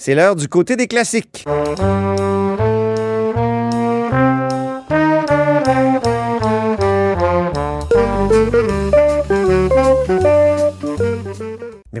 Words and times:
C'est 0.00 0.14
l'heure 0.14 0.36
du 0.36 0.46
côté 0.46 0.76
des 0.76 0.86
classiques. 0.86 1.44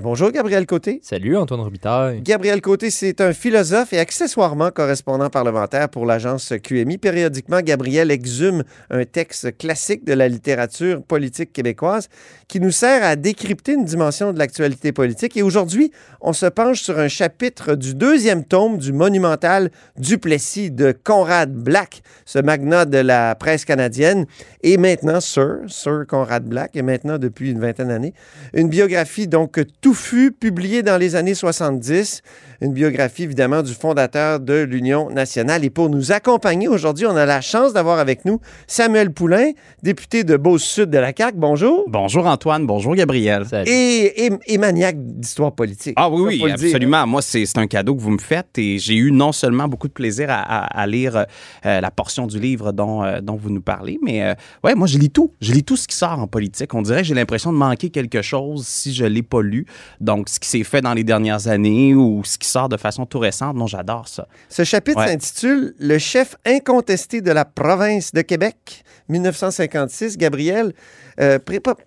Bonjour, 0.08 0.30
Gabriel 0.30 0.64
Côté. 0.64 1.00
Salut, 1.02 1.36
Antoine 1.36 1.60
Robitaille. 1.60 2.22
Gabriel 2.22 2.62
Côté, 2.62 2.90
c'est 2.90 3.20
un 3.20 3.34
philosophe 3.34 3.92
et 3.92 3.98
accessoirement 3.98 4.70
correspondant 4.70 5.28
parlementaire 5.28 5.90
pour 5.90 6.06
l'agence 6.06 6.54
QMI. 6.62 6.96
Périodiquement, 6.96 7.60
Gabriel 7.60 8.10
exhume 8.10 8.64
un 8.88 9.04
texte 9.04 9.58
classique 9.58 10.06
de 10.06 10.14
la 10.14 10.28
littérature 10.28 11.02
politique 11.02 11.52
québécoise 11.52 12.08
qui 12.48 12.58
nous 12.58 12.70
sert 12.70 13.04
à 13.04 13.16
décrypter 13.16 13.74
une 13.74 13.84
dimension 13.84 14.32
de 14.32 14.38
l'actualité 14.38 14.92
politique. 14.92 15.36
Et 15.36 15.42
aujourd'hui, 15.42 15.92
on 16.22 16.32
se 16.32 16.46
penche 16.46 16.80
sur 16.80 16.98
un 16.98 17.08
chapitre 17.08 17.74
du 17.74 17.94
deuxième 17.94 18.44
tome 18.44 18.78
du 18.78 18.94
monumental 18.94 19.70
Duplessis 19.98 20.70
de 20.70 20.92
Conrad 21.04 21.52
Black, 21.52 22.02
ce 22.24 22.38
magnat 22.38 22.86
de 22.86 22.96
la 22.96 23.34
presse 23.34 23.66
canadienne, 23.66 24.24
et 24.62 24.78
maintenant 24.78 25.20
Sir, 25.20 25.58
Sir 25.68 26.06
Conrad 26.08 26.44
Black, 26.44 26.76
et 26.76 26.82
maintenant 26.82 27.18
depuis 27.18 27.50
une 27.50 27.60
vingtaine 27.60 27.88
d'années, 27.88 28.14
une 28.54 28.70
biographie 28.70 29.28
donc 29.28 29.60
touffu, 29.98 30.30
publié 30.32 30.82
dans 30.82 30.96
les 30.96 31.16
années 31.16 31.34
70. 31.34 32.22
Une 32.60 32.72
biographie, 32.72 33.22
évidemment, 33.22 33.62
du 33.62 33.72
fondateur 33.72 34.40
de 34.40 34.64
l'Union 34.64 35.10
nationale. 35.10 35.64
Et 35.64 35.70
pour 35.70 35.88
nous 35.88 36.10
accompagner 36.10 36.66
aujourd'hui, 36.66 37.06
on 37.06 37.14
a 37.14 37.24
la 37.24 37.40
chance 37.40 37.72
d'avoir 37.72 38.00
avec 38.00 38.24
nous 38.24 38.40
Samuel 38.66 39.12
Poulain, 39.12 39.52
député 39.84 40.24
de 40.24 40.36
Beauce-Sud 40.36 40.90
de 40.90 40.98
la 40.98 41.12
CAQ. 41.16 41.36
Bonjour. 41.36 41.84
Bonjour 41.86 42.26
Antoine, 42.26 42.66
bonjour 42.66 42.96
Gabriel. 42.96 43.44
Et, 43.64 44.26
et, 44.26 44.30
et, 44.48 44.58
maniaque 44.58 44.96
d'histoire 44.98 45.52
politique. 45.52 45.94
Ah 45.94 46.10
oui, 46.10 46.40
oui, 46.42 46.50
absolument. 46.50 47.06
Moi, 47.06 47.22
c'est 47.22 47.46
un 47.58 47.68
cadeau 47.68 47.94
que 47.94 48.00
vous 48.00 48.10
me 48.10 48.18
faites 48.18 48.58
et 48.58 48.80
j'ai 48.80 48.94
eu 48.94 49.12
non 49.12 49.30
seulement 49.30 49.68
beaucoup 49.68 49.86
de 49.86 49.92
plaisir 49.92 50.26
à, 50.28 50.64
à, 50.64 50.86
lire 50.88 51.26
euh, 51.64 51.80
la 51.80 51.90
portion 51.92 52.26
du 52.26 52.40
livre 52.40 52.72
dont, 52.72 53.04
euh, 53.04 53.20
dont 53.20 53.36
vous 53.36 53.50
nous 53.50 53.60
parlez, 53.60 54.00
mais 54.02 54.24
euh, 54.24 54.34
ouais, 54.64 54.74
moi, 54.74 54.88
je 54.88 54.98
lis 54.98 55.10
tout. 55.10 55.32
Je 55.40 55.52
lis 55.52 55.62
tout 55.62 55.76
ce 55.76 55.86
qui 55.86 55.94
sort 55.94 56.18
en 56.18 56.26
politique. 56.26 56.74
On 56.74 56.82
dirait 56.82 57.02
que 57.02 57.06
j'ai 57.06 57.14
l'impression 57.14 57.52
de 57.52 57.56
manquer 57.56 57.90
quelque 57.90 58.20
chose 58.20 58.66
si 58.66 58.92
je 58.92 59.04
ne 59.04 59.10
l'ai 59.10 59.22
pas 59.22 59.42
lu. 59.42 59.64
Donc, 60.00 60.28
ce 60.28 60.40
qui 60.40 60.48
s'est 60.48 60.64
fait 60.64 60.80
dans 60.80 60.94
les 60.94 61.04
dernières 61.04 61.46
années 61.46 61.94
ou 61.94 62.22
ce 62.24 62.36
qui 62.36 62.47
sort 62.48 62.68
de 62.68 62.76
façon 62.76 63.06
tout 63.06 63.18
récente, 63.18 63.56
non, 63.56 63.66
j'adore 63.66 64.08
ça. 64.08 64.26
Ce 64.48 64.64
chapitre 64.64 65.04
s'intitule 65.04 65.74
Le 65.78 65.98
chef 65.98 66.36
incontesté 66.44 67.20
de 67.20 67.30
la 67.30 67.44
province 67.44 68.12
de 68.12 68.22
Québec, 68.22 68.84
1956. 69.08 70.16
Gabriel, 70.16 70.72
euh, 71.20 71.38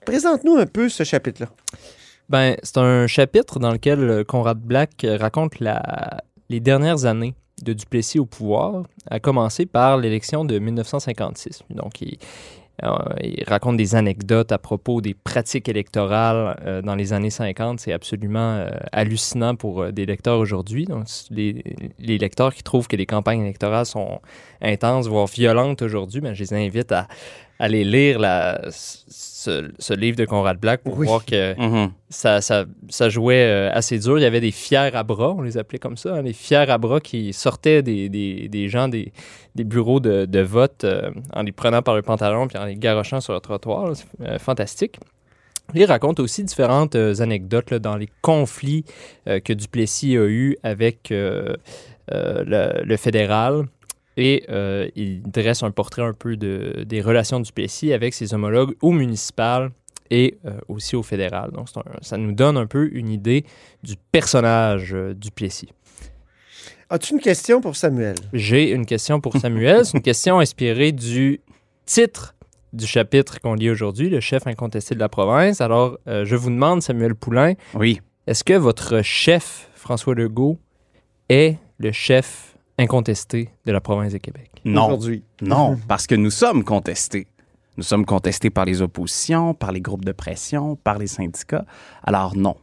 présente-nous 0.06 0.56
un 0.56 0.66
peu 0.66 0.90
ce 0.90 1.04
chapitre-là. 1.04 1.50
Ben, 2.30 2.56
c'est 2.64 2.78
un 2.78 3.08
chapitre 3.08 3.60
dans 3.60 3.72
lequel 3.72 4.24
Conrad 4.26 4.60
Black 4.60 5.06
raconte 5.20 5.60
la, 5.60 6.22
les 6.50 6.60
dernières 6.60 7.06
années 7.06 7.36
de 7.62 7.74
Duplessis 7.74 8.20
au 8.20 8.26
pouvoir, 8.26 8.84
à 9.10 9.20
commencer 9.20 9.66
par 9.66 9.98
l'élection 9.98 10.46
de 10.46 10.60
1956. 10.60 11.64
Donc, 11.70 12.02
il, 12.02 12.14
euh, 12.14 12.16
il 13.22 13.44
raconte 13.48 13.78
des 13.78 13.96
anecdotes 13.96 14.52
à 14.52 14.58
propos 14.58 15.02
des 15.02 15.14
pratiques 15.14 15.70
électorales 15.70 16.60
euh, 16.66 16.82
dans 16.82 16.96
les 16.96 17.14
années 17.14 17.30
50. 17.30 17.80
C'est 17.80 17.94
absolument 17.94 18.56
euh, 18.56 18.70
hallucinant 18.92 19.56
pour 19.56 19.92
des 19.92 20.06
lecteurs 20.06 20.40
aujourd'hui. 20.40 20.86
Donc, 20.86 21.06
les, 21.30 21.64
les, 22.00 22.18
lecteurs 22.18 22.54
qui 22.54 22.64
trouvent 22.64 22.88
que 22.88 22.96
les 22.96 23.06
campagnes 23.06 23.42
électorales 23.42 23.86
sont 23.86 24.20
intenses, 24.62 25.08
voire 25.08 25.28
violentes 25.28 25.82
aujourd'hui, 25.82 26.22
ben, 26.22 26.34
je 26.34 26.44
les 26.44 26.54
invite 26.54 26.92
à, 26.92 27.08
aller 27.62 27.84
lire 27.84 28.18
la, 28.18 28.60
ce, 28.72 29.94
livre 29.94 30.18
de 30.18 30.26
Conrad 30.26 30.60
Black 30.60 30.82
pour 30.82 30.96
voir 30.96 31.24
que 31.24 31.54
mm-hmm. 31.54 31.92
ça, 32.10 32.42
ça, 32.42 32.66
ça, 32.90 33.10
jouait 33.10 33.44
euh, 33.44 33.72
assez 33.72 34.00
dur. 34.00 34.18
Il 34.18 34.24
y 34.24 34.26
avait 34.26 34.42
des 34.42 34.52
fiers 34.52 34.96
à 34.96 35.04
bras, 35.04 35.36
on 35.38 35.42
les 35.42 35.60
appelait 35.60 35.78
comme 35.78 35.96
ça, 35.96 36.16
hein, 36.16 36.24
des 36.24 36.34
fiers 36.34 36.58
à 36.58 36.78
bras 36.80 37.00
qui 37.00 37.34
sortaient 37.34 37.84
des, 37.84 38.10
des, 38.10 38.50
des 38.50 38.68
gens 38.68 38.88
des, 38.88 39.14
des, 39.54 39.64
bureaux 39.64 40.00
de, 40.00 40.26
de 40.26 40.40
vote 40.40 40.84
euh, 40.86 41.12
en 41.34 41.44
les 41.44 41.52
prenant 41.52 41.84
par 41.84 41.96
le 41.96 42.02
pantalon 42.02 42.48
puis 42.48 42.58
en 42.58 42.66
les 42.66 42.76
garochant 42.76 43.22
sur 43.22 43.34
le 43.34 43.40
trottoir. 43.40 43.94
Euh, 44.22 44.40
fantastique. 44.40 44.98
Il 45.76 45.86
raconte 45.86 46.20
aussi 46.20 46.44
différentes 46.44 46.96
anecdotes 46.96 47.76
dans 47.76 47.96
les 47.96 48.10
conflits 48.22 48.84
que 49.26 49.54
Duplessis 49.54 50.18
a 50.18 50.26
eu 50.26 50.58
avec 50.64 51.08
le, 51.12 51.56
le 52.10 52.98
fédéral. 52.98 53.68
Et 54.22 54.46
euh, 54.50 54.88
il 54.96 55.24
dresse 55.24 55.64
un 55.64 55.72
portrait 55.72 56.04
un 56.04 56.14
peu 56.14 56.38
de, 56.38 56.84
des 56.86 57.02
relations 57.02 57.40
du 57.40 57.52
Plessis 57.52 57.92
avec 57.92 58.14
ses 58.14 58.36
homologues 58.36 58.76
au 58.80 58.92
municipal 58.92 59.72
et 60.12 60.38
euh, 60.46 60.60
aussi 60.68 60.96
au 60.96 61.02
fédéral. 61.02 61.50
Donc, 61.52 61.70
ça 62.02 62.18
nous 62.18 62.32
donne 62.32 62.56
un 62.56 62.68
peu 62.68 62.88
une 62.94 63.10
idée 63.10 63.46
du 63.82 63.96
personnage 64.12 64.94
euh, 64.94 65.16
du 65.16 65.32
Plessis. 65.32 65.70
As-tu 66.92 67.14
une 67.14 67.20
question 67.20 67.62
pour 67.62 67.76
Samuel? 67.76 68.14
J'ai 68.32 68.70
une 68.70 68.86
question 68.86 69.20
pour 69.20 69.36
Samuel. 69.38 69.86
C'est 69.88 69.98
une 69.98 70.04
question 70.04 70.38
inspirée 70.38 70.92
du 70.92 71.42
titre 71.88 72.36
du 72.72 72.86
chapitre 72.86 73.42
qu'on 73.42 73.56
lit 73.56 73.72
aujourd'hui, 73.72 74.08
le 74.08 74.20
chef 74.20 74.46
incontesté 74.46 74.94
de 74.94 75.00
la 75.00 75.10
province. 75.10 75.62
Alors, 75.62 75.98
je 76.06 76.36
vous 76.36 76.50
demande, 76.52 76.82
Samuel 76.82 77.16
Poulain, 77.16 77.56
oui. 77.74 78.00
est-ce 78.28 78.46
que 78.46 78.54
votre 78.54 79.02
chef, 79.02 79.70
François 79.74 80.16
Legault, 80.16 80.58
est 81.28 81.58
le 81.80 81.92
chef 81.92 82.51
incontesté 82.82 83.50
de 83.66 83.72
la 83.72 83.82
province 83.82 84.14
de 84.14 84.18
Québec. 84.18 84.50
Non. 84.66 85.00
Non, 85.42 85.78
parce 85.88 86.08
que 86.08 86.16
nous 86.16 86.32
sommes 86.32 86.64
contestés. 86.64 87.28
Nous 87.78 87.84
sommes 87.84 88.06
contestés 88.06 88.50
par 88.50 88.66
les 88.66 88.82
oppositions, 88.82 89.54
par 89.54 89.72
les 89.72 89.82
groupes 89.82 90.06
de 90.06 90.12
pression, 90.12 90.76
par 90.76 90.98
les 90.98 91.08
syndicats. 91.08 91.66
Alors 92.04 92.36
non. 92.36 92.56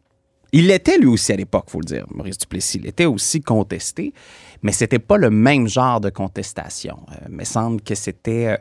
Il 0.52 0.68
l'était 0.68 0.98
lui 0.98 1.06
aussi 1.08 1.32
à 1.32 1.36
l'époque, 1.36 1.66
faut 1.68 1.80
le 1.80 1.84
dire, 1.84 2.06
Maurice 2.10 2.38
Duplessis. 2.38 2.78
Il 2.78 2.86
était 2.86 3.04
aussi 3.04 3.42
contesté, 3.42 4.14
mais 4.62 4.72
c'était 4.72 4.98
pas 4.98 5.18
le 5.18 5.30
même 5.30 5.68
genre 5.68 6.00
de 6.00 6.08
contestation. 6.08 7.00
Euh, 7.12 7.26
il 7.28 7.34
me 7.34 7.44
semble 7.44 7.82
que 7.82 7.94
c'était 7.94 8.46
euh, 8.46 8.56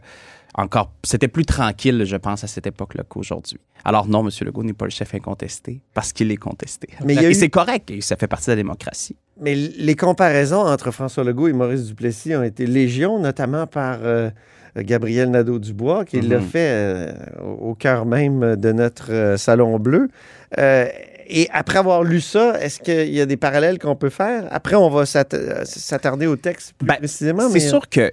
encore, 0.55 0.91
c'était 1.03 1.29
plus 1.29 1.45
tranquille, 1.45 2.03
je 2.05 2.17
pense, 2.17 2.43
à 2.43 2.47
cette 2.47 2.67
époque-là 2.67 3.03
qu'aujourd'hui. 3.07 3.59
Alors 3.85 4.07
non, 4.07 4.27
M. 4.27 4.31
Legault 4.41 4.63
n'est 4.63 4.73
pas 4.73 4.85
le 4.85 4.91
chef 4.91 5.13
incontesté 5.13 5.81
parce 5.93 6.11
qu'il 6.11 6.31
est 6.31 6.37
contesté. 6.37 6.89
Mais 7.05 7.15
et 7.15 7.33
c'est 7.33 7.49
correct, 7.49 7.89
et 7.91 8.01
ça 8.01 8.17
fait 8.17 8.27
partie 8.27 8.47
de 8.47 8.51
la 8.51 8.57
démocratie. 8.57 9.15
Mais 9.39 9.55
les 9.55 9.95
comparaisons 9.95 10.61
entre 10.61 10.91
François 10.91 11.23
Legault 11.23 11.47
et 11.47 11.53
Maurice 11.53 11.85
Duplessis 11.85 12.35
ont 12.35 12.43
été 12.43 12.65
légion, 12.65 13.19
notamment 13.19 13.67
par 13.67 13.99
euh, 14.01 14.29
Gabriel 14.75 15.29
Nadeau-Dubois, 15.29 16.05
qui 16.05 16.21
l'a 16.21 16.39
mhm. 16.39 16.47
fait 16.47 16.69
euh, 16.71 17.11
au 17.59 17.75
cœur 17.75 18.05
même 18.05 18.55
de 18.55 18.71
notre 18.71 19.11
euh, 19.11 19.37
Salon 19.37 19.77
Bleu. 19.79 20.09
et 20.57 21.47
après 21.51 21.79
avoir 21.79 22.03
lu 22.03 22.21
ça, 22.21 22.59
est-ce 22.61 22.79
qu'il 22.79 23.13
y 23.13 23.21
a 23.21 23.25
des 23.25 23.37
parallèles 23.37 23.79
qu'on 23.79 23.95
peut 23.95 24.09
faire? 24.09 24.47
Après, 24.49 24.75
on 24.75 24.89
va 24.89 25.05
s'attarder 25.05 26.25
au 26.25 26.35
texte 26.35 26.73
plus 26.77 26.87
ben, 26.87 26.95
précisément. 26.95 27.49
C'est 27.49 27.59
sûr 27.59 27.89
que 27.89 28.09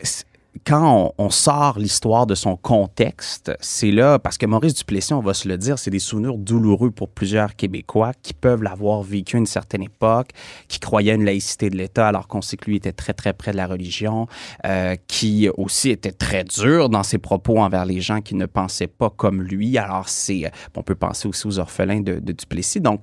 quand 0.65 1.12
on, 1.19 1.31
sort 1.31 1.78
l'histoire 1.78 2.26
de 2.26 2.34
son 2.34 2.56
contexte, 2.56 3.53
c'est 3.60 3.91
là, 3.91 4.19
parce 4.19 4.38
que 4.38 4.47
Maurice 4.47 4.75
Duplessis, 4.75 5.12
on 5.12 5.20
va 5.20 5.34
se 5.34 5.48
le 5.48 5.59
dire, 5.59 5.78
c'est 5.78 5.91
des 5.91 5.98
souvenirs 5.98 6.37
douloureux 6.37 6.91
pour 6.91 7.09
plusieurs 7.09 7.56
Québécois 7.56 8.12
qui 8.22 8.34
peuvent 8.34 8.62
l'avoir 8.62 9.03
vécu 9.03 9.37
à 9.37 9.41
une 9.41 9.47
certaine 9.47 9.82
époque, 9.82 10.31
qui 10.69 10.78
croyaient 10.78 11.14
une 11.14 11.25
laïcité 11.25 11.70
de 11.70 11.76
l'État 11.76 12.06
alors 12.09 12.28
qu'on 12.28 12.41
sait 12.41 12.56
que 12.56 12.66
lui 12.66 12.76
était 12.76 12.93
très, 12.93 13.12
très 13.12 13.32
près 13.32 13.50
de 13.53 13.56
la 13.56 13.66
religion, 13.66 14.28
euh, 14.64 14.94
qui 15.09 15.48
aussi 15.56 15.91
était 15.91 16.12
très 16.12 16.44
dur 16.44 16.88
dans 16.88 17.03
ses 17.03 17.19
propos 17.19 17.59
envers 17.59 17.84
les 17.84 18.00
gens 18.00 18.20
qui 18.20 18.37
ne 18.37 18.47
pensaient 18.47 18.87
pas 18.87 19.10
comme 19.10 19.43
lui. 19.43 19.76
Alors, 19.76 20.09
c'est, 20.09 20.50
on 20.76 20.82
peut 20.82 20.94
penser 20.94 21.26
aussi 21.26 21.47
aux 21.47 21.59
orphelins 21.59 22.00
de, 22.00 22.20
de 22.20 22.32
Duplessis. 22.32 22.81
Donc, 22.81 23.00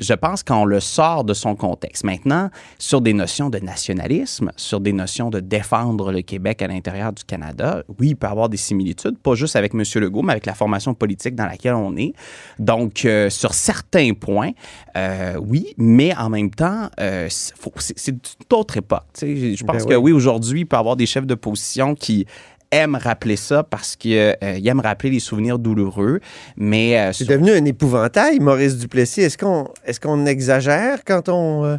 je 0.00 0.14
pense 0.14 0.42
qu'on 0.42 0.64
le 0.64 0.80
sort 0.80 1.24
de 1.24 1.34
son 1.34 1.54
contexte. 1.54 2.04
Maintenant, 2.04 2.50
sur 2.78 3.00
des 3.00 3.12
notions 3.12 3.50
de 3.50 3.58
nationalisme, 3.58 4.50
sur 4.56 4.80
des 4.80 4.92
notions 4.92 5.30
de 5.30 5.40
défendre 5.40 6.10
le 6.10 6.22
Québec 6.22 6.62
à 6.62 6.68
l'intérieur 6.68 7.12
du 7.12 7.22
Canada, 7.22 7.82
oui, 8.00 8.08
il 8.08 8.16
peut 8.16 8.26
y 8.26 8.30
avoir 8.30 8.48
des 8.48 8.56
similitudes, 8.56 9.18
pas 9.18 9.34
juste 9.34 9.56
avec 9.56 9.74
M. 9.74 9.82
Legault, 9.96 10.22
mais 10.22 10.32
avec 10.32 10.46
la 10.46 10.54
formation 10.54 10.94
politique 10.94 11.34
dans 11.34 11.46
laquelle 11.46 11.74
on 11.74 11.96
est. 11.96 12.14
Donc, 12.58 13.04
euh, 13.04 13.28
sur 13.28 13.52
certains 13.52 14.14
points, 14.14 14.52
euh, 14.96 15.36
oui, 15.40 15.74
mais 15.76 16.14
en 16.16 16.30
même 16.30 16.50
temps, 16.50 16.88
euh, 16.98 17.28
c'est 17.28 18.10
une 18.10 18.18
autre 18.52 18.78
époque. 18.78 19.04
Je 19.20 19.64
pense 19.64 19.84
ben 19.84 19.88
que 19.88 19.94
oui, 19.94 20.12
aujourd'hui, 20.12 20.60
il 20.60 20.66
peut 20.66 20.76
y 20.76 20.78
avoir 20.78 20.96
des 20.96 21.06
chefs 21.06 21.26
de 21.26 21.34
position 21.34 21.94
qui 21.94 22.26
aime 22.70 22.94
rappeler 22.94 23.36
ça 23.36 23.62
parce 23.62 23.96
qu'il 23.96 24.16
euh, 24.16 24.34
aime 24.40 24.80
rappeler 24.80 25.10
les 25.10 25.20
souvenirs 25.20 25.58
douloureux. 25.58 26.20
Mais 26.56 26.98
euh, 26.98 27.12
c'est 27.12 27.28
devenu 27.28 27.52
un 27.52 27.64
épouvantail, 27.64 28.38
Maurice 28.40 28.76
Duplessis. 28.78 29.22
Est-ce 29.22 29.38
qu'on 29.38 29.68
est-ce 29.84 30.00
qu'on 30.00 30.26
exagère 30.26 31.04
quand 31.04 31.28
on 31.28 31.64
euh? 31.64 31.76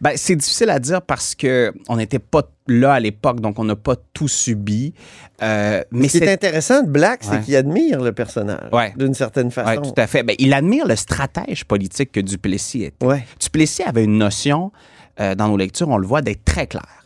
Ben, 0.00 0.12
c'est 0.16 0.36
difficile 0.36 0.70
à 0.70 0.78
dire 0.78 1.02
parce 1.02 1.34
que 1.34 1.72
on 1.88 1.96
n'était 1.96 2.18
pas 2.18 2.42
là 2.66 2.94
à 2.94 3.00
l'époque, 3.00 3.40
donc 3.40 3.58
on 3.58 3.64
n'a 3.64 3.76
pas 3.76 3.96
tout 4.12 4.28
subi. 4.28 4.94
mais 5.40 5.84
Ce 6.08 6.18
qui 6.18 6.24
est 6.24 6.32
intéressant 6.32 6.82
de 6.82 6.88
Black, 6.88 7.20
c'est 7.22 7.40
qu'il 7.42 7.56
admire 7.56 8.00
le 8.00 8.12
personnage, 8.12 8.70
d'une 8.96 9.14
certaine 9.14 9.50
façon. 9.50 9.80
Oui, 9.82 9.88
tout 9.88 10.00
à 10.00 10.06
fait. 10.06 10.22
Ben, 10.22 10.36
il 10.38 10.54
admire 10.54 10.86
le 10.86 10.96
stratège 10.96 11.64
politique 11.64 12.12
que 12.12 12.20
Duplessis 12.20 12.84
était. 12.84 13.06
Duplessis 13.40 13.82
avait 13.82 14.04
une 14.04 14.18
notion, 14.18 14.70
dans 15.18 15.48
nos 15.48 15.56
lectures, 15.56 15.88
on 15.88 15.98
le 15.98 16.06
voit, 16.06 16.22
d'être 16.22 16.44
très 16.44 16.66
clair 16.66 16.99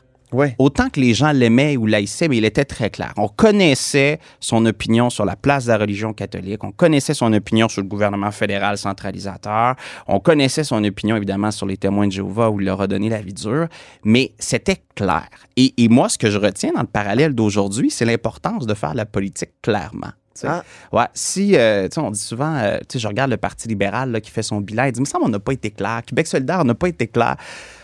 Autant 0.58 0.90
que 0.90 1.00
les 1.00 1.14
gens 1.14 1.32
l'aimaient 1.32 1.76
ou 1.76 1.86
l'haïssaient, 1.86 2.28
mais 2.28 2.38
il 2.38 2.44
était 2.44 2.64
très 2.64 2.90
clair. 2.90 3.12
On 3.16 3.28
connaissait 3.28 4.18
son 4.40 4.64
opinion 4.66 5.10
sur 5.10 5.24
la 5.24 5.36
place 5.36 5.64
de 5.64 5.70
la 5.70 5.78
religion 5.78 6.12
catholique, 6.12 6.64
on 6.64 6.72
connaissait 6.72 7.14
son 7.14 7.32
opinion 7.32 7.68
sur 7.68 7.82
le 7.82 7.88
gouvernement 7.88 8.30
fédéral 8.30 8.78
centralisateur, 8.78 9.76
on 10.06 10.20
connaissait 10.20 10.64
son 10.64 10.82
opinion 10.84 11.16
évidemment 11.16 11.50
sur 11.50 11.66
les 11.66 11.76
témoins 11.76 12.06
de 12.06 12.12
Jéhovah 12.12 12.50
où 12.50 12.60
il 12.60 12.66
leur 12.66 12.80
a 12.80 12.86
donné 12.86 13.08
la 13.08 13.20
vie 13.20 13.34
dure, 13.34 13.68
mais 14.04 14.32
c'était 14.38 14.82
clair. 14.94 15.28
Et 15.56 15.88
moi, 15.88 16.08
ce 16.08 16.18
que 16.18 16.30
je 16.30 16.38
retiens 16.38 16.72
dans 16.74 16.82
le 16.82 16.86
parallèle 16.86 17.34
d'aujourd'hui, 17.34 17.90
c'est 17.90 18.04
l'importance 18.04 18.66
de 18.66 18.74
faire 18.74 18.94
la 18.94 19.06
politique 19.06 19.50
clairement. 19.62 20.12
Ah. 20.44 20.64
Ouais, 20.92 21.04
si, 21.14 21.56
euh, 21.56 21.84
tu 21.88 21.94
sais, 21.94 22.00
on 22.00 22.10
dit 22.10 22.18
souvent, 22.20 22.56
euh, 22.56 22.78
tu 22.80 22.94
sais, 22.94 22.98
je 22.98 23.06
regarde 23.08 23.30
le 23.30 23.36
Parti 23.36 23.68
libéral 23.68 24.10
là, 24.10 24.20
qui 24.20 24.30
fait 24.30 24.42
son 24.42 24.60
bilan, 24.60 24.84
il 24.84 24.92
dit, 24.92 24.98
il 24.98 25.02
me 25.02 25.06
semble 25.06 25.24
qu'on 25.24 25.30
n'a 25.30 25.38
pas 25.38 25.52
été 25.52 25.70
clair. 25.70 26.02
Québec 26.04 26.26
solidaire 26.26 26.64
n'a 26.64 26.74
pas 26.74 26.88
été 26.88 27.06
clair. 27.06 27.36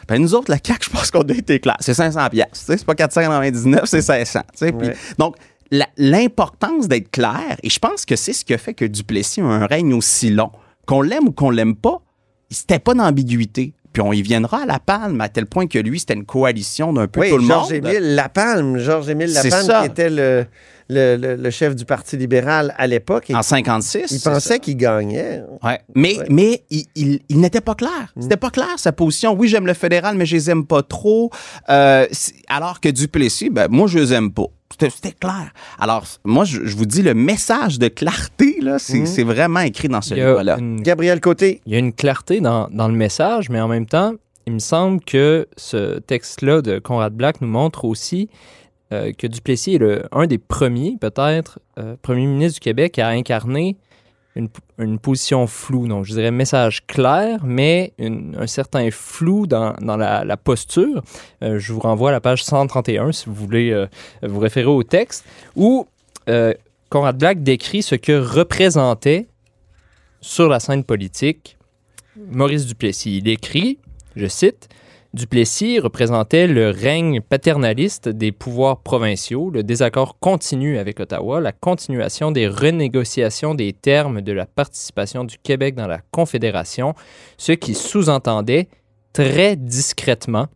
Ben, 0.08 0.20
nous 0.20 0.34
autres, 0.34 0.50
la 0.50 0.58
CAQ, 0.64 0.84
je 0.86 0.90
pense 0.90 1.10
qu'on 1.10 1.22
a 1.22 1.32
été 1.32 1.60
clair. 1.60 1.76
C'est 1.80 1.94
500 1.94 2.28
piastres, 2.30 2.52
tu 2.58 2.64
sais, 2.64 2.76
c'est 2.78 2.84
pas 2.86 2.94
499, 2.96 3.82
c'est 3.84 4.02
500. 4.02 4.40
tu 4.52 4.58
sais. 4.58 4.72
Puis, 4.72 4.88
Ouais. 4.88 4.96
donc, 5.18 5.36
la- 5.70 5.88
l'importance 5.96 6.88
d'être 6.88 7.10
clair, 7.10 7.56
et 7.62 7.70
je 7.70 7.78
pense 7.78 8.04
que 8.04 8.16
c'est 8.16 8.32
ce 8.32 8.44
qui 8.44 8.52
a 8.54 8.58
fait 8.58 8.74
que 8.74 8.84
Duplessis 8.84 9.40
a 9.40 9.44
un 9.44 9.66
règne 9.66 9.94
aussi 9.94 10.30
long. 10.30 10.50
Qu'on 10.86 11.02
l'aime 11.02 11.28
ou 11.28 11.32
qu'on 11.32 11.50
l'aime 11.50 11.76
pas, 11.76 12.00
c'était 12.50 12.80
pas 12.80 12.94
d'ambiguïté. 12.94 13.74
Puis 13.92 14.02
on 14.02 14.12
y 14.12 14.22
viendra 14.22 14.62
à 14.62 14.66
la 14.66 14.78
palme, 14.78 15.20
à 15.20 15.28
tel 15.28 15.46
point 15.46 15.66
que 15.66 15.78
lui, 15.78 15.98
c'était 16.00 16.14
une 16.14 16.24
coalition 16.24 16.92
d'un 16.92 17.08
peu 17.08 17.20
Oui, 17.20 17.30
tout 17.30 17.38
le 17.38 17.44
Georges 17.44 17.72
monde. 17.72 17.86
Émile 17.86 18.14
Lapalme. 18.14 18.78
Georges-Émile 18.78 19.30
C'est 19.30 19.50
Lapalme, 19.50 19.66
ça. 19.66 19.80
qui 19.82 19.86
était 19.86 20.10
le, 20.10 20.46
le, 20.90 21.16
le- 21.16 21.36
le 21.36 21.50
chef 21.50 21.74
du 21.76 21.84
Parti 21.84 22.16
libéral 22.16 22.74
à 22.76 22.86
l'époque. 22.86 23.30
En 23.32 23.42
56. 23.42 24.10
Il 24.10 24.20
pensait 24.20 24.58
qu'il 24.58 24.76
gagnait. 24.76 25.42
Ouais. 25.62 25.80
Mais, 25.94 26.18
Ouais. 26.18 26.26
mais 26.28 26.62
il, 26.70 26.84
il- 26.96 27.20
il 27.28 27.40
n'était 27.40 27.60
pas 27.60 27.74
clair. 27.74 28.12
Mm. 28.16 28.22
C'était 28.22 28.36
pas 28.36 28.50
clair 28.50 28.74
sa 28.76 28.92
position. 28.92 29.34
Oui, 29.34 29.48
j'aime 29.48 29.66
le 29.66 29.74
fédéral, 29.74 30.16
mais 30.16 30.26
je 30.26 30.36
les 30.36 30.50
aime 30.50 30.66
pas 30.66 30.82
trop. 30.82 31.30
Euh, 31.68 32.06
alors 32.48 32.80
que 32.80 32.88
Duplessis, 32.88 33.50
ben, 33.50 33.68
moi, 33.70 33.86
je 33.86 33.98
les 33.98 34.12
aime 34.12 34.32
pas. 34.32 34.46
C'était 34.80 35.12
clair. 35.12 35.52
Alors, 35.78 36.04
moi, 36.24 36.44
je, 36.44 36.64
je 36.64 36.76
vous 36.76 36.86
dis, 36.86 37.02
le 37.02 37.12
message 37.14 37.78
de 37.78 37.88
clarté, 37.88 38.58
là, 38.62 38.78
c'est 38.78 39.00
Mm. 39.00 39.06
c'est 39.06 39.24
vraiment 39.24 39.60
écrit 39.60 39.88
dans 39.88 40.00
ce 40.00 40.14
livre-là. 40.14 40.56
une 40.58 40.80
Gabriel 40.82 41.20
Côté. 41.20 41.60
Il 41.66 41.72
y 41.72 41.76
a 41.76 41.78
une 41.78 41.92
clarté 41.92 42.40
dans, 42.40 42.68
dans 42.70 42.88
le 42.88 42.94
message, 42.94 43.48
mais 43.50 43.60
en 43.60 43.68
même 43.68 43.86
temps, 43.86 44.14
il 44.46 44.54
me 44.54 44.58
semble 44.58 45.00
que 45.00 45.46
ce 45.56 45.98
texte-là 45.98 46.62
de 46.62 46.78
Conrad 46.78 47.12
Black 47.12 47.40
nous 47.40 47.48
montre 47.48 47.84
aussi 47.84 48.28
euh, 48.92 49.12
que 49.12 49.26
Duplessis 49.26 49.74
est 49.74 49.78
le, 49.78 50.02
un 50.12 50.26
des 50.26 50.38
premiers, 50.38 50.96
peut-être, 51.00 51.60
euh, 51.78 51.96
premier 52.02 52.26
ministre 52.26 52.54
du 52.54 52.60
Québec 52.60 52.98
à 52.98 53.08
incarner 53.08 53.76
une, 54.36 54.98
position 54.98 55.46
floue. 55.46 55.86
Donc, 55.86 56.04
je 56.04 56.14
dirais 56.14 56.30
message 56.30 56.86
clair, 56.86 57.40
mais 57.44 57.92
un 57.98 58.46
certain 58.46 58.90
flou 58.90 59.46
dans, 59.46 59.74
la, 59.80 60.36
posture. 60.36 61.02
Euh, 61.42 61.58
je 61.58 61.72
vous 61.72 61.80
renvoie 61.80 62.10
à 62.10 62.12
la 62.12 62.20
page 62.20 62.42
131 62.44 63.12
si 63.12 63.26
vous 63.26 63.34
voulez 63.34 63.70
euh, 63.70 63.86
vous 64.22 64.38
référer 64.38 64.66
au 64.66 64.82
texte, 64.82 65.24
où 65.56 65.86
Conrad 66.90 67.18
Black 67.18 67.42
décrit 67.42 67.82
ce 67.82 67.96
que 67.96 68.12
représentait 68.12 69.26
sur 70.20 70.48
la 70.48 70.60
scène 70.60 70.84
politique 70.84 71.56
Maurice 72.16 72.66
Duplessis. 72.66 73.18
Il 73.18 73.28
écrit, 73.28 73.78
je 74.16 74.26
cite, 74.26 74.68
Duplessis 75.12 75.80
représentait 75.80 76.46
le 76.46 76.70
règne 76.70 77.20
paternaliste 77.20 78.08
des 78.08 78.30
pouvoirs 78.30 78.80
provinciaux, 78.80 79.50
le 79.50 79.64
désaccord 79.64 80.20
continu 80.20 80.78
avec 80.78 81.00
Ottawa, 81.00 81.40
la 81.40 81.50
continuation 81.50 82.30
des 82.30 82.46
renégociations 82.46 83.56
des 83.56 83.72
termes 83.72 84.20
de 84.20 84.30
la 84.30 84.46
participation 84.46 85.24
du 85.24 85.36
Québec 85.38 85.74
dans 85.74 85.88
la 85.88 85.98
Confédération, 86.12 86.94
ce 87.38 87.50
qui 87.50 87.74
sous-entendait 87.74 88.68
très 89.12 89.56
discrètement 89.56 90.46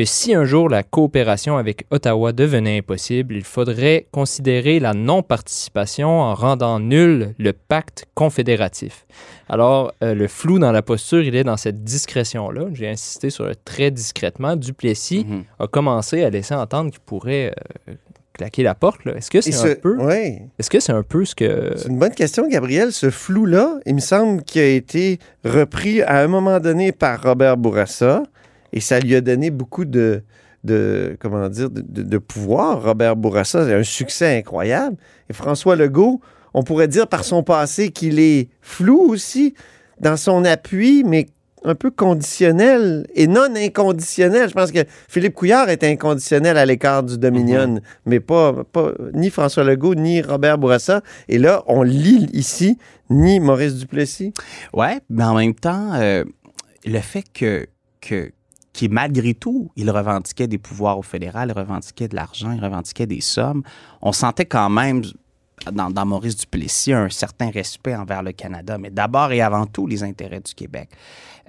que 0.00 0.08
si 0.08 0.34
un 0.34 0.44
jour 0.44 0.68
la 0.68 0.82
coopération 0.82 1.56
avec 1.58 1.84
Ottawa 1.90 2.32
devenait 2.32 2.78
impossible, 2.78 3.34
il 3.34 3.44
faudrait 3.44 4.06
considérer 4.12 4.80
la 4.80 4.94
non-participation 4.94 6.08
en 6.08 6.34
rendant 6.34 6.80
nul 6.80 7.34
le 7.38 7.52
pacte 7.52 8.06
confédératif. 8.14 9.04
Alors, 9.48 9.92
euh, 10.02 10.14
le 10.14 10.26
flou 10.28 10.58
dans 10.58 10.72
la 10.72 10.80
posture, 10.80 11.22
il 11.22 11.34
est 11.36 11.44
dans 11.44 11.56
cette 11.58 11.84
discrétion-là. 11.84 12.66
J'ai 12.72 12.88
insisté 12.88 13.30
sur 13.30 13.44
le 13.44 13.54
très 13.54 13.90
discrètement. 13.90 14.56
Duplessis 14.56 15.24
Mhm. 15.28 15.44
a 15.58 15.66
commencé 15.66 16.24
à 16.24 16.30
laisser 16.30 16.54
entendre 16.54 16.90
qu'il 16.90 17.00
pourrait 17.00 17.52
euh, 17.88 17.94
claquer 18.32 18.62
la 18.62 18.74
porte. 18.74 19.06
Est-ce 19.06 19.30
que 19.30 19.40
c'est 19.42 19.72
un 19.72 19.74
peu, 19.74 19.96
ouais. 19.98 20.42
est-ce 20.58 20.70
que 20.70 20.80
c'est 20.80 20.92
un 20.92 21.02
peu 21.02 21.26
ce 21.26 21.34
que 21.34 21.74
C'est 21.76 21.88
une 21.88 21.98
bonne 21.98 22.14
question, 22.14 22.48
Gabriel. 22.48 22.90
Ce 22.92 23.10
flou-là, 23.10 23.80
il 23.84 23.96
me 23.96 24.00
semble 24.00 24.42
qu'il 24.44 24.62
a 24.62 24.66
été 24.66 25.18
repris 25.44 26.00
à 26.00 26.20
un 26.20 26.26
moment 26.28 26.58
donné 26.58 26.92
par 26.92 27.22
Robert 27.22 27.58
Bourassa 27.58 28.22
et 28.72 28.80
ça 28.80 29.00
lui 29.00 29.14
a 29.14 29.20
donné 29.20 29.50
beaucoup 29.50 29.84
de, 29.84 30.22
de 30.64 31.16
comment 31.20 31.48
dire, 31.48 31.70
de, 31.70 31.80
de- 31.80 32.02
de 32.02 32.18
pouvoir. 32.18 32.82
Robert 32.82 33.16
Bourassa, 33.16 33.66
c'est 33.66 33.74
un 33.74 33.82
succès 33.82 34.38
incroyable. 34.38 34.96
Et 35.28 35.32
François 35.32 35.76
Legault, 35.76 36.20
on 36.54 36.62
pourrait 36.62 36.88
dire 36.88 37.06
par 37.06 37.24
son 37.24 37.42
passé 37.42 37.90
qu'il 37.90 38.18
est 38.18 38.48
flou 38.60 38.98
aussi 39.08 39.54
dans 40.00 40.16
son 40.16 40.44
appui, 40.44 41.04
mais 41.04 41.26
un 41.62 41.74
peu 41.74 41.90
conditionnel 41.90 43.06
et 43.14 43.26
non 43.26 43.54
inconditionnel. 43.54 44.48
Je 44.48 44.54
pense 44.54 44.72
que 44.72 44.78
Philippe 45.08 45.34
Couillard 45.34 45.68
est 45.68 45.84
inconditionnel 45.84 46.56
à 46.56 46.64
l'écart 46.64 47.02
du 47.02 47.18
Dominion, 47.18 47.80
mais 48.06 48.18
pas, 48.18 48.64
pas 48.64 48.92
ni 49.12 49.28
François 49.28 49.62
Legault 49.62 49.94
ni 49.94 50.22
Robert 50.22 50.56
Bourassa. 50.56 51.02
Et 51.28 51.36
là, 51.36 51.62
on 51.66 51.82
lit 51.82 52.30
ici 52.32 52.78
ni 53.10 53.40
Maurice 53.40 53.74
Duplessis. 53.74 54.32
Ouais, 54.72 55.00
mais 55.10 55.24
en 55.24 55.34
même 55.34 55.54
temps, 55.54 55.92
euh, 55.96 56.24
le 56.86 56.98
fait 57.00 57.24
que, 57.34 57.66
que 58.00 58.32
qui 58.72 58.88
malgré 58.88 59.34
tout, 59.34 59.70
il 59.76 59.90
revendiquait 59.90 60.46
des 60.46 60.58
pouvoirs 60.58 60.98
au 60.98 61.02
fédéral, 61.02 61.52
il 61.54 61.58
revendiquait 61.58 62.08
de 62.08 62.16
l'argent, 62.16 62.52
il 62.52 62.62
revendiquait 62.62 63.06
des 63.06 63.20
sommes, 63.20 63.62
on 64.02 64.12
sentait 64.12 64.46
quand 64.46 64.70
même 64.70 65.02
dans, 65.72 65.90
dans 65.90 66.06
Maurice 66.06 66.36
Duplessis 66.36 66.92
un 66.92 67.08
certain 67.08 67.50
respect 67.50 67.94
envers 67.94 68.22
le 68.22 68.32
Canada, 68.32 68.78
mais 68.78 68.90
d'abord 68.90 69.32
et 69.32 69.40
avant 69.42 69.66
tout 69.66 69.86
les 69.86 70.02
intérêts 70.02 70.40
du 70.40 70.54
Québec. 70.54 70.88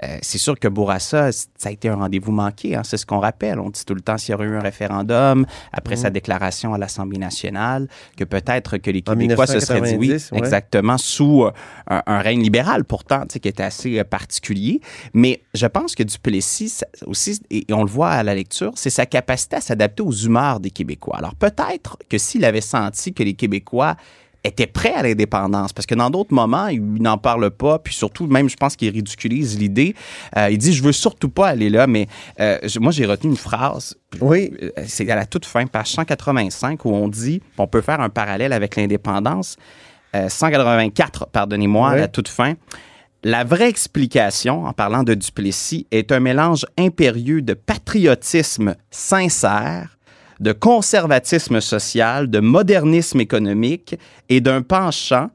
Euh, 0.04 0.18
c'est 0.24 0.38
sûr 0.40 0.58
que 0.58 0.68
Bourassa, 0.68 1.32
ça 1.32 1.48
a 1.66 1.70
été 1.70 1.88
un 1.90 1.96
rendez-vous 1.96 2.32
manqué, 2.32 2.76
hein, 2.76 2.82
c'est 2.84 2.98
ce 2.98 3.06
qu'on 3.06 3.20
rappelle. 3.20 3.60
On 3.60 3.70
dit 3.70 3.86
tout 3.86 3.94
le 3.94 4.02
temps 4.02 4.18
s'il 4.18 4.32
y 4.32 4.36
aurait 4.36 4.48
eu 4.48 4.56
un 4.56 4.62
référendum 4.62 5.46
après 5.72 5.96
sa 5.96 6.10
déclaration 6.10 6.74
à 6.74 6.78
l'Assemblée 6.80 7.20
nationale, 7.20 7.88
que 8.18 8.24
peut-être 8.24 8.78
que 8.78 8.90
les 8.90 9.02
Québécois 9.04 9.46
se 9.46 9.60
seraient 9.60 9.82
dit 9.82 9.96
oui, 9.98 10.08
1990, 10.08 10.32
ouais. 10.32 10.38
exactement, 10.40 10.98
sous 10.98 11.44
euh, 11.44 11.52
un, 11.88 12.02
un 12.08 12.20
règne 12.20 12.42
libéral 12.42 12.84
pourtant, 12.86 13.22
tu 13.28 13.34
sais, 13.34 13.40
qui 13.40 13.48
était 13.50 13.62
assez 13.64 14.00
euh, 14.00 14.04
particulier. 14.04 14.82
Mais 15.14 15.44
je 15.54 15.68
pense 15.68 15.94
que 15.94 16.04
Duplessis 16.04 16.70
ça- 16.70 16.88
aussi, 17.06 17.40
et 17.52 17.66
et 17.70 17.74
on 17.74 17.84
le 17.84 17.90
voit 17.90 18.10
à 18.10 18.24
la 18.24 18.34
lecture, 18.34 18.72
c'est 18.76 18.90
sa 18.90 19.06
capacité 19.06 19.58
à 19.58 19.62
s'adapter 19.62 20.02
aux 20.02 20.12
humeurs 20.12 20.60
des 20.60 20.72
Québécois. 20.72 21.18
Alors 21.18 21.36
peut-être 21.36 21.98
que 22.10 22.18
s'il 22.18 22.44
avait 22.44 22.60
senti 22.62 23.14
que 23.14 23.22
les 23.22 23.34
Québécois 23.36 23.96
étaient 24.44 24.68
prêts 24.68 24.94
à 24.94 25.04
l'indépendance, 25.04 25.72
parce 25.74 25.86
que 25.86 25.94
dans 25.96 26.10
d'autres 26.10 26.34
moments, 26.34 26.68
il 26.68 26.82
n'en 27.02 27.18
parle 27.18 27.52
pas, 27.52 27.78
puis 27.80 27.94
surtout, 27.94 28.26
même, 28.28 28.50
je 28.50 28.56
pense 28.56 28.76
qu'il 28.76 28.90
ridiculise 28.90 29.58
l'idée. 29.60 29.96
Euh, 30.38 30.50
il 30.50 30.58
dit, 30.58 30.74
je 30.74 30.82
veux 30.84 30.92
surtout 30.92 31.30
pas 31.30 31.50
aller 31.50 31.70
là, 31.70 31.86
mais 31.88 32.08
euh, 32.40 32.58
moi, 32.80 32.92
j'ai 32.92 33.06
retenu 33.06 33.32
une 33.32 33.38
phrase, 33.38 33.96
Oui. 34.20 34.52
euh, 34.62 34.70
c'est 34.88 35.10
à 35.10 35.16
la 35.16 35.26
toute 35.26 35.46
fin, 35.46 35.66
page 35.68 35.92
185, 35.92 36.84
où 36.86 36.90
on 36.94 37.08
dit, 37.08 37.42
on 37.58 37.68
peut 37.68 37.82
faire 37.82 38.00
un 38.02 38.10
parallèle 38.10 38.54
avec 38.54 38.76
l'indépendance, 38.78 39.58
euh, 40.16 40.28
184, 40.28 41.28
pardonnez-moi, 41.28 41.90
à 41.92 41.96
la 41.96 42.08
toute 42.08 42.28
fin. 42.28 42.56
La 43.24 43.44
vraie 43.44 43.70
explication, 43.70 44.66
en 44.66 44.74
parlant 44.74 45.04
de 45.04 45.14
Duplessis, 45.14 45.86
est 45.92 46.12
un 46.12 46.20
mélange 46.20 46.66
impérieux 46.78 47.44
de 47.44 47.54
patriotisme 47.54 48.76
sincère, 48.90 49.98
de 50.42 50.52
conservatisme 50.52 51.62
social, 51.62 52.30
de 52.30 52.40
modernisme 52.40 53.22
économique 53.22 53.96
et 54.28 54.42
d'un 54.42 54.62
penchant 54.62 55.30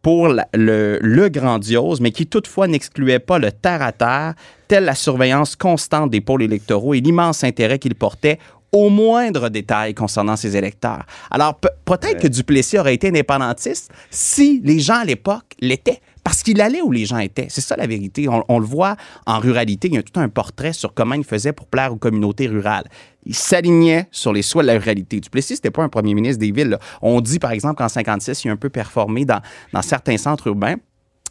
pour 0.00 0.28
la- 0.28 0.48
le, 0.54 0.98
le 1.02 1.28
grandiose, 1.28 2.00
mais 2.00 2.10
qui 2.12 2.26
toutefois 2.26 2.66
n'excluait 2.68 3.18
pas 3.18 3.38
le 3.38 3.52
terre-à-terre, 3.52 4.34
telle 4.68 4.84
la 4.84 4.94
surveillance 4.94 5.54
constante 5.56 6.10
des 6.10 6.20
pôles 6.20 6.42
électoraux 6.42 6.94
et 6.94 7.00
l'immense 7.00 7.44
intérêt 7.44 7.78
qu'il 7.78 7.94
portait 7.94 8.38
au 8.72 8.88
moindre 8.88 9.48
détail 9.50 9.92
concernant 9.94 10.34
ses 10.36 10.56
électeurs. 10.56 11.04
Alors, 11.30 11.56
pe- 11.56 11.68
peut-être 11.84 12.20
que 12.22 12.28
Duplessis 12.28 12.78
aurait 12.78 12.94
été 12.94 13.08
indépendantiste 13.08 13.90
si 14.10 14.60
les 14.64 14.78
gens 14.80 15.00
à 15.00 15.04
l'époque 15.04 15.44
l'étaient. 15.60 16.00
Parce 16.32 16.42
qu'il 16.44 16.62
allait 16.62 16.80
où 16.80 16.90
les 16.90 17.04
gens 17.04 17.18
étaient. 17.18 17.48
C'est 17.50 17.60
ça 17.60 17.76
la 17.76 17.86
vérité. 17.86 18.26
On, 18.26 18.42
on 18.48 18.58
le 18.58 18.64
voit 18.64 18.96
en 19.26 19.38
ruralité. 19.38 19.88
Il 19.88 19.94
y 19.96 19.98
a 19.98 20.02
tout 20.02 20.18
un 20.18 20.30
portrait 20.30 20.72
sur 20.72 20.94
comment 20.94 21.14
il 21.14 21.24
faisait 21.24 21.52
pour 21.52 21.66
plaire 21.66 21.92
aux 21.92 21.96
communautés 21.96 22.46
rurales. 22.46 22.84
Il 23.26 23.34
s'alignait 23.34 24.08
sur 24.10 24.32
les 24.32 24.40
souhaits 24.40 24.66
de 24.66 24.72
la 24.72 24.78
ruralité. 24.78 25.20
Duplessis, 25.20 25.56
c'était 25.56 25.70
pas 25.70 25.82
un 25.82 25.90
premier 25.90 26.14
ministre 26.14 26.40
des 26.40 26.50
villes. 26.50 26.70
là. 26.70 26.78
On 27.02 27.20
dit, 27.20 27.38
par 27.38 27.50
exemple, 27.50 27.74
qu'en 27.74 27.88
56, 27.90 28.44
il 28.44 28.48
a 28.48 28.52
un 28.52 28.56
peu 28.56 28.70
performé 28.70 29.26
dans, 29.26 29.42
dans 29.74 29.82
certains 29.82 30.16
centres 30.16 30.46
urbains. 30.46 30.76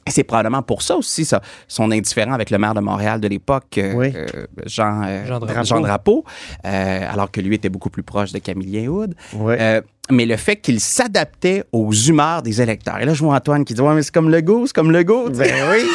C'est 0.07 0.23
probablement 0.23 0.61
pour 0.61 0.83
ça 0.83 0.95
aussi, 0.95 1.25
ça, 1.25 1.41
son 1.67 1.89
indifférent 1.91 2.33
avec 2.33 2.51
le 2.51 2.57
maire 2.59 2.73
de 2.75 2.79
Montréal 2.79 3.21
de 3.21 3.27
l'époque, 3.27 3.77
euh, 3.79 3.93
Oui. 3.95 4.11
euh, 4.15 4.25
Jean, 4.67 5.01
euh, 5.03 5.25
Jean 5.25 5.39
Drapeau. 5.39 5.63
Jean 5.63 5.79
Drapeau, 5.79 6.25
euh, 6.65 7.07
alors 7.11 7.29
que 7.31 7.39
lui 7.41 7.55
était 7.55 7.69
beaucoup 7.69 7.89
plus 7.91 8.01
proche 8.03 8.31
de 8.31 8.39
Camillien 8.39 8.87
Hood. 8.87 9.15
Ouais. 9.33 9.81
Mais 10.11 10.25
le 10.25 10.37
fait 10.37 10.57
qu'il 10.57 10.79
s'adaptait 10.79 11.63
aux 11.71 11.91
humeurs 11.91 12.41
des 12.41 12.61
électeurs. 12.61 12.99
Et 12.99 13.05
là, 13.05 13.13
je 13.13 13.23
vois 13.23 13.35
Antoine 13.35 13.65
qui 13.65 13.73
dit 13.73 13.81
Ouais, 13.81 13.93
mais 13.93 14.03
c'est 14.03 14.13
comme 14.13 14.29
Legault, 14.29 14.67
c'est 14.67 14.75
comme 14.75 14.91
Legault. 14.91 15.29
Ben 15.29 15.53
oui. 15.71 15.85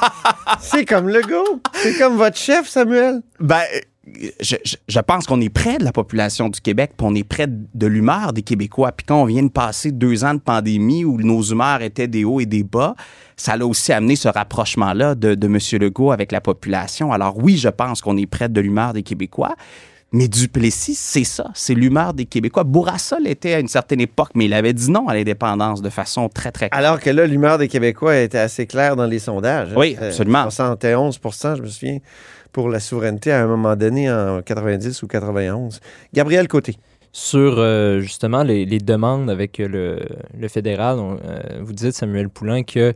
c'est 0.60 0.84
comme 0.84 1.08
le 1.08 1.22
go. 1.22 1.60
C'est 1.74 1.98
comme 1.98 2.16
votre 2.16 2.36
chef, 2.36 2.68
Samuel. 2.68 3.22
Ben, 3.40 3.62
je, 4.40 4.56
je, 4.64 4.76
je 4.88 5.00
pense 5.00 5.26
qu'on 5.26 5.40
est 5.40 5.48
près 5.48 5.78
de 5.78 5.84
la 5.84 5.92
population 5.92 6.48
du 6.48 6.60
Québec, 6.60 6.92
puis 6.96 7.06
on 7.08 7.14
est 7.14 7.24
près 7.24 7.46
de 7.48 7.86
l'humeur 7.86 8.32
des 8.32 8.42
Québécois. 8.42 8.92
Puis 8.92 9.06
quand 9.06 9.22
on 9.22 9.24
vient 9.24 9.42
de 9.42 9.50
passer 9.50 9.92
deux 9.92 10.24
ans 10.24 10.34
de 10.34 10.40
pandémie 10.40 11.04
où 11.04 11.18
nos 11.18 11.42
humeurs 11.42 11.82
étaient 11.82 12.08
des 12.08 12.24
hauts 12.24 12.40
et 12.40 12.46
des 12.46 12.64
bas, 12.64 12.94
ça 13.36 13.52
a 13.52 13.64
aussi 13.64 13.92
amené 13.92 14.16
ce 14.16 14.28
rapprochement-là 14.28 15.14
de, 15.14 15.34
de 15.34 15.46
M. 15.46 15.58
Legault 15.80 16.12
avec 16.12 16.32
la 16.32 16.40
population. 16.40 17.12
Alors 17.12 17.38
oui, 17.38 17.56
je 17.56 17.68
pense 17.68 18.00
qu'on 18.00 18.16
est 18.16 18.26
près 18.26 18.48
de 18.48 18.60
l'humeur 18.60 18.92
des 18.92 19.02
Québécois. 19.02 19.54
Mais 20.12 20.28
Duplessis, 20.28 20.94
c'est 20.94 21.24
ça, 21.24 21.50
c'est 21.54 21.74
l'humeur 21.74 22.12
des 22.12 22.26
Québécois. 22.26 22.64
Bourassa 22.64 23.18
l'était 23.18 23.54
à 23.54 23.60
une 23.60 23.68
certaine 23.68 24.00
époque, 24.00 24.30
mais 24.34 24.44
il 24.44 24.52
avait 24.54 24.74
dit 24.74 24.90
non 24.90 25.08
à 25.08 25.14
l'indépendance 25.14 25.80
de 25.80 25.88
façon 25.88 26.28
très, 26.28 26.52
très 26.52 26.68
claire. 26.68 26.78
Alors 26.78 27.00
que 27.00 27.08
là, 27.10 27.26
l'humeur 27.26 27.56
des 27.56 27.68
Québécois 27.68 28.18
était 28.18 28.38
assez 28.38 28.66
claire 28.66 28.94
dans 28.94 29.06
les 29.06 29.18
sondages. 29.18 29.70
Oui, 29.76 29.96
Euh, 30.00 30.08
absolument. 30.08 30.42
71 30.50 31.18
je 31.56 31.62
me 31.62 31.66
souviens, 31.68 31.98
pour 32.52 32.68
la 32.68 32.78
souveraineté 32.80 33.32
à 33.32 33.42
un 33.42 33.46
moment 33.46 33.74
donné 33.74 34.10
en 34.12 34.42
90 34.42 35.02
ou 35.02 35.06
91. 35.06 35.80
Gabriel 36.12 36.46
Côté. 36.48 36.76
Sur 37.14 37.56
euh, 37.58 38.00
justement 38.00 38.42
les, 38.42 38.64
les 38.64 38.78
demandes 38.78 39.28
avec 39.28 39.58
le, 39.58 40.00
le 40.38 40.48
fédéral, 40.48 40.98
on, 40.98 41.18
euh, 41.24 41.60
vous 41.60 41.72
dites, 41.74 41.92
Samuel 41.92 42.30
Poulain, 42.30 42.62
que 42.62 42.94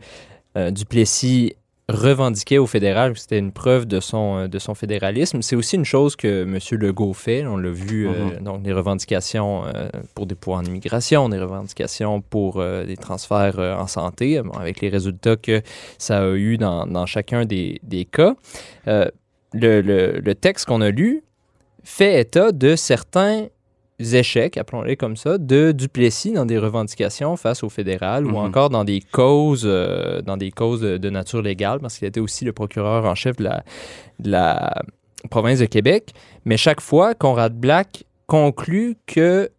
euh, 0.57 0.71
Duplessis 0.71 1.55
revendiquait 1.89 2.59
au 2.59 2.67
fédéral 2.67 3.17
c'était 3.17 3.39
une 3.39 3.53
preuve 3.53 3.87
de 3.87 4.01
son, 4.01 4.39
euh, 4.39 4.49
de 4.49 4.59
son 4.59 4.75
fédéralisme. 4.75 5.41
C'est 5.43 5.55
aussi 5.57 5.77
une 5.77 5.85
chose 5.85 6.17
que 6.17 6.43
M. 6.43 6.59
Legault 6.81 7.13
fait. 7.13 7.47
On 7.47 7.57
l'a 7.57 7.71
vu, 7.71 8.09
euh, 8.09 8.41
donc 8.41 8.63
des 8.63 8.73
revendications 8.73 9.65
euh, 9.67 9.89
pour 10.15 10.27
des 10.27 10.35
pouvoirs 10.35 10.61
en 10.61 10.65
immigration, 10.65 11.29
des 11.29 11.39
revendications 11.39 12.21
pour 12.21 12.61
euh, 12.61 12.85
des 12.85 12.97
transferts 12.97 13.59
en 13.59 13.87
santé, 13.87 14.43
bon, 14.43 14.53
avec 14.53 14.81
les 14.81 14.89
résultats 14.89 15.37
que 15.37 15.63
ça 15.99 16.25
a 16.25 16.31
eu 16.35 16.57
dans, 16.59 16.87
dans 16.87 17.07
chacun 17.07 17.45
des, 17.45 17.81
des 17.85 18.05
cas. 18.05 18.35
Le, 18.87 19.11
le- 19.81 20.19
le 20.19 20.35
texte 20.35 20.67
qu'on 20.67 20.81
a 20.81 20.91
lu 20.91 21.23
fait 21.85 22.21
état 22.21 22.51
de 22.53 22.75
certains 22.75 23.47
échecs, 23.99 24.57
appelons-les 24.59 24.97
comme 24.97 25.17
ça, 25.17 25.39
de 25.39 25.73
Duplessis 25.73 26.33
dans 26.33 26.47
des 26.47 26.59
revendications 26.59 27.37
face 27.37 27.63
au 27.63 27.69
fédéral 27.69 28.27
ou 28.27 28.31
Mhm. 28.31 28.37
encore 28.37 28.71
dans 28.71 28.85
des 28.85 29.01
causes, 29.01 29.63
euh, 29.65 30.21
dans 30.23 30.37
des 30.37 30.51
causes 30.51 30.81
de, 30.81 30.97
de 30.99 31.11
nature 31.11 31.43
légale, 31.43 31.81
parce 31.81 31.99
qu'il 31.99 32.07
était 32.09 32.21
aussi 32.21 32.45
le 32.45 32.53
procureur 32.53 33.05
en 33.07 33.15
chef 33.15 33.37
de 33.37 33.45
la, 33.45 33.65
de 34.19 34.31
la 34.31 34.83
province 35.31 35.59
de 35.59 35.67
Québec. 35.67 36.13
Mais 36.45 36.57
chaque 36.57 36.81
fois, 36.81 37.15
Conrad 37.15 37.55
Black 37.55 38.05
conclut 38.27 38.97
que 39.07 39.51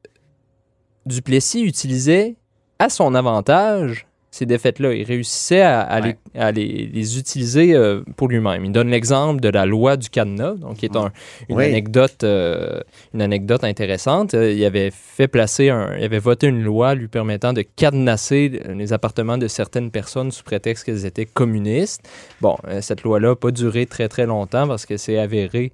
Duplessis 1.06 1.64
utilisait 1.64 2.36
à 2.80 2.90
son 2.90 3.16
avantage 3.16 4.07
ces 4.30 4.46
défaites-là. 4.46 4.94
Il 4.94 5.04
réussissait 5.04 5.62
à, 5.62 5.82
à 5.82 6.02
Ouais. 6.02 6.18
les, 6.36 6.40
à 6.40 6.52
les- 6.52 6.90
les 6.94 7.18
utiliser 7.18 7.74
euh, 7.74 8.02
pour 8.18 8.28
lui-même. 8.28 8.66
Il 8.66 8.72
donne 8.72 8.90
l'exemple 8.90 9.40
de 9.42 9.50
la 9.50 9.66
loi 9.66 9.98
du 9.98 10.10
cadenas, 10.10 10.54
donc 10.56 10.78
qui 10.78 10.86
est 10.86 10.96
un- 10.96 11.12
une, 11.50 11.56
Oui. 11.58 11.66
anecdote, 11.66 12.24
euh, 12.24 12.82
une 13.14 13.22
anecdote 13.22 13.64
intéressante. 13.64 14.34
Euh, 14.34 14.52
il 14.52 14.64
avait 14.66 14.92
fait 14.92 15.28
placer 15.28 15.70
un, 15.70 15.96
il 15.98 16.04
avait 16.04 16.20
voté 16.20 16.48
une 16.48 16.62
loi 16.62 16.94
lui 16.94 17.08
permettant 17.08 17.54
de 17.54 17.64
cadenasser 17.64 18.62
les 18.76 18.94
appartements 18.94 19.38
de 19.38 19.48
certaines 19.48 19.90
personnes 19.92 20.32
sous 20.32 20.44
prétexte 20.44 20.84
qu'elles 20.84 21.06
étaient 21.06 21.26
communistes. 21.26 22.02
Bon, 22.42 22.58
cette 22.82 23.04
loi-là 23.04 23.30
n'a 23.30 23.36
pas 23.36 23.52
duré 23.52 23.86
très 23.86 24.08
très 24.10 24.26
longtemps 24.26 24.68
parce 24.68 24.86
que 24.86 24.98
c'est 24.98 25.18
avéré 25.18 25.72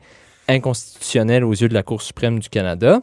inconstitutionnel 0.47 1.43
aux 1.43 1.53
yeux 1.53 1.69
de 1.69 1.73
la 1.73 1.83
Cour 1.83 2.01
suprême 2.01 2.39
du 2.39 2.49
Canada. 2.49 2.99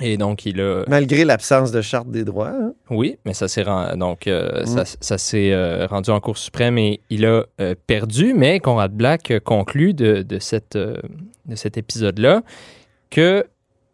Et 0.00 0.16
donc, 0.16 0.44
il 0.44 0.60
a, 0.60 0.82
Malgré 0.88 1.24
l'absence 1.24 1.70
de 1.70 1.80
charte 1.80 2.08
des 2.10 2.24
droits. 2.24 2.48
hein. 2.50 2.72
oui, 2.90 3.16
mais 3.24 3.32
ça 3.32 3.46
s'est 3.46 3.62
ren- 3.62 3.96
donc 3.96 4.26
euh, 4.26 4.62
Mm. 4.62 4.66
ça, 4.66 4.84
ça 5.00 5.18
s'est 5.18 5.52
euh, 5.52 5.86
rendu 5.86 6.10
en 6.10 6.18
Cour 6.20 6.36
suprême 6.36 6.78
et 6.78 7.00
il 7.10 7.24
a 7.26 7.44
euh, 7.60 7.74
perdu. 7.86 8.34
Mais 8.34 8.58
Conrad 8.58 8.92
Black 8.92 9.32
conclut 9.44 9.94
de, 9.94 10.22
de 10.22 10.38
cette, 10.40 10.76
de 10.76 11.54
cet 11.54 11.76
épisode-là 11.78 12.42
que 13.10 13.44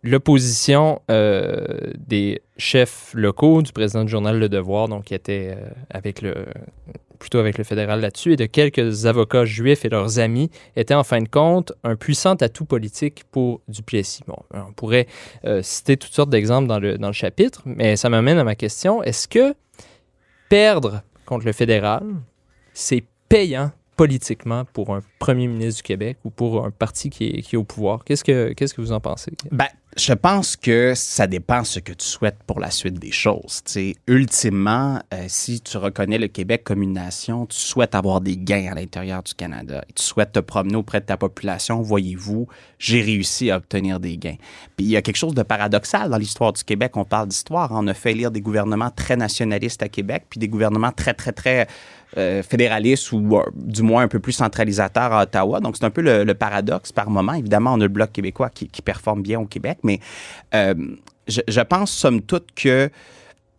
l'opposition 0.02 1.02
euh, 1.11 1.92
des 1.99 2.42
chefs 2.57 3.12
locaux, 3.14 3.62
du 3.62 3.73
président 3.73 4.04
du 4.04 4.11
journal 4.11 4.38
Le 4.38 4.49
Devoir, 4.49 4.88
donc 4.88 5.04
qui 5.04 5.14
était 5.14 5.57
euh, 5.57 5.69
avec 5.90 6.23
le 6.23 6.47
plutôt 7.19 7.38
avec 7.38 7.59
le 7.59 7.64
fédéral 7.64 8.00
là-dessus, 8.00 8.33
et 8.33 8.37
de 8.37 8.47
quelques 8.47 9.04
avocats 9.04 9.45
juifs 9.45 9.85
et 9.85 9.90
leurs 9.90 10.19
amis, 10.19 10.50
était 10.75 10.95
en 10.95 11.04
fin 11.04 11.21
de 11.21 11.28
compte 11.28 11.73
un 11.85 11.95
puissant 11.95 12.33
atout 12.33 12.64
politique 12.64 13.25
pour 13.30 13.61
Duplessis. 13.69 14.23
Bon, 14.26 14.38
on 14.54 14.73
pourrait 14.73 15.07
euh, 15.45 15.61
citer 15.62 15.99
toutes 15.99 16.14
sortes 16.14 16.30
d'exemples 16.30 16.66
dans 16.66 16.78
le, 16.78 16.97
dans 16.97 17.09
le 17.09 17.12
chapitre, 17.12 17.61
mais 17.66 17.97
ça 17.97 18.09
m'amène 18.09 18.38
à 18.38 18.45
ma 18.45 18.54
question. 18.54 19.02
Est-ce 19.02 19.28
que 19.28 19.54
perdre 20.49 21.02
contre 21.26 21.45
le 21.45 21.52
fédéral, 21.52 22.04
c'est 22.73 23.04
payant 23.28 23.71
politiquement 23.97 24.64
pour 24.64 24.95
un 24.95 25.02
premier 25.19 25.47
ministre 25.47 25.83
du 25.83 25.83
Québec 25.83 26.16
ou 26.25 26.30
pour 26.30 26.64
un 26.64 26.71
parti 26.71 27.11
qui 27.11 27.26
est, 27.26 27.42
qui 27.42 27.54
est 27.54 27.59
au 27.59 27.64
pouvoir? 27.64 28.02
Qu'est-ce 28.02 28.25
que, 28.25 28.54
que 28.54 28.80
vous 28.80 28.92
en 28.92 29.00
pensez? 29.00 29.33
Ben, 29.50 29.69
je 29.97 30.12
pense 30.12 30.56
que 30.56 30.92
ça 30.94 31.26
dépend 31.26 31.64
ce 31.64 31.80
que 31.80 31.92
tu 31.92 32.06
souhaites 32.06 32.38
pour 32.47 32.61
la 32.61 32.70
suite 32.70 32.99
des 32.99 33.11
choses. 33.11 33.61
Tu 33.64 33.73
sais, 33.73 33.97
ultimement, 34.06 35.00
euh, 35.12 35.25
si 35.26 35.61
tu 35.61 35.76
reconnais 35.78 36.18
le 36.18 36.28
Québec 36.28 36.62
comme 36.62 36.82
une 36.82 36.92
nation, 36.92 37.47
tu 37.47 37.59
souhaites 37.59 37.97
avoir 37.97 38.20
des 38.20 38.37
gains 38.37 38.70
à 38.70 38.75
l'intérieur 38.75 39.25
du 39.25 39.35
Canada. 39.35 39.85
Tu 39.97 40.04
souhaites 40.04 40.32
te 40.32 40.38
promener 40.38 40.76
auprès 40.76 41.00
de 41.00 41.06
ta 41.06 41.16
population. 41.16 41.82
Voyez-vous, 41.82 42.47
j'ai 42.78 43.02
réussi 43.02 43.50
à 43.50 43.56
obtenir 43.56 43.99
des 43.99 44.16
gains. 44.16 44.37
Puis 44.76 44.87
il 44.87 44.90
y 44.90 44.97
a 44.97 45.02
quelque 45.02 45.16
chose 45.16 45.35
de 45.35 45.42
paradoxal 45.42 46.09
dans 46.09 46.18
l'histoire 46.18 46.52
du 46.52 46.62
Québec. 46.62 46.97
On 46.97 47.04
parle 47.04 47.26
d'histoire. 47.26 47.70
On 47.73 47.87
a 47.88 47.94
fait 47.94 48.12
lire 48.12 48.30
des 48.30 48.40
gouvernements 48.40 48.90
très 48.90 49.16
nationalistes 49.16 49.82
à 49.82 49.88
Québec, 49.88 50.26
puis 50.30 50.38
des 50.38 50.49
gouvernements 50.49 50.92
très, 50.92 51.14
très, 51.14 51.32
très 51.32 51.66
euh, 52.17 52.43
fédéralistes 52.43 53.12
ou 53.12 53.37
euh, 53.37 53.43
du 53.55 53.83
moins 53.83 54.02
un 54.02 54.09
peu 54.09 54.19
plus 54.19 54.33
centralisateurs 54.33 55.12
à 55.12 55.23
Ottawa. 55.23 55.61
Donc, 55.61 55.76
c'est 55.76 55.85
un 55.85 55.90
peu 55.90 56.00
le, 56.02 56.25
le 56.25 56.35
paradoxe 56.35 56.93
par 56.93 57.11
moment. 57.11 57.35
Évidemment, 57.35 57.75
on 57.75 57.81
a 57.81 57.85
le 57.85 57.88
Bloc 57.88 58.12
québécois 58.12 58.50
qui, 58.50 58.69
qui 58.69 58.83
performe 58.83 59.23
bien 59.23 59.40
au 59.40 59.47
Québec, 59.47 59.79
mais 59.83 60.00
euh, 60.55 60.75
je, 61.29 61.40
je 61.47 61.61
pense, 61.61 61.90
somme 61.90 62.23
toute, 62.23 62.49
que 62.55 62.90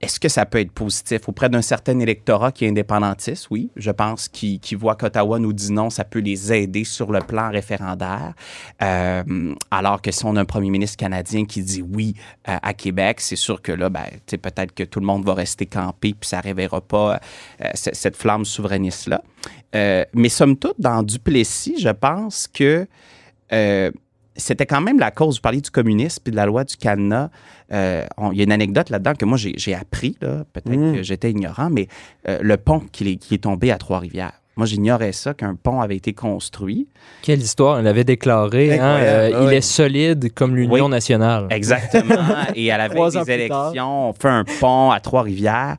est-ce 0.01 0.19
que 0.19 0.29
ça 0.29 0.45
peut 0.45 0.59
être 0.59 0.71
positif? 0.71 1.29
Auprès 1.29 1.49
d'un 1.49 1.61
certain 1.61 1.99
électorat 1.99 2.51
qui 2.51 2.65
est 2.65 2.69
indépendantiste? 2.69 3.47
Oui, 3.51 3.69
je 3.75 3.91
pense 3.91 4.27
qui, 4.27 4.59
qui 4.59 4.75
voit 4.75 4.95
qu'Ottawa 4.95 5.37
nous 5.37 5.53
dit 5.53 5.71
non, 5.71 5.89
ça 5.89 6.03
peut 6.03 6.19
les 6.19 6.51
aider 6.51 6.83
sur 6.83 7.11
le 7.11 7.19
plan 7.19 7.51
référendaire. 7.51 8.33
Euh, 8.81 9.53
alors 9.69 10.01
que 10.01 10.11
si 10.11 10.25
on 10.25 10.35
a 10.35 10.41
un 10.41 10.45
premier 10.45 10.71
ministre 10.71 10.97
canadien 10.97 11.45
qui 11.45 11.61
dit 11.61 11.83
oui 11.83 12.15
euh, 12.49 12.57
à 12.61 12.73
Québec, 12.73 13.21
c'est 13.21 13.35
sûr 13.35 13.61
que 13.61 13.71
là, 13.71 13.89
ben, 13.89 14.05
peut-être 14.25 14.73
que 14.73 14.83
tout 14.83 14.99
le 14.99 15.05
monde 15.05 15.23
va 15.23 15.35
rester 15.35 15.67
campé 15.67 16.15
puis 16.19 16.27
ça 16.27 16.39
réveillera 16.39 16.81
pas 16.81 17.19
euh, 17.61 17.69
cette 17.73 18.15
flamme 18.15 18.45
souverainiste-là. 18.45 19.21
Euh, 19.75 20.03
mais 20.13 20.29
somme 20.29 20.57
toute, 20.57 20.79
dans 20.79 21.03
Duplessis, 21.03 21.79
je 21.79 21.89
pense 21.89 22.47
que 22.47 22.87
c'était 24.35 24.65
quand 24.65 24.81
même 24.81 24.99
la 24.99 25.11
cause. 25.11 25.35
Vous 25.35 25.41
parliez 25.41 25.61
du 25.61 25.69
communisme 25.71 26.21
puis 26.23 26.31
de 26.31 26.35
la 26.37 26.45
loi 26.45 26.63
du 26.63 26.75
cadenas. 26.77 27.29
Euh, 27.73 28.05
on- 28.17 28.31
Il 28.31 28.37
y 28.37 28.41
a 28.41 28.43
une 28.43 28.51
anecdote 28.51 28.89
là-dedans 28.89 29.13
que 29.15 29.25
moi, 29.25 29.37
j'ai 29.37 29.73
appris, 29.75 30.17
là. 30.21 30.43
peut-être 30.53 30.69
Mm. 30.77 30.95
que 30.95 31.03
j'étais 31.03 31.31
ignorant, 31.31 31.69
mais 31.69 31.87
euh, 32.27 32.39
le 32.41 32.57
pont 32.57 32.79
qui 32.91 33.09
est, 33.11 33.15
qui 33.17 33.35
est 33.35 33.39
tombé 33.43 33.71
à 33.71 33.77
Trois-Rivières. 33.77 34.33
Moi, 34.57 34.65
j'ignorais 34.65 35.13
ça, 35.13 35.33
qu'un 35.33 35.55
pont 35.55 35.79
avait 35.81 35.95
été 35.95 36.13
construit. 36.13 36.87
Quelle 37.21 37.39
histoire! 37.41 37.79
Elle 37.79 37.87
avait 37.87 38.03
déclaré, 38.03 38.77
hein, 38.77 38.97
euh, 38.99 39.31
ah 39.33 39.43
il 39.43 39.53
est 39.53 39.61
solide 39.61 40.33
comme 40.33 40.55
l'Union 40.55 40.85
Oui. 40.85 40.91
nationale. 40.91 41.47
Exactement. 41.49 42.15
et 42.55 42.69
à 42.71 42.77
la 42.77 42.89
veille 42.89 43.11
des 43.11 43.31
élections, 43.31 44.09
on 44.09 44.13
fait 44.13 44.27
un 44.29 44.43
pont 44.59 44.91
à 44.91 44.99
Trois-Rivières 44.99 45.77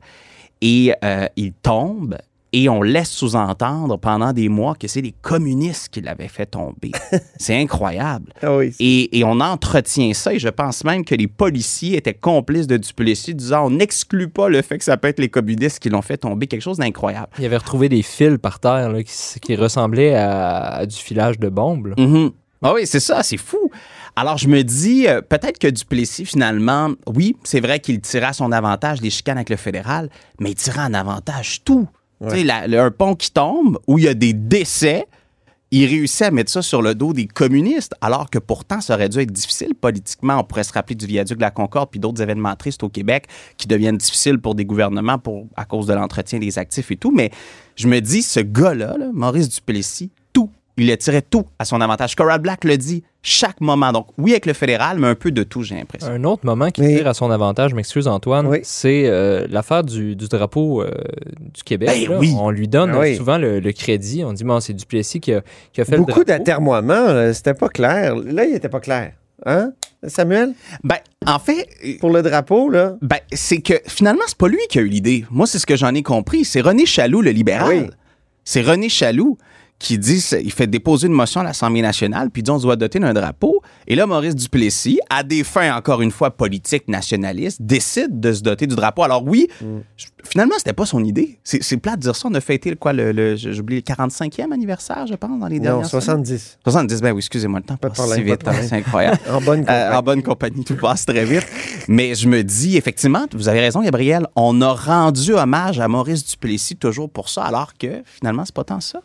et 0.61 0.91
il 1.35 1.53
tombe. 1.53 2.17
Et 2.53 2.69
on 2.69 2.83
laisse 2.83 3.09
sous-entendre 3.09 3.97
pendant 3.97 4.31
des 4.31 4.47
mois 4.47 4.75
que 4.75 4.87
c'est 4.87 5.01
les 5.01 5.13
communistes 5.21 5.89
qui 5.89 6.01
l'avaient 6.01 6.27
fait 6.27 6.45
tomber. 6.45 6.91
c'est 7.37 7.59
incroyable. 7.59 8.31
Ah 8.43 8.55
oui. 8.55 8.73
Et, 8.79 9.17
et 9.17 9.23
on 9.23 9.39
entretient 9.39 10.13
ça, 10.13 10.33
et 10.33 10.39
je 10.39 10.49
pense 10.49 10.83
même 10.83 11.03
que 11.03 11.15
les 11.15 11.27
policiers 11.27 11.97
étaient 11.97 12.13
complices 12.13 12.67
de 12.67 12.77
Duplessis, 12.77 13.33
disant 13.33 13.65
on 13.65 13.69
n'exclut 13.71 14.29
pas 14.29 14.49
le 14.49 14.61
fait 14.61 14.77
que 14.77 14.83
ça 14.83 14.97
peut 14.97 15.07
être 15.07 15.19
les 15.19 15.29
communistes 15.29 15.79
qui 15.79 15.89
l'ont 15.89 16.03
fait 16.03 16.17
tomber, 16.17 16.47
quelque 16.47 16.61
chose 16.61 16.77
d'incroyable. 16.77 17.29
Il 17.39 17.45
avait 17.45 17.57
retrouvé 17.57 17.89
des 17.89 18.03
fils 18.03 18.37
par 18.37 18.59
terre 18.59 18.91
là, 18.91 18.99
qui, 19.03 19.55
ressemblaient 19.55 20.15
à, 20.15 20.59
à 20.59 20.85
du 20.85 20.95
filage 20.95 21.39
de 21.39 21.49
bombes. 21.49 21.93
Mhm. 21.97 22.31
Ah 22.61 22.73
oui, 22.73 22.85
c'est 22.85 23.01
ça, 23.01 23.23
c'est 23.23 23.37
fou. 23.37 23.69
Alors 24.15 24.37
je 24.37 24.47
me 24.47 24.63
dis, 24.63 25.07
euh, 25.07 25.21
peut-être 25.21 25.57
que 25.57 25.67
Duplessis, 25.67 26.25
finalement, 26.25 26.91
oui, 27.07 27.35
c'est 27.43 27.59
vrai 27.59 27.79
qu'il 27.79 27.99
tirait 27.99 28.27
à 28.27 28.33
son 28.33 28.51
avantage 28.51 29.01
les 29.01 29.09
chicanes 29.09 29.37
avec 29.37 29.49
le 29.49 29.57
fédéral, 29.57 30.09
mais 30.39 30.51
il 30.51 30.55
tirait 30.55 30.81
en 30.81 30.93
avantage 30.93 31.63
tout. 31.65 31.87
Un 32.23 32.91
pont 32.91 33.15
qui 33.15 33.31
tombe, 33.31 33.79
où 33.87 33.97
il 33.97 34.05
y 34.05 34.07
a 34.07 34.13
des 34.13 34.33
décès, 34.33 35.07
il 35.71 35.87
réussit 35.87 36.21
à 36.21 36.31
mettre 36.31 36.51
ça 36.51 36.61
sur 36.61 36.83
le 36.83 36.93
dos 36.93 37.13
des 37.13 37.25
communistes, 37.25 37.95
alors 37.99 38.29
que 38.29 38.37
pourtant, 38.37 38.79
ça 38.79 38.93
aurait 38.93 39.09
dû 39.09 39.19
être 39.19 39.31
difficile 39.31 39.73
politiquement. 39.73 40.37
On 40.39 40.43
pourrait 40.43 40.63
se 40.63 40.71
rappeler 40.71 40.95
du 40.95 41.07
viaduc 41.07 41.37
de 41.37 41.41
la 41.41 41.49
Concorde 41.49 41.89
puis 41.89 41.99
d'autres 41.99 42.21
événements 42.21 42.55
tristes 42.55 42.83
au 42.83 42.89
Québec 42.89 43.25
qui 43.57 43.67
deviennent 43.67 43.97
difficiles 43.97 44.39
pour 44.39 44.53
des 44.53 44.65
gouvernements 44.65 45.19
à 45.55 45.65
cause 45.65 45.87
de 45.87 45.93
l'entretien 45.93 46.37
des 46.37 46.59
actifs 46.59 46.91
et 46.91 46.95
tout. 46.95 47.11
Mais 47.11 47.31
je 47.75 47.87
me 47.87 47.99
dis, 48.01 48.21
ce 48.21 48.39
gars-là, 48.39 48.97
là, 48.99 49.07
Maurice 49.13 49.49
Duplessis, 49.49 50.11
tout 50.31 50.51
il 50.77 50.91
a 50.91 50.97
tiré 50.97 51.21
tout 51.23 51.45
à 51.57 51.65
son 51.65 51.81
avantage. 51.81 52.15
Conrad 52.15 52.41
Black 52.41 52.63
le 52.65 52.77
dit 52.77 53.03
chaque 53.23 53.61
moment. 53.61 53.91
Donc, 53.93 54.07
oui, 54.17 54.31
avec 54.31 54.45
le 54.45 54.53
fédéral, 54.53 54.99
mais 54.99 55.07
un 55.07 55.15
peu 55.15 55.31
de 55.31 55.43
tout, 55.43 55.63
j'ai 55.63 55.75
l'impression. 55.75 56.09
Un 56.09 56.23
autre 56.25 56.45
moment 56.45 56.69
qui 56.69 56.81
Mais- 56.81 56.97
tire 56.97 57.07
à 57.07 57.13
son 57.13 57.31
avantage, 57.31 57.71
je 57.71 57.75
m'excuse 57.75 58.07
Antoine, 58.07 58.45
Oui. 58.47 58.59
c'est 58.63 59.03
euh, 59.07 59.47
l'affaire 59.49 59.83
du, 59.83 60.15
du 60.15 60.27
drapeau 60.27 60.81
euh, 60.83 60.91
du 61.39 61.63
Québec. 61.63 61.89
Ben 61.89 62.09
là. 62.11 62.17
oui. 62.19 62.35
On 62.37 62.49
lui 62.51 62.67
donne 62.67 62.93
oui. 62.95 63.15
souvent 63.15 63.37
le, 63.37 63.59
le 63.61 63.71
crédit. 63.71 64.23
On 64.25 64.33
dit, 64.33 64.43
bon, 64.43 64.59
c'est 64.59 64.73
Duplessis 64.73 65.21
qui 65.21 65.33
a, 65.33 65.41
qui 65.71 65.81
a 65.81 65.85
fait 65.85 65.97
Beaucoup 65.97 66.19
le 66.19 66.25
drapeau. 66.25 66.39
d'atermoiements, 66.43 66.93
euh, 66.93 67.31
c'était 67.33 67.53
pas 67.53 67.69
clair. 67.69 68.15
Là, 68.17 68.45
il 68.45 68.53
était 68.55 68.69
pas 68.69 68.81
clair. 68.81 69.13
Hein, 69.45 69.71
Samuel? 70.07 70.53
Ben, 70.83 70.97
en 71.25 71.39
fait, 71.39 71.67
Pour 71.99 72.09
le 72.11 72.21
drapeau, 72.21 72.69
là? 72.69 72.95
ben, 73.01 73.17
c'est 73.31 73.61
que 73.61 73.73
finalement, 73.87 74.21
c'est 74.27 74.37
pas 74.37 74.47
lui 74.47 74.59
qui 74.69 74.79
a 74.79 74.81
eu 74.81 74.87
l'idée. 74.87 75.25
Moi, 75.31 75.47
c'est 75.47 75.59
ce 75.59 75.65
que 75.65 75.75
j'en 75.77 75.93
ai 75.95 76.03
compris. 76.03 76.45
C'est 76.45 76.61
René 76.61 76.85
Chaloux, 76.85 77.21
le 77.21 77.31
libéral. 77.31 77.67
Oui. 77.69 77.89
C'est 78.45 78.61
René 78.61 78.89
Chaloux 78.89 79.37
qui 79.83 79.97
dit, 79.97 80.23
il 80.41 80.51
fait 80.53 80.65
déposer 80.65 81.07
une 81.07 81.13
motion 81.13 81.41
à 81.41 81.43
l'Assemblée 81.43 81.81
nationale, 81.81 82.29
puis 82.29 82.41
dit 82.41 82.49
on 82.49 82.57
se 82.57 82.63
doit 82.63 82.77
doter 82.77 82.99
d'un 82.99 83.13
drapeau. 83.13 83.61
Et 83.85 83.95
là, 83.95 84.07
Maurice 84.07 84.33
Duplessis, 84.33 84.99
à 85.09 85.23
des 85.23 85.43
fins 85.43 85.75
encore 85.75 86.01
une 86.01 86.11
fois 86.11 86.31
politiques 86.31 86.87
nationalistes, 86.87 87.61
décide 87.61 88.19
de 88.21 88.31
se 88.31 88.41
doter 88.41 88.65
du 88.65 88.75
drapeau. 88.75 89.03
Alors 89.03 89.23
oui, 89.25 89.49
Mm. 89.61 89.65
je- 89.97 90.05
finalement, 90.23 90.55
c'était 90.57 90.71
pas 90.71 90.85
son 90.85 91.03
idée. 91.03 91.37
C'est 91.43 91.75
plat 91.77 91.97
de 91.97 92.01
dire 92.01 92.15
ça. 92.15 92.29
On 92.31 92.33
a 92.33 92.39
fêté 92.39 92.73
quoi, 92.77 92.93
le, 92.93 93.11
le- 93.11 93.35
j'oublie 93.35 93.75
le 93.75 93.81
45e 93.81 94.53
anniversaire, 94.53 95.05
je 95.05 95.15
pense, 95.15 95.37
dans 95.37 95.47
les 95.47 95.59
dernières 95.59 95.81
Non, 95.81 95.87
semaines. 95.89 96.01
70. 96.01 96.57
70, 96.63 97.01
ben 97.01 97.11
oui, 97.11 97.17
excusez-moi, 97.19 97.59
le 97.59 97.65
temps 97.65 97.75
Pas 97.75 97.89
passe 97.89 98.03
si 98.03 98.09
pas 98.09 98.15
vite, 98.15 98.27
de 98.29 98.35
problème. 98.37 98.63
hein, 98.63 98.67
c'est 98.69 98.75
incroyable. 98.77 99.19
En 99.29 99.41
bonne 99.41 99.59
Euh, 99.61 99.63
compagnie. 99.65 99.95
en 99.97 100.01
bonne 100.01 100.23
compagnie, 100.23 100.63
tout 100.63 100.77
passe 100.77 101.05
très 101.05 101.25
vite. 101.25 101.45
Mais 101.89 102.15
je 102.15 102.29
me 102.29 102.41
dis, 102.41 102.77
effectivement, 102.77 103.25
vous 103.33 103.49
avez 103.49 103.59
raison, 103.59 103.81
Gabriel, 103.81 104.27
on 104.37 104.61
a 104.61 104.71
rendu 104.73 105.33
hommage 105.33 105.79
à 105.81 105.89
Maurice 105.89 106.25
Duplessis 106.25 106.77
toujours 106.77 107.09
pour 107.09 107.27
ça, 107.27 107.43
alors 107.43 107.73
que 107.77 108.01
finalement, 108.05 108.45
c'est 108.45 108.55
pas 108.55 108.63
tant 108.63 108.79
ça. 108.79 109.01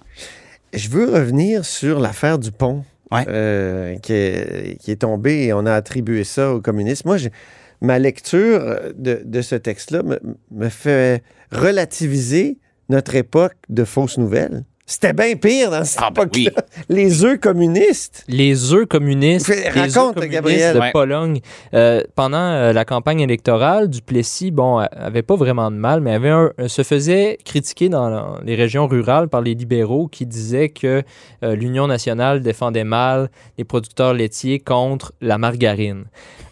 Je 0.72 0.88
veux 0.88 1.10
revenir 1.10 1.64
sur 1.64 1.98
l'affaire 2.00 2.38
du 2.38 2.52
pont 2.52 2.84
Ouais. 3.10 3.24
euh, 3.28 3.96
qui, 4.00 4.12
est, 4.12 4.76
qui 4.80 4.90
est 4.90 4.96
tombée 4.96 5.44
et 5.44 5.52
on 5.54 5.64
a 5.64 5.72
attribué 5.72 6.24
ça 6.24 6.52
aux 6.52 6.60
communistes. 6.60 7.06
Moi, 7.06 7.16
ma 7.80 7.98
lecture 7.98 8.80
de, 8.96 9.22
de 9.24 9.40
ce 9.40 9.54
texte-là 9.54 10.02
me, 10.02 10.18
me 10.50 10.68
fait 10.68 11.22
relativiser 11.50 12.58
notre 12.90 13.14
époque 13.14 13.54
de 13.70 13.84
fausses 13.84 14.18
nouvelles. 14.18 14.64
C'était 14.90 15.12
bien 15.12 15.36
pire 15.36 15.70
dans 15.70 15.84
cette 15.84 16.00
Ah, 16.02 16.10
ben. 16.10 16.26
Les 16.88 17.22
œufs 17.22 17.38
communistes. 17.38 18.24
Les 18.26 18.72
œufs 18.72 18.86
communistes, 18.86 19.44
Fais- 19.46 19.70
les 19.74 19.80
œufs 19.82 19.94
raconte, 19.94 20.14
communistes 20.14 20.32
Gabriel. 20.32 20.74
de 20.76 20.80
Ouais. 20.80 20.92
Pologne. 20.92 21.40
Euh, 21.74 22.02
pendant 22.14 22.38
euh, 22.38 22.72
la 22.72 22.86
campagne 22.86 23.20
électorale, 23.20 23.90
Duplessis, 23.90 24.50
bon, 24.50 24.78
a- 24.78 24.84
avait 24.84 25.20
pas 25.22 25.36
vraiment 25.36 25.70
de 25.70 25.76
mal, 25.76 26.00
mais 26.00 26.14
avait 26.14 26.30
un- 26.30 26.52
se 26.68 26.82
faisait 26.82 27.36
critiquer 27.44 27.90
dans 27.90 28.08
la- 28.08 28.40
les 28.42 28.54
régions 28.54 28.86
rurales 28.86 29.28
par 29.28 29.42
les 29.42 29.54
libéraux 29.54 30.08
qui 30.08 30.24
disaient 30.24 30.70
que 30.70 31.02
euh, 31.42 31.54
l'Union 31.54 31.86
nationale 31.86 32.40
défendait 32.40 32.84
mal 32.84 33.28
les 33.58 33.64
producteurs 33.64 34.14
laitiers 34.14 34.58
contre 34.58 35.12
la 35.20 35.36
margarine. 35.36 36.04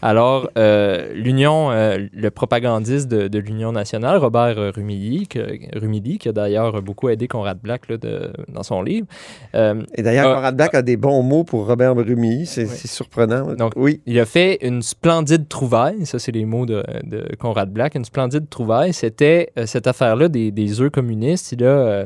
Alors, 0.03 0.51
euh, 0.59 1.11
l'Union, 1.15 1.71
euh, 1.71 1.97
le 2.13 2.29
propagandiste 2.29 3.07
de, 3.07 3.27
de 3.27 3.39
l'Union 3.39 3.71
nationale, 3.71 4.17
Robert 4.19 4.59
euh, 4.59 4.71
Rumilly, 4.75 5.27
que- 5.27 5.75
Rumilly, 5.79 6.19
qui 6.19 6.29
a 6.29 6.33
d'ailleurs 6.33 6.83
beaucoup 6.83 7.09
aidé 7.09 7.27
Conrad 7.27 7.57
Black 7.59 7.89
là, 7.89 7.97
de- 7.97 8.26
dans 8.47 8.63
son 8.63 8.81
livre, 8.81 9.07
euh, 9.55 9.81
Et 9.95 10.01
d'ailleurs, 10.03 10.29
Ah. 10.31 10.35
Conrad 10.35 10.55
Black 10.55 10.73
a 10.75 10.81
des 10.81 10.97
bons 10.97 11.21
mots 11.23 11.43
pour 11.43 11.67
Robert 11.67 11.95
Brumi. 11.95 12.45
C'est 12.45 12.63
Oui. 12.65 12.75
surprenant. 12.85 13.53
Donc, 13.55 13.73
oui. 13.75 14.01
Il 14.05 14.19
a 14.19 14.25
fait 14.25 14.57
une 14.61 14.81
splendide 14.81 15.47
trouvaille, 15.47 16.05
ça 16.05 16.19
c'est 16.19 16.31
les 16.31 16.45
mots 16.45 16.65
de, 16.65 16.83
de 17.03 17.25
Conrad 17.39 17.69
Black, 17.71 17.95
une 17.95 18.05
splendide 18.05 18.49
trouvaille, 18.49 18.93
c'était 18.93 19.51
euh, 19.57 19.65
cette 19.65 19.87
affaire-là 19.87 20.27
des, 20.29 20.51
des 20.51 20.81
œufs 20.81 20.91
communistes. 20.91 21.51
Il 21.51 21.63
a, 21.63 21.67
euh, 21.67 22.05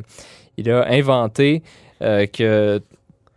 il 0.57 0.69
a 0.69 0.85
inventé 0.89 1.63
euh, 2.01 2.25
que 2.25 2.81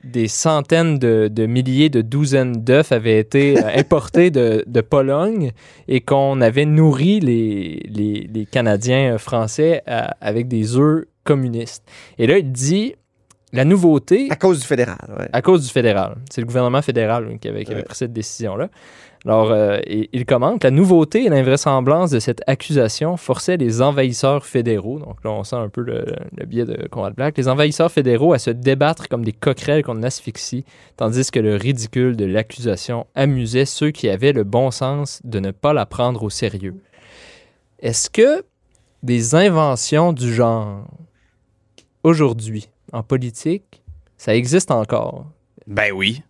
des 0.03 0.29
centaines 0.29 0.99
de, 0.99 1.29
de 1.33 1.47
milliers 1.47 1.89
de 1.89 2.03
douzaines 2.03 2.53
d'œufs 2.63 2.93
avaient 2.93 3.19
été 3.19 3.57
euh, 3.57 3.71
importés 3.77 4.31
de, 4.31 4.63
de 4.67 4.81
Pologne 4.83 5.53
et 5.89 6.03
qu'on 6.03 6.43
avait 6.43 6.67
nourri 6.67 7.21
les, 7.21 7.81
les, 7.89 8.29
les 8.31 8.45
Canadiens 8.45 9.15
euh, 9.15 9.19
français 9.19 9.83
à- 9.87 10.15
avec 10.21 10.47
des 10.47 10.77
œufs 10.77 11.07
communistes. 11.25 11.85
Et 12.19 12.27
là, 12.27 12.39
il 12.39 12.53
dit, 12.53 12.95
la 13.53 13.65
nouveauté... 13.65 14.29
À 14.31 14.37
cause 14.37 14.61
du 14.61 14.67
fédéral. 14.67 14.99
ouais. 15.19 15.29
À 15.33 15.43
cause 15.43 15.63
du 15.65 15.69
fédéral. 15.73 16.17
C'est 16.31 16.41
le 16.41 16.47
gouvernement 16.47 16.83
fédéral 16.83 17.39
qui, 17.41 17.49
avait, 17.49 17.65
qui 17.65 17.71
avait 17.73 17.81
Ouais. 17.81 17.85
pris 17.87 17.97
cette 17.97 18.13
décision-là. 18.13 18.69
Alors, 19.27 19.53
euh, 19.53 19.79
il, 19.87 20.07
il 20.13 20.27
commente 20.27 20.63
La 20.65 20.71
nouveauté 20.71 21.25
et 21.25 21.29
l'invraisemblance 21.31 22.11
de 22.11 22.19
cette 22.19 22.43
accusation 22.47 23.17
forçaient 23.17 23.57
les 23.57 23.81
envahisseurs 23.81 24.45
fédéraux, 24.45 24.99
donc 24.99 25.25
là, 25.25 25.31
on 25.31 25.45
sent 25.45 25.57
un 25.57 25.71
peu 25.71 25.81
le, 25.81 26.05
le 26.37 26.45
biais 26.45 26.67
de 26.67 26.87
Conrad 26.89 27.15
Black, 27.15 27.39
les 27.39 27.49
envahisseurs 27.49 27.91
fédéraux 27.91 28.35
à 28.35 28.39
se 28.39 28.51
débattre 28.51 29.09
comme 29.09 29.25
des 29.25 29.33
coquerelles 29.33 29.83
qu'on 29.83 30.03
asphyxie, 30.03 30.67
tandis 30.99 31.31
que 31.31 31.41
le 31.41 31.57
ridicule 31.57 32.17
de 32.17 32.27
l'accusation 32.27 33.07
amusait 33.15 33.65
ceux 33.65 33.93
qui 33.93 34.11
avaient 34.11 34.33
le 34.33 34.45
bon 34.45 34.71
sens 34.71 35.23
de 35.25 35.39
ne 35.41 35.53
pas 35.53 35.73
la 35.73 35.87
prendre 35.87 36.23
au 36.23 36.29
sérieux. 36.29 36.75
Est-ce 37.81 38.11
que 38.11 38.45
des 39.03 39.35
inventions 39.35 40.13
du 40.13 40.35
genre, 40.35 40.85
aujourd'hui, 42.05 42.69
en 42.93 43.03
politique, 43.03 43.83
ça 44.17 44.35
existe 44.37 44.71
encore? 44.71 45.27
Ben 45.67 45.93
oui. 45.93 46.23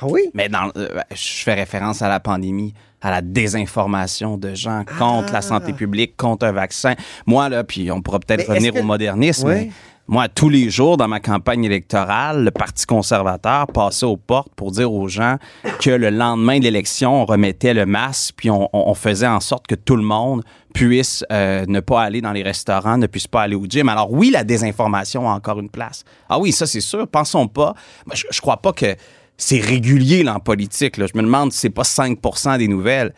Ah 0.00 0.06
oui? 0.08 0.30
Mais 0.34 0.48
dans, 0.48 0.70
euh, 0.76 1.00
je 1.10 1.42
fais 1.42 1.54
référence 1.54 2.02
à 2.02 2.08
la 2.08 2.20
pandémie, 2.20 2.74
à 3.00 3.10
la 3.10 3.22
désinformation 3.22 4.36
de 4.36 4.54
gens 4.54 4.84
contre 4.98 5.28
Ah. 5.30 5.34
la 5.34 5.42
santé 5.42 5.72
publique, 5.72 6.16
contre 6.16 6.46
un 6.46 6.52
vaccin. 6.52 6.94
Moi, 7.26 7.48
là, 7.48 7.64
puis 7.64 7.90
on 7.90 8.02
pourra 8.02 8.20
peut-être 8.20 8.46
revenir 8.48 8.74
que- 8.74 8.80
au 8.80 8.82
modernisme, 8.82 9.48
Ouais. 9.48 9.64
mais 9.66 9.70
moi, 10.08 10.28
tous 10.28 10.48
les 10.48 10.70
jours 10.70 10.96
dans 10.96 11.08
ma 11.08 11.18
campagne 11.18 11.64
électorale, 11.64 12.44
le 12.44 12.50
Parti 12.52 12.86
conservateur 12.86 13.66
passait 13.66 14.06
aux 14.06 14.16
portes 14.16 14.52
pour 14.54 14.70
dire 14.70 14.92
aux 14.92 15.08
gens 15.08 15.36
que 15.80 15.90
le 15.90 16.10
lendemain 16.10 16.58
de 16.58 16.64
l'élection, 16.64 17.22
on 17.22 17.24
remettait 17.24 17.74
le 17.74 17.86
masque, 17.86 18.34
puis 18.36 18.48
on, 18.50 18.94
faisait 18.94 19.26
en 19.26 19.40
sorte 19.40 19.66
que 19.66 19.74
tout 19.74 19.96
le 19.96 20.04
monde 20.04 20.42
puisse 20.72 21.24
euh, 21.32 21.64
ne 21.66 21.80
pas 21.80 22.02
aller 22.02 22.20
dans 22.20 22.32
les 22.32 22.42
restaurants, 22.42 22.98
ne 22.98 23.06
puisse 23.08 23.26
pas 23.26 23.42
aller 23.42 23.56
au 23.56 23.66
gym. 23.68 23.88
Alors 23.88 24.12
oui, 24.12 24.30
la 24.30 24.44
désinformation 24.44 25.28
a 25.28 25.34
encore 25.34 25.58
une 25.58 25.70
place. 25.70 26.04
Ah 26.28 26.38
oui, 26.38 26.52
ça 26.52 26.66
c'est 26.66 26.80
sûr. 26.80 27.08
Pensons 27.08 27.48
pas. 27.48 27.74
Je, 28.14 28.24
je 28.30 28.40
crois 28.40 28.58
pas 28.58 28.72
que 28.72 28.94
c'est 29.36 29.60
régulier 29.60 30.22
là, 30.22 30.36
en 30.36 30.40
politique. 30.40 30.96
Je 30.96 31.16
me 31.16 31.22
demande 31.22 31.52
si 31.52 31.58
c'est 31.58 31.70
pas 31.70 31.82
5% 31.82 32.58
des 32.58 32.68
nouvelles. 32.68 33.12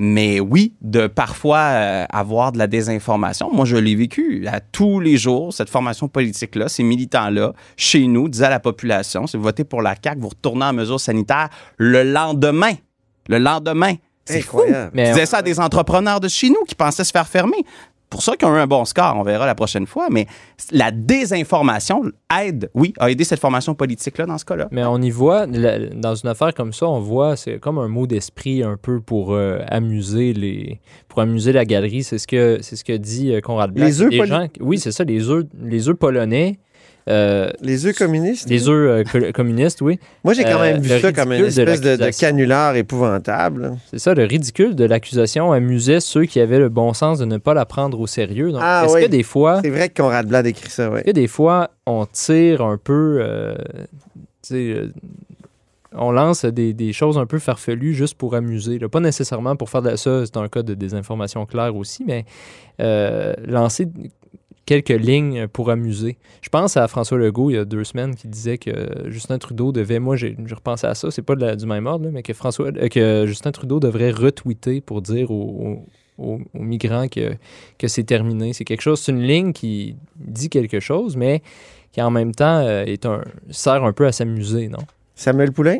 Mais 0.00 0.38
oui, 0.38 0.74
de 0.80 1.08
parfois 1.08 1.58
euh, 1.58 2.04
avoir 2.10 2.52
de 2.52 2.58
la 2.58 2.68
désinformation. 2.68 3.50
Moi, 3.52 3.64
je 3.64 3.76
l'ai 3.76 3.96
vécu 3.96 4.46
à 4.46 4.60
tous 4.60 5.00
les 5.00 5.16
jours, 5.16 5.52
cette 5.52 5.68
formation 5.68 6.06
politique-là, 6.06 6.68
ces 6.68 6.84
militants-là, 6.84 7.52
chez 7.76 8.06
nous, 8.06 8.28
disaient 8.28 8.44
à 8.46 8.50
la 8.50 8.60
population, 8.60 9.26
si 9.26 9.36
vous 9.36 9.42
votez 9.42 9.64
pour 9.64 9.82
la 9.82 9.96
CAQ, 10.00 10.20
vous 10.20 10.28
retournez 10.28 10.64
en 10.66 10.72
mesures 10.72 11.00
sanitaires 11.00 11.48
le 11.78 12.04
lendemain. 12.04 12.74
Le 13.28 13.38
lendemain. 13.38 13.94
C'est 14.24 14.40
fou. 14.42 14.60
Mais 14.92 15.06
Ils 15.06 15.08
on- 15.08 15.12
disaient 15.14 15.26
ça 15.26 15.38
à 15.38 15.42
des 15.42 15.58
entrepreneurs 15.58 16.20
de 16.20 16.28
chez 16.28 16.48
nous 16.48 16.62
qui 16.68 16.76
pensaient 16.76 17.02
se 17.04 17.10
faire 17.10 17.26
fermer. 17.26 17.64
Pour 18.10 18.22
ça 18.22 18.36
qu'ils 18.36 18.48
ont 18.48 18.54
eu 18.56 18.58
un 18.58 18.66
bon 18.66 18.84
score, 18.86 19.14
on 19.16 19.22
verra 19.22 19.44
la 19.46 19.54
prochaine 19.54 19.86
fois. 19.86 20.08
Mais 20.10 20.26
la 20.72 20.90
désinformation 20.90 22.02
aide, 22.42 22.70
oui, 22.74 22.94
a 22.98 23.10
aidé 23.10 23.24
cette 23.24 23.40
formation 23.40 23.74
politique-là 23.74 24.26
dans 24.26 24.38
ce 24.38 24.44
cas-là. 24.44 24.68
Mais 24.70 24.84
on 24.84 24.98
y 25.02 25.10
voit, 25.10 25.46
la- 25.46 25.78
dans 25.90 26.14
une 26.14 26.28
affaire 26.28 26.54
comme 26.54 26.72
ça, 26.72 26.86
on 26.86 27.00
voit, 27.00 27.36
c'est 27.36 27.58
comme 27.58 27.78
un 27.78 27.88
mot 27.88 28.06
d'esprit 28.06 28.62
un 28.62 28.76
peu 28.80 29.00
pour 29.00 29.34
euh, 29.34 29.58
amuser 29.68 30.32
les, 30.32 30.80
pour 31.08 31.20
amuser 31.20 31.52
la 31.52 31.64
galerie. 31.64 32.02
C'est 32.02 32.18
ce 32.18 32.26
que, 32.26 32.58
c'est 32.62 32.76
ce 32.76 32.84
que 32.84 32.94
dit 32.96 33.32
euh, 33.34 33.40
Conrad 33.40 33.72
Black. 33.72 33.88
Les 33.88 34.02
œufs 34.02 34.10
oui, 34.60 34.78
c'est 34.78 34.92
ça, 34.92 35.04
les 35.04 35.28
œufs, 35.28 35.44
les 35.62 35.88
œufs 35.88 35.96
polonais, 35.96 36.58
euh, 37.08 37.48
Les 37.62 37.86
œufs 37.86 37.96
communistes? 37.96 38.48
les 38.50 38.68
œufs 38.68 38.90
euh, 38.90 39.04
co- 39.04 39.32
communistes, 39.32 39.80
oui. 39.80 39.98
Moi, 40.24 40.34
j'ai 40.34 40.44
quand 40.44 40.58
Euh, 40.60 40.72
même 40.74 40.80
vu 40.82 41.00
ça 41.00 41.12
comme 41.12 41.32
une 41.32 41.44
espèce 41.46 41.80
de, 41.80 42.10
canular 42.20 42.76
épouvantable. 42.76 43.76
C'est 43.90 43.98
ça, 43.98 44.14
le 44.14 44.24
ridicule 44.24 44.74
de 44.74 44.84
l'accusation 44.84 45.52
amusait 45.52 46.00
ceux 46.00 46.24
qui 46.26 46.38
avaient 46.40 46.58
le 46.58 46.68
bon 46.68 46.92
sens 46.92 47.18
de 47.18 47.24
ne 47.24 47.38
pas 47.38 47.54
la 47.54 47.64
prendre 47.64 47.98
au 47.98 48.06
sérieux. 48.06 48.52
Donc, 48.52 48.60
Ah 48.62 48.82
est-ce 48.84 48.94
oui. 48.94 49.02
que 49.02 49.08
des 49.08 49.22
fois, 49.22 49.60
C'est 49.62 49.70
vrai 49.70 49.88
que 49.88 50.00
Conrad 50.02 50.26
Blad 50.26 50.46
écrit 50.46 50.70
ça, 50.70 50.90
oui. 50.90 50.98
est-ce 50.98 51.04
que 51.06 51.10
des 51.12 51.28
fois, 51.28 51.70
on 51.86 52.06
tire 52.06 52.62
un 52.62 52.76
peu, 52.76 53.18
euh, 53.20 53.54
on 55.94 56.12
lance 56.12 56.44
des, 56.44 56.74
des 56.74 56.92
choses 56.92 57.16
un 57.18 57.26
peu 57.26 57.38
farfelues 57.38 57.94
juste 57.94 58.14
pour 58.14 58.34
amuser. 58.34 58.78
là. 58.78 58.88
Pas 58.88 59.00
nécessairement 59.00 59.56
pour 59.56 59.70
faire 59.70 59.82
de 59.82 59.90
la- 59.90 59.96
ça, 59.96 60.24
c'est 60.26 60.36
un 60.36 60.48
cas 60.48 60.62
de 60.62 60.74
désinformation 60.74 61.46
claire 61.46 61.74
aussi, 61.74 62.04
mais 62.06 62.24
euh, 62.80 63.32
lancer 63.46 63.88
quelques 64.68 64.90
lignes 64.90 65.48
pour 65.48 65.70
amuser. 65.70 66.18
Je 66.42 66.50
pense 66.50 66.76
à 66.76 66.86
François 66.88 67.16
Legault 67.16 67.48
il 67.48 67.54
y 67.54 67.58
a 67.58 67.64
deux 67.64 67.84
semaines 67.84 68.14
qui 68.14 68.28
disait 68.28 68.58
que 68.58 68.70
Justin 69.06 69.38
Trudeau 69.38 69.72
devait, 69.72 69.98
moi 69.98 70.14
j'ai 70.14 70.36
repensé 70.54 70.86
à 70.86 70.94
ça, 70.94 71.10
c'est 71.10 71.22
pas 71.22 71.36
du 71.56 71.64
même 71.64 71.86
ordre, 71.86 72.10
mais 72.12 72.22
que, 72.22 72.34
François, 72.34 72.66
euh, 72.66 72.88
que 72.88 73.24
Justin 73.26 73.50
Trudeau 73.50 73.80
devrait 73.80 74.10
retweeter 74.10 74.82
pour 74.82 75.00
dire 75.00 75.30
aux- 75.30 75.86
aux 76.18 76.40
migrants 76.54 77.08
que, 77.08 77.34
que 77.78 77.88
c'est 77.88 78.02
terminé. 78.04 78.52
C'est 78.52 78.64
quelque 78.64 78.82
chose, 78.82 79.00
c'est 79.00 79.12
une 79.12 79.22
ligne 79.22 79.52
qui 79.54 79.96
dit 80.16 80.50
quelque 80.50 80.80
chose, 80.80 81.16
mais 81.16 81.42
qui 81.92 82.02
en 82.02 82.10
même 82.10 82.34
temps 82.34 82.58
euh, 82.58 82.84
est 82.84 83.06
un, 83.06 83.22
sert 83.50 83.84
un 83.84 83.92
peu 83.94 84.04
à 84.06 84.12
s'amuser, 84.12 84.68
non? 84.68 84.84
Samuel 85.14 85.52
Poulain? 85.52 85.78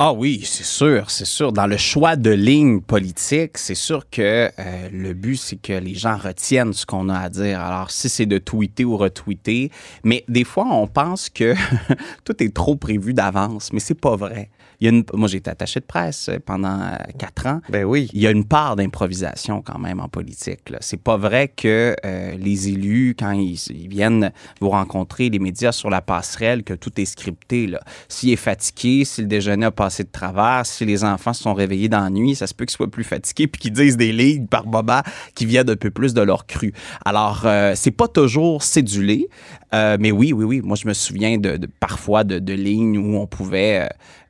Ah 0.00 0.12
oui, 0.12 0.42
c'est 0.44 0.64
sûr, 0.64 1.10
c'est 1.10 1.24
sûr. 1.24 1.52
Dans 1.52 1.66
le 1.66 1.76
choix 1.76 2.14
de 2.14 2.30
ligne 2.30 2.80
politique, 2.80 3.58
c'est 3.58 3.74
sûr 3.74 4.08
que 4.08 4.48
euh, 4.56 4.88
le 4.92 5.12
but, 5.12 5.34
c'est 5.34 5.56
que 5.56 5.72
les 5.72 5.94
gens 5.94 6.16
retiennent 6.16 6.72
ce 6.72 6.86
qu'on 6.86 7.08
a 7.08 7.18
à 7.18 7.28
dire. 7.28 7.60
Alors, 7.60 7.90
si 7.90 8.08
c'est 8.08 8.24
de 8.24 8.38
tweeter 8.38 8.84
ou 8.84 8.96
retweeter, 8.96 9.72
mais 10.04 10.24
des 10.28 10.44
fois, 10.44 10.66
on 10.70 10.86
pense 10.86 11.28
que 11.28 11.56
tout 12.24 12.40
est 12.40 12.54
trop 12.54 12.76
prévu 12.76 13.12
d'avance, 13.12 13.72
mais 13.72 13.80
c'est 13.80 14.00
pas 14.00 14.14
vrai. 14.14 14.50
Il 14.80 14.84
y 14.84 14.88
a 14.88 14.92
une, 14.92 15.04
moi, 15.12 15.26
j'ai 15.28 15.38
été 15.38 15.50
attaché 15.50 15.80
de 15.80 15.84
presse 15.84 16.28
euh, 16.28 16.38
pendant 16.44 16.80
euh, 16.80 16.96
quatre 17.18 17.46
ans. 17.46 17.60
Ben 17.68 17.84
oui. 17.84 18.08
Il 18.12 18.20
y 18.20 18.26
a 18.26 18.30
une 18.30 18.44
part 18.44 18.76
d'improvisation 18.76 19.60
quand 19.60 19.78
même 19.78 19.98
en 20.00 20.08
politique. 20.08 20.70
là. 20.70 20.78
C'est 20.80 21.00
pas 21.02 21.16
vrai 21.16 21.48
que 21.48 21.96
euh, 22.04 22.36
les 22.38 22.68
élus, 22.68 23.16
quand 23.18 23.32
ils, 23.32 23.58
ils 23.70 23.88
viennent 23.88 24.30
vous 24.60 24.68
rencontrer, 24.70 25.30
les 25.30 25.38
médias 25.40 25.72
sur 25.72 25.90
la 25.90 26.00
passerelle, 26.00 26.62
que 26.62 26.74
tout 26.74 26.92
est 27.00 27.04
scripté. 27.06 27.66
là. 27.66 27.80
S'il 28.08 28.30
est 28.30 28.36
fatigué, 28.36 29.04
si 29.04 29.22
le 29.22 29.26
déjeuner 29.26 29.66
a 29.66 29.70
passé 29.72 30.04
de 30.04 30.10
travers, 30.10 30.64
si 30.64 30.84
les 30.84 31.02
enfants 31.02 31.32
se 31.32 31.42
sont 31.42 31.54
réveillés 31.54 31.88
dans 31.88 32.00
la 32.00 32.10
nuit, 32.10 32.34
ça 32.36 32.46
se 32.46 32.54
peut 32.54 32.64
qu'ils 32.64 32.76
soient 32.76 32.90
plus 32.90 33.04
fatigués 33.04 33.48
puis 33.48 33.60
qu'ils 33.60 33.72
disent 33.72 33.96
des 33.96 34.12
lignes 34.12 34.46
par 34.46 34.66
moment 34.66 35.00
qui 35.34 35.44
viennent 35.46 35.70
un 35.70 35.76
peu 35.76 35.90
plus 35.90 36.14
de 36.14 36.20
leur 36.22 36.46
cru. 36.46 36.72
Alors, 37.04 37.42
euh, 37.46 37.72
c'est 37.74 37.90
pas 37.90 38.06
toujours 38.08 38.62
cédulé, 38.62 39.28
euh, 39.74 39.96
mais 39.98 40.12
oui, 40.12 40.32
oui, 40.32 40.44
oui. 40.44 40.60
Moi, 40.62 40.76
je 40.76 40.86
me 40.86 40.92
souviens 40.94 41.36
de, 41.38 41.56
de- 41.56 41.68
parfois 41.80 42.22
de, 42.24 42.38
de 42.38 42.52
lignes 42.52 42.96
où 42.98 43.16
on 43.16 43.26
pouvait 43.26 43.88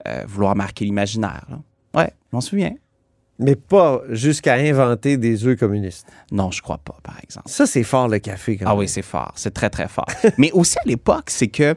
euh, 0.08 0.24
vouloir 0.26 0.56
marquer 0.56 0.84
l'imaginaire. 0.84 1.44
là. 1.48 1.58
Ouais, 1.94 2.10
je 2.30 2.36
m'en 2.36 2.40
souviens. 2.40 2.74
Mais 3.40 3.54
pas 3.54 4.02
jusqu'à 4.10 4.54
inventer 4.54 5.16
des 5.16 5.46
œufs 5.46 5.56
communistes. 5.56 6.08
Non, 6.32 6.50
je 6.50 6.60
crois 6.60 6.78
pas, 6.78 6.96
par 7.04 7.18
exemple. 7.22 7.48
Ça, 7.48 7.66
c'est 7.66 7.84
fort 7.84 8.08
le 8.08 8.18
café 8.18 8.56
quand 8.56 8.64
Ah 8.66 8.70
même. 8.70 8.78
oui, 8.80 8.88
c'est 8.88 9.02
fort. 9.02 9.32
C'est 9.36 9.54
très, 9.54 9.70
très 9.70 9.86
fort. 9.86 10.06
Mais 10.38 10.50
aussi 10.50 10.76
à 10.78 10.82
l'époque, 10.86 11.30
c'est 11.30 11.46
que 11.46 11.76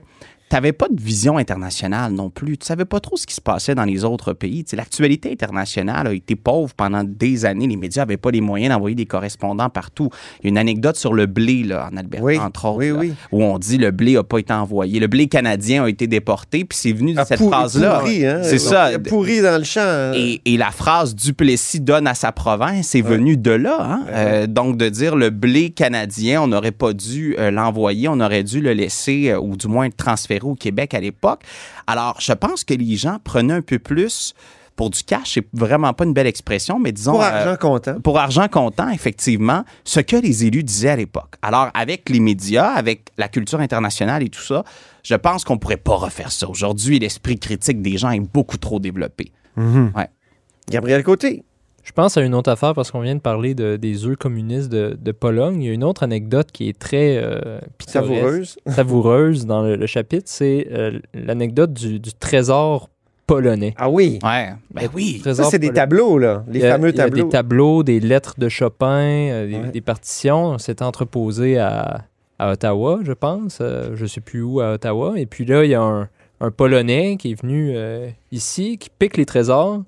tu 0.51 0.55
n'avais 0.57 0.73
pas 0.73 0.89
de 0.89 1.01
vision 1.01 1.37
internationale 1.37 2.11
non 2.11 2.29
plus. 2.29 2.57
Tu 2.57 2.65
savais 2.65 2.83
pas 2.83 2.99
trop 2.99 3.15
ce 3.15 3.25
qui 3.25 3.33
se 3.33 3.39
passait 3.39 3.73
dans 3.73 3.85
les 3.85 4.03
autres 4.03 4.33
pays. 4.33 4.65
L'actualité 4.73 5.31
internationale 5.31 6.07
a 6.07 6.13
été 6.13 6.35
pauvre 6.35 6.73
pendant 6.75 7.05
des 7.05 7.45
années. 7.45 7.67
Les 7.67 7.77
médias 7.77 8.01
n'avaient 8.01 8.17
pas 8.17 8.31
les 8.31 8.41
moyens 8.41 8.73
d'envoyer 8.73 8.93
des 8.97 9.05
correspondants 9.05 9.69
partout. 9.69 10.09
Il 10.41 10.43
y 10.43 10.47
a 10.47 10.49
une 10.49 10.57
anecdote 10.57 10.97
sur 10.97 11.13
le 11.13 11.25
blé 11.25 11.63
là, 11.63 11.87
en 11.89 11.95
Alberta, 11.95 12.25
Oui, 12.25 12.37
entre 12.37 12.65
autres, 12.65 12.79
oui, 12.79 12.89
là, 12.89 12.95
oui. 12.99 13.13
où 13.31 13.41
on 13.45 13.57
dit 13.59 13.77
le 13.77 13.91
blé 13.91 14.15
n'a 14.15 14.23
pas 14.23 14.39
été 14.39 14.51
envoyé. 14.51 14.99
Le 14.99 15.07
blé 15.07 15.27
canadien 15.27 15.85
a 15.85 15.87
été 15.89 16.05
déporté, 16.07 16.65
puis 16.65 16.77
c'est 16.77 16.91
venu 16.91 17.13
de 17.13 17.19
Ah, 17.19 17.23
cette 17.23 17.39
phrase-là. 17.41 17.99
pourri, 17.99 18.25
hein? 18.25 18.41
C'est 18.43 18.59
ça. 18.59 18.89
Pourri 19.07 19.39
dans 19.41 19.57
le 19.57 19.63
champ. 19.63 19.79
hein? 19.79 20.11
Et, 20.15 20.41
et 20.43 20.57
la 20.57 20.71
phrase 20.71 21.15
Duplessis 21.15 21.79
donne 21.79 22.07
à 22.07 22.13
sa 22.13 22.33
province, 22.33 22.87
c'est 22.89 22.99
venu 23.01 23.37
de 23.37 23.51
là. 23.51 23.77
hein? 23.81 24.03
Euh, 24.09 24.47
donc, 24.47 24.75
de 24.75 24.89
dire 24.89 25.15
le 25.15 25.29
blé 25.29 25.69
canadien, 25.69 26.41
on 26.41 26.47
n'aurait 26.47 26.73
pas 26.73 26.91
dû 26.91 27.35
euh, 27.39 27.51
l'envoyer, 27.51 28.09
on 28.09 28.19
aurait 28.19 28.43
dû 28.43 28.59
le 28.59 28.73
laisser, 28.73 29.29
euh, 29.29 29.39
ou 29.39 29.55
du 29.55 29.67
moins 29.69 29.85
le 29.85 29.93
transférer 29.93 30.40
au 30.49 30.55
Québec 30.55 30.93
à 30.93 30.99
l'époque. 30.99 31.41
Alors, 31.87 32.17
je 32.19 32.33
pense 32.33 32.63
que 32.63 32.73
les 32.73 32.95
gens 32.95 33.17
prenaient 33.23 33.53
un 33.53 33.61
peu 33.61 33.79
plus 33.79 34.33
pour 34.75 34.89
du 34.89 35.03
cash, 35.03 35.33
c'est 35.35 35.47
vraiment 35.53 35.93
pas 35.93 36.05
une 36.05 36.13
belle 36.13 36.27
expression, 36.27 36.79
mais 36.79 36.91
disons. 36.91 37.11
Pour 37.11 37.21
euh, 37.21 37.25
argent 37.25 37.57
comptant. 37.57 37.99
pour 37.99 38.17
argent 38.17 38.47
comptant, 38.47 38.89
effectivement, 38.89 39.63
ce 39.83 39.99
que 39.99 40.15
les 40.15 40.45
élus 40.45 40.63
disaient 40.63 40.89
à 40.89 40.95
l'époque. 40.95 41.35
Alors, 41.41 41.69
avec 41.73 42.09
les 42.09 42.19
médias, 42.19 42.69
avec 42.71 43.09
la 43.17 43.27
culture 43.27 43.59
internationale 43.59 44.23
et 44.23 44.29
tout 44.29 44.41
ça, 44.41 44.63
je 45.03 45.13
pense 45.15 45.43
qu'on 45.43 45.57
pourrait 45.57 45.77
pas 45.77 45.95
refaire 45.95 46.31
ça. 46.31 46.49
Aujourd'hui, 46.49 46.97
l'esprit 46.97 47.37
critique 47.37 47.81
des 47.81 47.97
gens 47.97 48.09
est 48.11 48.21
beaucoup 48.21 48.57
trop 48.57 48.79
développé. 48.79 49.31
Gabriel 50.67 51.03
Côté. 51.03 51.43
Je 51.83 51.91
pense 51.93 52.15
à 52.17 52.21
une 52.21 52.35
autre 52.35 52.49
affaire 52.51 52.73
parce 52.73 52.91
qu'on 52.91 53.01
vient 53.01 53.15
de 53.15 53.21
parler 53.21 53.55
de- 53.55 53.75
des 53.75 54.05
œufs 54.05 54.15
communistes 54.17 54.69
de, 54.71 54.97
de 55.01 55.11
Pologne. 55.11 55.61
Il 55.63 55.67
y 55.67 55.69
a 55.69 55.73
une 55.73 55.83
autre 55.83 56.03
anecdote 56.03 56.47
qui 56.51 56.69
est 56.69 56.77
très 56.77 57.17
euh, 57.17 57.59
Savoureuse. 57.87 58.57
savoureuse 58.67 59.45
dans 59.45 59.63
le, 59.63 59.75
le 59.75 59.85
chapitre. 59.87 60.25
C'est 60.27 60.67
euh, 60.71 60.99
l'anecdote 61.13 61.73
du, 61.73 61.99
du 61.99 62.13
trésor 62.13 62.89
polonais. 63.27 63.73
Ah 63.77 63.89
oui. 63.89 64.19
Ouais, 64.23 64.49
ben 64.73 64.89
oui. 64.93 65.21
Ça, 65.23 65.33
c'est 65.45 65.59
des 65.59 65.71
tableaux, 65.73 66.17
là. 66.17 66.43
Les 66.47 66.59
Il 66.59 66.63
y 66.63 66.65
a- 66.67 66.71
fameux 66.73 66.89
il 66.89 66.95
y 66.97 66.99
a 66.99 67.03
tableaux. 67.05 67.23
des 67.23 67.29
tableaux, 67.29 67.83
des 67.83 67.99
lettres 67.99 68.35
de 68.37 68.49
Chopin, 68.49 68.87
euh, 69.31 69.47
des, 69.47 69.55
Ouais. 69.55 69.71
des 69.71 69.81
partitions. 69.81 70.57
C'est 70.57 70.81
entreposé 70.81 71.57
à, 71.57 72.03
à 72.39 72.51
Ottawa, 72.51 72.99
je 73.03 73.13
pense. 73.13 73.59
Euh, 73.61 73.91
je 73.95 74.05
sais 74.05 74.21
plus 74.21 74.41
où 74.41 74.59
à 74.59 74.73
Ottawa. 74.73 75.13
Et 75.17 75.25
puis 75.25 75.45
là, 75.45 75.63
il 75.63 75.69
y 75.71 75.75
a 75.75 75.81
un, 75.81 76.09
un 76.41 76.51
Polonais 76.51 77.15
qui 77.17 77.31
est 77.31 77.41
venu 77.41 77.71
euh, 77.75 78.09
ici, 78.31 78.77
qui 78.77 78.89
pique 78.89 79.15
les 79.17 79.25
trésors, 79.25 79.81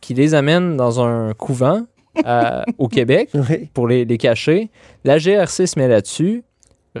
qui 0.00 0.14
les 0.14 0.34
amène 0.34 0.76
dans 0.76 1.00
un 1.00 1.32
couvent 1.34 1.82
à- 2.24 2.64
au 2.78 2.88
Québec 2.96 3.30
Oui. 3.34 3.68
pour 3.74 3.86
les, 3.88 4.04
les 4.04 4.18
cacher. 4.18 4.70
La 5.04 5.18
GRC 5.18 5.66
se 5.66 5.78
met 5.78 5.88
là-dessus, 5.88 6.42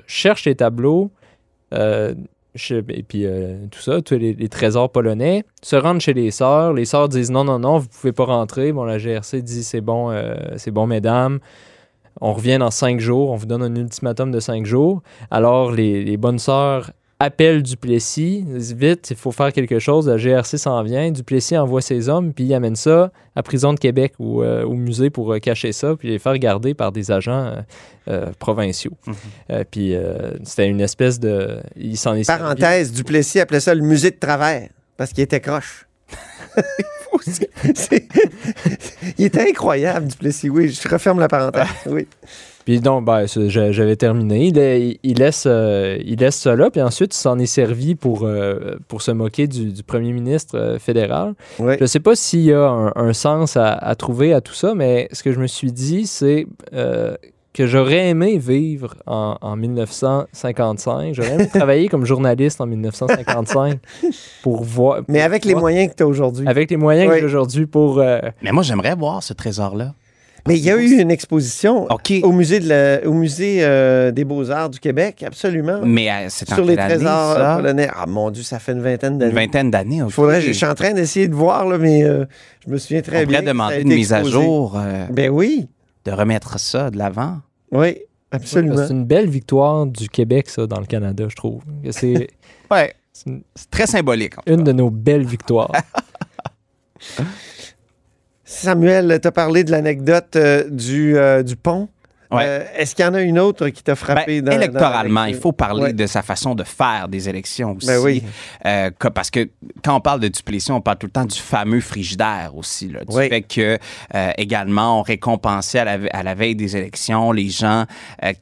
cherche 0.06 0.44
les 0.44 0.54
tableaux, 0.54 1.10
euh, 1.74 2.14
et 2.88 3.02
puis 3.04 3.26
euh, 3.26 3.66
tout 3.70 3.80
ça, 3.80 4.02
tous 4.02 4.18
les, 4.18 4.34
les 4.34 4.48
trésors 4.48 4.90
polonais, 4.90 5.44
se 5.62 5.76
rendent 5.76 6.00
chez 6.00 6.12
les 6.14 6.30
sœurs. 6.32 6.72
Les 6.72 6.84
sœurs 6.84 7.08
disent 7.08 7.30
non, 7.30 7.44
non, 7.44 7.58
non, 7.60 7.78
vous 7.78 7.86
pouvez 7.88 8.12
pas 8.12 8.24
rentrer. 8.24 8.72
Bon, 8.72 8.82
la 8.84 8.98
GRC 8.98 9.40
dit 9.42 9.62
c'est 9.62 9.80
bon, 9.80 10.10
euh, 10.10 10.34
c'est 10.56 10.72
bon, 10.72 10.86
mesdames. 10.86 11.38
On 12.20 12.32
revient 12.32 12.58
dans 12.58 12.72
cinq 12.72 12.98
jours, 13.00 13.30
on 13.30 13.36
vous 13.36 13.46
donne 13.46 13.62
un 13.62 13.74
ultimatum 13.76 14.30
de 14.32 14.40
cinq 14.40 14.66
jours. 14.66 15.00
Alors, 15.30 15.70
les, 15.72 16.04
les 16.04 16.16
bonnes 16.16 16.40
sœurs 16.40 16.90
appellent 17.20 17.62
Duplessis, 17.62 18.44
vite, 18.48 19.08
il 19.10 19.16
faut 19.16 19.30
faire 19.30 19.52
quelque 19.52 19.78
chose, 19.78 20.08
la 20.08 20.16
GRC 20.16 20.58
s'en 20.58 20.82
vient. 20.82 21.10
Duplessis 21.12 21.56
envoie 21.56 21.82
ses 21.82 22.08
hommes, 22.08 22.32
puis 22.32 22.44
il 22.44 22.54
amène 22.54 22.74
ça 22.76 23.12
à 23.36 23.42
prison 23.42 23.72
de 23.74 23.78
Québec 23.78 24.14
ou 24.18 24.42
euh, 24.42 24.64
au 24.64 24.72
musée 24.74 25.10
pour 25.10 25.32
euh, 25.32 25.38
cacher 25.38 25.72
ça, 25.72 25.94
puis 25.96 26.08
les 26.08 26.18
faire 26.18 26.36
garder 26.38 26.74
par 26.74 26.90
des 26.92 27.10
agents 27.10 27.44
euh, 27.44 27.60
euh, 28.08 28.26
provinciaux. 28.38 28.92
Mhm. 29.06 29.14
Euh, 29.50 29.64
puis 29.70 29.94
euh, 29.94 30.32
c'était 30.44 30.66
une 30.68 30.80
espèce 30.80 31.20
de. 31.20 31.60
Il 31.76 31.96
s'en 31.96 32.14
est 32.14 32.24
servi. 32.24 32.42
Parenthèse, 32.42 32.90
Duplessis 32.92 33.38
appelait 33.38 33.60
ça 33.60 33.74
le 33.74 33.82
musée 33.82 34.10
de 34.10 34.18
travers 34.18 34.68
parce 34.96 35.12
qu'il 35.12 35.22
était 35.22 35.40
croche. 35.40 35.86
C'est- 37.22 37.50
il 39.18 39.26
était 39.26 39.48
incroyable, 39.50 40.08
Duplessis. 40.08 40.48
Oui, 40.48 40.70
je 40.70 40.88
referme 40.88 41.20
la 41.20 41.28
parenthèse. 41.28 41.66
Oui. 41.86 42.06
Puis 42.70 42.80
donc, 42.80 43.04
ben, 43.04 43.26
j'avais 43.26 43.96
terminé. 43.96 44.52
Il, 45.02 45.18
laisse, 45.18 45.42
euh, 45.48 45.98
il 46.04 46.20
laisse 46.20 46.36
ça 46.36 46.54
là, 46.54 46.70
puis 46.70 46.80
ensuite, 46.80 47.12
il 47.12 47.18
s'en 47.18 47.36
est 47.40 47.46
servi 47.46 47.96
pour, 47.96 48.20
euh, 48.22 48.76
pour 48.86 49.02
se 49.02 49.10
moquer 49.10 49.48
du, 49.48 49.72
du 49.72 49.82
premier 49.82 50.12
ministre 50.12 50.56
euh, 50.56 50.78
fédéral. 50.78 51.34
Je 51.58 51.64
ne 51.80 51.86
sais 51.86 51.98
pas 51.98 52.14
s'il 52.14 52.42
y 52.42 52.52
a 52.52 52.62
un, 52.68 52.92
un 52.94 53.12
sens 53.12 53.56
à, 53.56 53.72
à 53.72 53.94
trouver 53.96 54.32
à 54.32 54.40
tout 54.40 54.54
ça, 54.54 54.74
mais 54.76 55.08
ce 55.10 55.24
que 55.24 55.32
je 55.32 55.40
me 55.40 55.48
suis 55.48 55.72
dit, 55.72 56.06
c'est 56.06 56.46
euh, 56.72 57.16
que 57.52 57.66
j'aurais 57.66 58.08
aimé 58.10 58.38
vivre 58.38 58.94
en, 59.04 59.36
en 59.40 59.56
1955. 59.56 61.12
J'aurais 61.14 61.32
aimé 61.34 61.48
travailler 61.52 61.88
comme 61.88 62.04
journaliste 62.06 62.60
en 62.60 62.66
1955 62.66 63.78
pour 64.42 64.62
voir. 64.62 65.00
Mais 65.08 65.22
avec 65.22 65.44
les 65.44 65.56
moyens 65.56 65.90
que 65.90 65.96
tu 65.96 66.02
as 66.02 66.06
aujourd'hui. 66.06 66.46
Avec 66.46 66.70
les 66.70 66.76
moyens 66.76 67.08
que 67.08 67.14
Oui. 67.14 67.18
j'ai 67.20 67.26
aujourd'hui 67.26 67.66
pour. 67.66 67.98
euh, 67.98 68.20
Mais 68.42 68.52
moi, 68.52 68.62
j'aimerais 68.62 68.94
voir 68.94 69.22
ce 69.24 69.32
trésor-là. 69.32 69.94
Mais 70.48 70.56
il 70.58 70.64
y 70.64 70.70
a 70.70 70.76
eu 70.76 71.00
une 71.00 71.10
exposition 71.10 71.86
au 72.22 72.32
musée, 72.32 72.60
de 72.60 72.68
la- 72.68 73.06
au 73.08 73.12
musée 73.12 73.58
euh, 73.60 74.10
des 74.10 74.24
Beaux-Arts 74.24 74.70
du 74.70 74.80
Québec, 74.80 75.22
absolument. 75.26 75.80
Mais 75.84 76.10
euh, 76.10 76.26
c'est 76.28 76.48
sur 76.48 76.64
les 76.64 76.76
année, 76.78 76.94
trésors 76.94 77.56
polonais. 77.56 77.88
Ah 77.94 78.06
mon 78.06 78.30
Dieu, 78.30 78.42
ça 78.42 78.58
fait 78.58 78.72
une 78.72 78.80
vingtaine 78.82 79.12
Une 79.14 79.18
d'années. 79.18 79.32
vingtaine 79.32 79.70
d'années. 79.70 80.02
ok. 80.02 80.10
Faudrait, 80.10 80.40
je 80.40 80.52
suis 80.52 80.66
en 80.66 80.74
train 80.74 80.92
d'essayer 80.92 81.28
de 81.28 81.34
voir, 81.34 81.66
là, 81.66 81.78
mais 81.78 82.02
euh, 82.04 82.24
je 82.66 82.70
me 82.72 82.78
souviens 82.78 83.02
très 83.02 83.24
On 83.24 83.28
bien. 83.28 83.40
a 83.40 83.42
demander 83.42 83.80
une 83.82 83.88
mise 83.88 84.12
à 84.12 84.22
jour, 84.24 84.76
euh, 84.78 85.06
Ben 85.10 85.30
oui, 85.30 85.68
de 86.04 86.12
remettre 86.12 86.58
ça 86.58 86.90
de 86.90 86.98
l'avant. 86.98 87.38
oui, 87.72 87.98
absolument. 88.32 88.76
C'est 88.86 88.92
une 88.92 89.04
belle 89.04 89.28
victoire 89.28 89.86
du 89.86 90.08
Québec, 90.08 90.48
ça, 90.48 90.66
dans 90.66 90.80
le 90.80 90.86
Canada, 90.86 91.24
je 91.28 91.36
trouve. 91.36 91.62
C'est 91.90 92.28
Ouais, 92.70 92.94
une, 93.26 93.42
très 93.70 93.86
symbolique. 93.86 94.38
en 94.38 94.42
une 94.46 94.58
cas. 94.58 94.62
de 94.64 94.72
nos 94.72 94.90
belles 94.90 95.26
victoires. 95.26 95.72
Samuel, 98.50 99.20
tu 99.22 99.30
parlé 99.30 99.62
de 99.62 99.70
l'anecdote 99.70 100.34
euh, 100.34 100.64
du, 100.68 101.16
euh, 101.16 101.44
du 101.44 101.54
pont. 101.54 101.88
Ouais. 102.32 102.44
Euh, 102.46 102.64
Est-ce 102.76 102.94
qu'il 102.94 103.04
y 103.04 103.08
en 103.08 103.14
a 103.14 103.20
une 103.22 103.38
autre 103.38 103.68
qui 103.68 103.82
t'a 103.82 103.92
Ben, 103.92 103.96
frappé 103.96 104.40
dans, 104.42 104.52
dans 104.52 104.56
électoralement, 104.58 105.24
il 105.24 105.34
faut 105.34 105.52
parler 105.52 105.82
Ouais. 105.82 105.92
de 105.92 106.06
sa 106.06 106.22
façon 106.22 106.54
de 106.54 106.62
faire 106.64 107.08
des 107.08 107.28
élections 107.28 107.72
aussi. 107.76 107.86
Ben 107.86 107.98
oui. 107.98 108.22
Euh, 108.66 108.90
parce 109.14 109.30
que 109.30 109.48
quand 109.82 109.96
on 109.96 110.00
parle 110.00 110.20
de 110.20 110.28
Duplessis, 110.28 110.70
on 110.72 110.80
parle 110.80 110.98
tout 110.98 111.06
le 111.06 111.12
temps 111.12 111.24
du 111.24 111.38
fameux 111.38 111.80
frigidaire 111.80 112.52
aussi. 112.54 112.88
Là, 112.88 113.00
du 113.00 113.16
Oui. 113.16 113.28
fait 113.28 113.42
que 113.42 113.78
euh, 114.14 114.30
également, 114.38 115.00
on 115.00 115.02
récompensait 115.02 115.80
à 115.80 115.84
la, 115.84 115.98
ve- 115.98 116.08
à 116.12 116.22
la 116.22 116.34
veille 116.34 116.54
des 116.54 116.76
élections 116.76 117.32
les 117.32 117.48
gens 117.48 117.84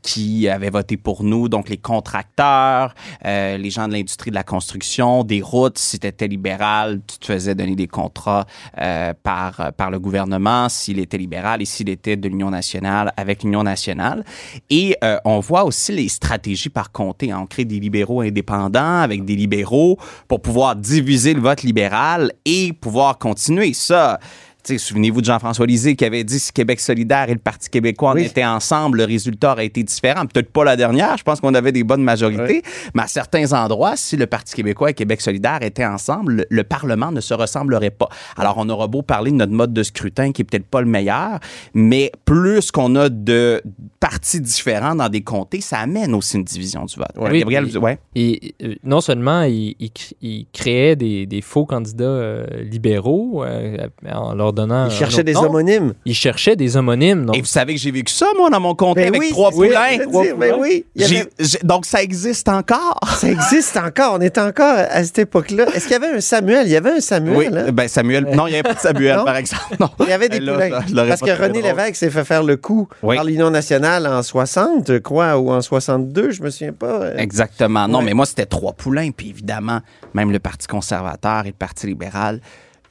qui 0.02 0.48
avaient 0.48 0.70
voté 0.70 0.96
pour 0.96 1.22
nous, 1.24 1.48
donc 1.48 1.68
les 1.68 1.76
contracteurs, 1.78 2.94
les 3.24 3.70
gens 3.70 3.88
de 3.88 3.92
l'industrie 3.94 4.30
de 4.30 4.34
la 4.36 4.42
construction, 4.44 5.24
des 5.24 5.40
routes. 5.40 5.78
Si 5.78 5.98
tu 5.98 6.06
étais 6.06 6.26
libéral, 6.28 7.00
tu 7.06 7.18
te 7.18 7.26
faisais 7.26 7.54
donner 7.54 7.76
des 7.76 7.86
contrats 7.88 8.44
par, 9.22 9.72
par 9.76 9.90
le 9.90 9.98
gouvernement. 9.98 10.68
S'il 10.68 10.98
était 10.98 11.18
libéral 11.18 11.62
et 11.62 11.64
s'il 11.64 11.88
était 11.88 12.16
de 12.16 12.28
l'Union 12.28 12.50
nationale, 12.50 13.12
avec 13.16 13.42
l'Union 13.42 13.62
nationale. 13.62 13.77
Et 14.70 14.96
euh, 15.04 15.18
on 15.24 15.40
voit 15.40 15.64
aussi 15.64 15.92
les 15.92 16.08
stratégies 16.08 16.68
par 16.68 16.92
comté. 16.92 17.32
On 17.32 17.46
des 17.64 17.80
libéraux 17.80 18.20
indépendants 18.20 19.00
avec 19.00 19.24
des 19.24 19.36
libéraux 19.36 19.98
pour 20.26 20.40
pouvoir 20.40 20.76
diviser 20.76 21.34
le 21.34 21.40
vote 21.40 21.62
libéral 21.62 22.32
et 22.44 22.72
pouvoir 22.72 23.18
continuer. 23.18 23.72
Ça, 23.72 24.18
Souvenez-vous 24.76 25.20
de 25.20 25.26
Jean-François 25.26 25.64
Lisée 25.66 25.96
qui 25.96 26.04
avait 26.04 26.24
dit 26.24 26.38
si 26.38 26.52
Québec 26.52 26.80
solidaire 26.80 27.30
et 27.30 27.32
le 27.32 27.38
Parti 27.38 27.70
québécois 27.70 28.12
Oui. 28.14 28.22
en 28.22 28.24
étaient 28.26 28.44
ensemble, 28.44 28.98
le 28.98 29.04
résultat 29.04 29.52
aurait 29.52 29.66
été 29.66 29.82
différent. 29.82 30.26
Peut-être 30.26 30.50
pas 30.50 30.64
la 30.64 30.76
dernière, 30.76 31.16
je 31.16 31.22
pense 31.22 31.40
qu'on 31.40 31.54
avait 31.54 31.72
des 31.72 31.84
bonnes 31.84 32.02
majorités, 32.02 32.62
mais 32.94 33.02
à 33.02 33.06
certains 33.06 33.52
endroits, 33.52 33.96
si 33.96 34.16
le 34.16 34.26
Parti 34.26 34.54
québécois 34.56 34.90
et 34.90 34.94
Québec 34.94 35.20
solidaire 35.20 35.62
étaient 35.62 35.86
ensemble, 35.86 36.32
le, 36.34 36.46
le 36.50 36.64
Parlement 36.64 37.12
ne 37.12 37.20
se 37.20 37.32
ressemblerait 37.32 37.90
pas. 37.90 38.08
Alors, 38.36 38.54
on 38.58 38.68
aura 38.68 38.88
beau 38.88 39.02
parler 39.02 39.30
de 39.30 39.36
notre 39.36 39.52
mode 39.52 39.72
de 39.72 39.82
scrutin 39.82 40.32
qui 40.32 40.42
est 40.42 40.44
peut-être 40.44 40.66
pas 40.66 40.80
le 40.80 40.88
meilleur, 40.88 41.38
mais 41.72 42.10
plus 42.24 42.70
qu'on 42.72 42.96
a 42.96 43.08
de 43.08 43.62
partis 44.00 44.40
différents 44.40 44.94
dans 44.96 45.08
des 45.08 45.22
comtés, 45.22 45.60
ça 45.60 45.78
amène 45.78 46.14
aussi 46.14 46.36
une 46.36 46.44
division 46.44 46.84
du 46.84 46.96
vote. 46.96 47.06
Oui, 47.16 47.38
Gabriel, 47.40 47.78
ouais. 47.78 47.98
Et 48.16 48.54
euh, 48.62 48.74
non 48.82 49.00
seulement 49.00 49.42
il, 49.42 49.76
il 49.78 49.88
cr- 49.90 50.12
il 50.20 50.46
créait 50.52 50.96
des, 50.96 51.26
des 51.26 51.40
faux 51.40 51.66
candidats 51.66 52.04
euh, 52.04 52.46
libéraux 52.62 53.44
euh, 53.44 53.76
en 54.12 54.34
leur 54.34 54.52
donnant. 54.58 54.86
Il 54.86 54.92
cherchait 54.92 55.24
des 55.24 55.32
nom. 55.32 55.44
homonymes. 55.44 55.94
Il 56.04 56.14
cherchait 56.14 56.56
des 56.56 56.76
homonymes. 56.76 57.26
Donc, 57.26 57.36
Et 57.36 57.40
vous 57.40 57.46
savez 57.46 57.74
que 57.74 57.80
j'ai 57.80 57.90
vécu 57.90 58.12
ça, 58.12 58.26
moi, 58.36 58.50
dans 58.50 58.60
mon 58.60 58.74
comté 58.74 59.02
Ben 59.02 59.08
avec 59.08 59.20
oui, 59.20 59.30
trois 59.30 59.50
poulains. 59.50 59.98
Trois 60.02 60.24
ben 60.24 60.34
poulains. 60.34 60.56
oui, 60.58 60.84
il 60.94 61.02
y 61.02 61.04
avait- 61.04 61.14
J'ai- 61.38 61.44
j'ai- 61.46 61.58
donc, 61.64 61.86
ça 61.86 62.02
existe 62.02 62.48
encore. 62.48 62.98
Ça 63.18 63.28
existe 63.28 63.76
encore. 63.76 64.14
On 64.14 64.20
est 64.20 64.36
encore 64.38 64.76
à 64.90 65.02
cette 65.04 65.18
époque-là. 65.20 65.66
Est-ce 65.74 65.84
qu'il 65.88 65.92
y 65.92 66.04
avait 66.04 66.16
un 66.16 66.20
Samuel? 66.20 66.66
Il 66.66 66.72
y 66.72 66.76
avait 66.76 66.90
un 66.90 67.00
Samuel. 67.00 67.36
Oui, 67.36 67.46
hein? 67.52 67.72
ben 67.72 67.88
Samuel. 67.88 68.24
Non, 68.34 68.46
il 68.46 68.50
n'y 68.50 68.56
avait 68.56 68.62
pas 68.68 68.74
de 68.74 68.80
Samuel, 68.80 69.20
par 69.24 69.36
exemple. 69.36 69.76
Non. 69.80 69.88
Il 70.00 70.08
y 70.08 70.12
avait 70.12 70.28
des 70.28 70.40
Là, 70.40 70.52
poulains. 70.54 70.70
ça, 70.70 71.04
Parce 71.06 71.20
que 71.20 71.30
René 71.30 71.60
drôle. 71.60 71.70
Lévesque 71.76 71.96
s'est 71.96 72.10
fait 72.10 72.24
faire 72.24 72.42
le 72.42 72.56
coup 72.56 72.88
Oui. 73.02 73.16
par 73.16 73.24
l'Union 73.24 73.50
nationale 73.50 74.06
en 74.06 74.22
60, 74.22 74.88
je 74.88 74.98
crois, 74.98 75.38
ou 75.38 75.50
en 75.50 75.60
62, 75.60 76.30
je 76.30 76.42
me 76.42 76.50
souviens 76.50 76.72
pas. 76.72 77.14
Exactement. 77.16 77.86
Non, 77.88 77.98
Ouais. 77.98 78.04
mais 78.06 78.14
moi, 78.14 78.26
c'était 78.26 78.46
trois 78.46 78.72
poulains. 78.72 79.10
Puis 79.10 79.30
évidemment, 79.30 79.80
même 80.14 80.32
le 80.32 80.38
Parti 80.38 80.66
conservateur 80.66 81.42
et 81.44 81.48
le 81.48 81.52
Parti 81.54 81.86
libéral 81.86 82.40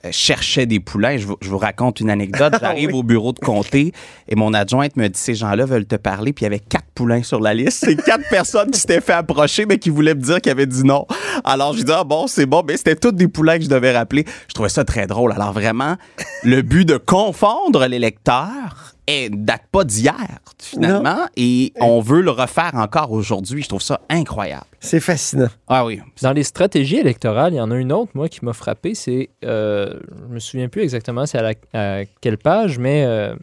euh, 0.06 0.10
cherchaient 0.12 0.66
des 0.66 0.80
poulains. 0.80 1.18
Je 1.18 1.26
vous, 1.28 1.38
je 1.42 1.50
vous 1.50 1.58
raconte 1.58 2.00
une 2.00 2.10
anecdote. 2.10 2.54
J'arrive 2.62 2.90
Ah 2.90 2.94
Oui. 2.94 3.00
au 3.00 3.04
bureau 3.04 3.34
de 3.34 3.40
comté 3.40 3.92
et 4.28 4.36
mon 4.36 4.54
adjointe 4.54 4.96
me 4.96 5.08
dit 5.08 5.20
ces 5.20 5.36
gens-là 5.36 5.66
veulent 5.66 5.86
te 5.86 5.96
parler. 5.96 6.34
Puis 6.34 6.44
il 6.44 6.46
y 6.46 6.48
avait 6.48 6.60
quatre 6.60 6.88
poulains 6.96 7.24
sur 7.24 7.40
la 7.40 7.54
liste. 7.54 7.84
C'est 7.86 7.96
quatre 7.96 8.24
personnes 8.30 8.72
qui 8.72 8.80
s'étaient 8.80 9.02
fait 9.02 9.14
approcher, 9.14 9.66
mais 9.66 9.78
qui 9.80 9.90
voulaient 9.90 10.16
me 10.16 10.22
dire 10.22 10.42
qu'ils 10.42 10.52
avaient 10.52 10.66
dit 10.66 10.84
non. 10.84 11.06
Alors 11.44 11.74
je 11.74 11.84
dis 11.84 11.92
ah 11.94 12.04
bon, 12.04 12.28
c'est 12.28 12.46
bon. 12.46 12.64
Mais 12.68 12.78
c'était 12.78 12.96
tous 12.96 13.12
des 13.12 13.28
poulains 13.28 13.58
que 13.58 13.64
je 13.64 13.70
devais 13.70 13.96
rappeler. 13.96 14.26
Je 14.48 14.54
trouvais 14.54 14.70
ça 14.70 14.84
très 14.86 15.08
drôle. 15.08 15.32
Alors 15.32 15.54
vraiment, 15.54 15.96
le 16.44 16.62
but 16.62 16.86
de 16.86 16.98
confondre 16.98 17.86
l'électeur 17.88 18.94
et 19.08 19.30
date 19.30 19.64
pas 19.72 19.84
d'hier 19.86 20.16
finalement 20.60 21.28
et 21.38 21.72
on 21.80 22.02
veut 22.02 22.22
le 22.22 22.32
refaire 22.32 22.72
encore 22.76 23.12
aujourd'hui. 23.12 23.64
Je 23.64 23.70
trouve 23.70 23.82
ça 23.82 24.02
incroyable. 24.10 24.66
C'est 24.82 25.00
fascinant. 25.00 25.48
Ah 25.68 25.86
oui. 25.86 26.02
Dans 26.22 26.34
les 26.34 26.44
stratégies 26.44 26.98
électorales, 26.98 27.54
il 27.54 27.58
y 27.58 27.62
en 27.62 27.72
a 27.72 27.76
une 27.76 27.92
autre, 27.94 28.12
moi, 28.16 28.28
qui 28.30 28.44
m'a 28.44 28.54
frappé. 28.54 28.96
C'est, 28.96 29.30
euh, 29.46 29.98
je 30.30 30.34
me 30.34 30.40
souviens 30.40 30.68
plus 30.68 30.82
exactement 30.82 31.26
c'est 31.26 31.38
à, 31.38 31.42
la- 31.74 32.00
à 32.02 32.06
quelle 32.22 32.38
page, 32.38 32.78
mais 32.80 33.06
euh, 33.06 33.34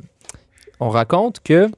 on 0.81 0.91
raconte 0.91 1.41
que 1.41 1.69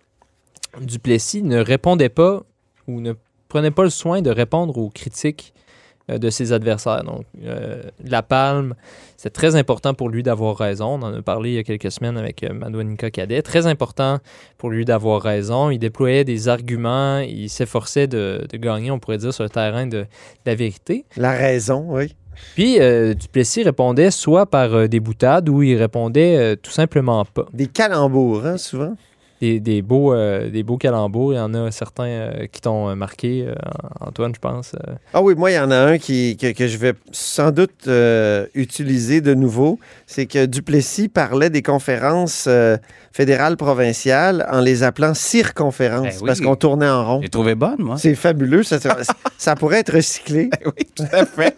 Duplessis 0.80 1.42
ne 1.42 1.58
répondait 1.58 2.08
pas 2.08 2.42
ou 2.86 3.00
ne 3.00 3.12
prenait 3.48 3.70
pas 3.70 3.84
le 3.84 3.90
soin 3.90 4.20
de 4.20 4.30
répondre 4.30 4.76
aux 4.78 4.90
critiques 4.90 5.52
euh, 5.54 5.65
de 6.08 6.30
ses 6.30 6.52
adversaires. 6.52 7.02
Donc, 7.04 7.24
euh, 7.44 7.82
La 8.04 8.22
Palme, 8.22 8.74
c'est 9.16 9.32
très 9.32 9.56
important 9.56 9.94
pour 9.94 10.08
lui 10.08 10.22
d'avoir 10.22 10.56
raison. 10.56 10.98
On 11.00 11.02
en 11.02 11.14
a 11.14 11.22
parlé 11.22 11.50
il 11.50 11.54
y 11.54 11.58
a 11.58 11.64
quelques 11.64 11.90
semaines 11.90 12.16
avec 12.16 12.42
euh, 12.42 12.52
Madouanika 12.52 13.10
Cadet. 13.10 13.42
Très 13.42 13.66
important 13.66 14.18
pour 14.58 14.70
lui 14.70 14.84
d'avoir 14.84 15.22
raison. 15.22 15.70
Il 15.70 15.78
déployait 15.78 16.24
des 16.24 16.48
arguments, 16.48 17.18
il 17.18 17.50
s'efforçait 17.50 18.06
de, 18.06 18.46
de 18.50 18.56
gagner, 18.56 18.90
on 18.90 18.98
pourrait 18.98 19.18
dire, 19.18 19.34
sur 19.34 19.44
le 19.44 19.50
terrain 19.50 19.86
de, 19.86 19.98
de 20.00 20.06
la 20.44 20.54
vérité. 20.54 21.04
La 21.16 21.32
raison, 21.32 21.86
oui. 21.88 22.14
Puis 22.54 22.80
euh, 22.80 23.14
Duplessis 23.14 23.62
répondait 23.62 24.10
soit 24.10 24.46
par 24.46 24.74
euh, 24.74 24.88
des 24.88 25.00
boutades 25.00 25.48
ou 25.48 25.62
il 25.62 25.76
répondait 25.76 26.36
euh, 26.36 26.56
tout 26.56 26.70
simplement 26.70 27.24
pas. 27.24 27.46
Des 27.52 27.66
calembours, 27.66 28.44
hein, 28.46 28.58
souvent. 28.58 28.94
Des, 29.46 29.60
des 29.60 29.80
beaux, 29.82 30.12
euh, 30.12 30.50
des 30.50 30.62
beaux 30.64 30.76
calembours, 30.76 31.32
il 31.32 31.36
y 31.36 31.38
en 31.40 31.54
a 31.54 31.70
certains 31.70 32.06
euh, 32.06 32.46
qui 32.50 32.60
t'ont 32.60 32.88
euh, 32.88 32.94
marqué, 32.96 33.44
euh, 33.46 33.54
Antoine, 34.00 34.34
je 34.34 34.40
pense. 34.40 34.72
euh. 34.74 34.94
Ah 35.14 35.22
oui, 35.22 35.34
moi, 35.36 35.52
il 35.52 35.54
y 35.54 35.58
en 35.58 35.70
a 35.70 35.76
un 35.76 35.98
qui, 35.98 36.36
que, 36.36 36.52
que 36.52 36.66
je 36.66 36.76
vais 36.78 36.94
sans 37.12 37.52
doute 37.52 37.86
euh, 37.86 38.46
utiliser 38.54 39.20
de 39.20 39.34
nouveau. 39.34 39.78
C'est 40.06 40.26
que 40.26 40.46
Duplessis 40.46 41.08
parlait 41.08 41.50
des 41.50 41.62
conférences 41.62 42.46
euh, 42.48 42.76
fédérales 43.12 43.56
provinciales 43.56 44.46
en 44.50 44.60
les 44.60 44.82
appelant 44.82 45.14
circonférences 45.14 46.06
Ben 46.06 46.18
oui. 46.22 46.26
parce 46.26 46.40
qu'on 46.40 46.56
tournait 46.56 46.88
en 46.88 47.04
rond. 47.06 47.20
J'ai 47.22 47.28
trouvé 47.28 47.54
bonne, 47.54 47.76
moi. 47.78 47.96
C'est 47.98 48.14
fabuleux. 48.16 48.64
Ça, 48.64 48.78
ça 49.38 49.54
pourrait 49.54 49.78
être 49.80 49.94
recyclé. 49.94 50.50
oui, 50.66 50.86
tout 50.94 51.04
à 51.12 51.24
fait. 51.24 51.56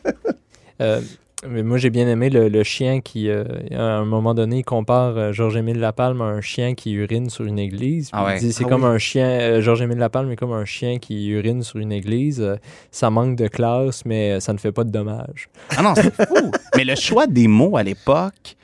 Euh, 0.83 1.01
mais 1.47 1.63
moi, 1.63 1.79
j'ai 1.79 1.91
bien 1.91 2.09
aimé 2.09 2.31
le, 2.31 2.49
le 2.49 2.65
chien 2.65 3.01
qui, 3.01 3.29
euh, 3.29 3.45
à 3.71 3.81
un 3.99 4.05
moment 4.05 4.35
donné, 4.35 4.59
il 4.59 4.65
compare 4.65 5.17
euh, 5.17 5.33
Georges-Émile 5.33 5.79
Lapalme 5.79 6.21
à 6.21 6.25
un 6.25 6.41
chien 6.41 6.75
qui 6.75 6.93
urine 6.95 7.31
sur 7.31 7.45
une 7.45 7.61
église. 7.61 8.11
Ah 8.13 8.25
ouais. 8.25 8.39
Il 8.39 8.41
dit 8.49 8.53
c'est 8.53 8.65
Ah 8.67 8.69
comme 8.69 8.83
oui. 8.83 8.89
un 8.91 8.99
chien, 8.99 9.27
euh, 9.29 9.61
Georges-Émile 9.63 9.99
Lapalme 9.99 10.33
est 10.33 10.37
comme 10.37 10.53
un 10.53 10.65
chien 10.65 10.99
qui 10.99 11.29
urine 11.29 11.63
sur 11.63 11.79
une 11.79 11.93
église. 11.93 12.41
Euh, 12.41 12.57
ça 12.91 13.11
manque 13.11 13.37
de 13.37 13.47
classe, 13.47 14.05
mais 14.05 14.33
euh, 14.33 14.41
ça 14.41 14.53
ne 14.53 14.59
fait 14.59 14.73
pas 14.73 14.83
de 14.83 14.91
dommages. 14.91 15.49
Ah 15.77 15.83
non, 15.83 15.95
c'est 15.95 16.13
fou. 16.27 16.51
Mais 16.77 16.85
le 16.85 16.97
choix 16.97 17.27
des 17.29 17.47
mots 17.47 17.77
à 17.77 17.85
l'époque 17.85 18.57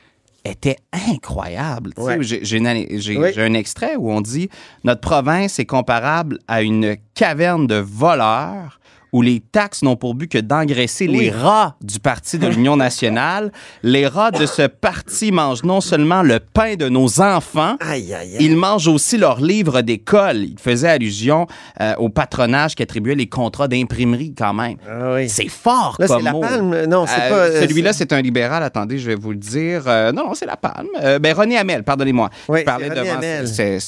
était 0.43 0.75
incroyable. 0.91 1.91
Tu 1.95 2.01
sais, 2.01 2.07
Ouais. 2.07 2.17
Oui. 2.17 3.31
j'ai 3.33 3.41
un 3.41 3.53
extrait 3.53 3.95
où 3.95 4.11
on 4.11 4.21
dit 4.21 4.49
Notre 4.83 5.01
province 5.01 5.59
est 5.59 5.65
comparable 5.65 6.39
à 6.47 6.61
une 6.61 6.97
caverne 7.13 7.67
de 7.67 7.75
voleurs 7.75 8.79
où 9.15 9.21
les 9.21 9.39
taxes 9.39 9.81
n'ont 9.81 9.95
pour 9.95 10.13
but 10.13 10.27
que 10.29 10.37
d'engraisser 10.39 11.07
Oui. 11.07 11.17
les 11.19 11.29
rats 11.31 11.77
du 11.81 11.99
Parti 12.01 12.37
de 12.37 12.47
l'Union 12.47 12.75
nationale. 12.75 13.53
Les 13.83 14.07
rats 14.07 14.31
de 14.31 14.45
ce 14.45 14.63
parti 14.63 15.31
mangent 15.31 15.63
non 15.63 15.79
seulement 15.79 16.21
le 16.21 16.39
pain 16.41 16.75
de 16.75 16.89
nos 16.89 17.21
enfants, 17.21 17.77
Aïe, 17.79 18.13
aïe, 18.13 18.35
aïe. 18.35 18.37
ils 18.41 18.57
mangent 18.57 18.89
aussi 18.89 19.17
leurs 19.17 19.39
livres 19.39 19.81
d'école. 19.81 20.37
Il 20.43 20.59
faisait 20.59 20.89
allusion 20.89 21.47
euh, 21.79 21.93
au 21.97 22.09
patronage 22.09 22.75
qui 22.75 22.83
attribuait 22.83 23.15
les 23.15 23.27
contrats 23.29 23.69
d'imprimerie 23.69 24.33
quand 24.37 24.53
même. 24.53 24.75
Ah 24.89 25.13
oui. 25.13 25.29
C'est 25.29 25.47
fort 25.47 25.95
Là, 25.99 26.07
comme 26.07 26.17
c'est 26.17 26.23
la 26.25 26.33
palme. 26.33 26.85
Non, 26.87 27.05
c'est 27.07 27.21
Euh, 27.21 27.29
pas. 27.29 27.35
euh, 27.35 27.61
Celui-là, 27.61 27.93
c'est 27.93 28.11
un 28.11 28.21
libéral. 28.21 28.63
Attendez, 28.63 28.97
je 28.97 29.07
vais 29.07 29.15
vous 29.15 29.31
le 29.31 29.37
dire. 29.37 29.83
Euh, 29.87 30.11
non, 30.11 30.25
non, 30.27 30.33
c'est 30.33 30.45
la 30.45 30.57
palme. 30.57 30.87
Ben, 31.21 31.33
René 31.33 31.57
Hamel, 31.57 31.83
pardonnez-moi. 31.83 32.29
Oui, 32.49 32.59
je 32.59 32.65
parlais 32.65 32.89
devant 32.89 33.79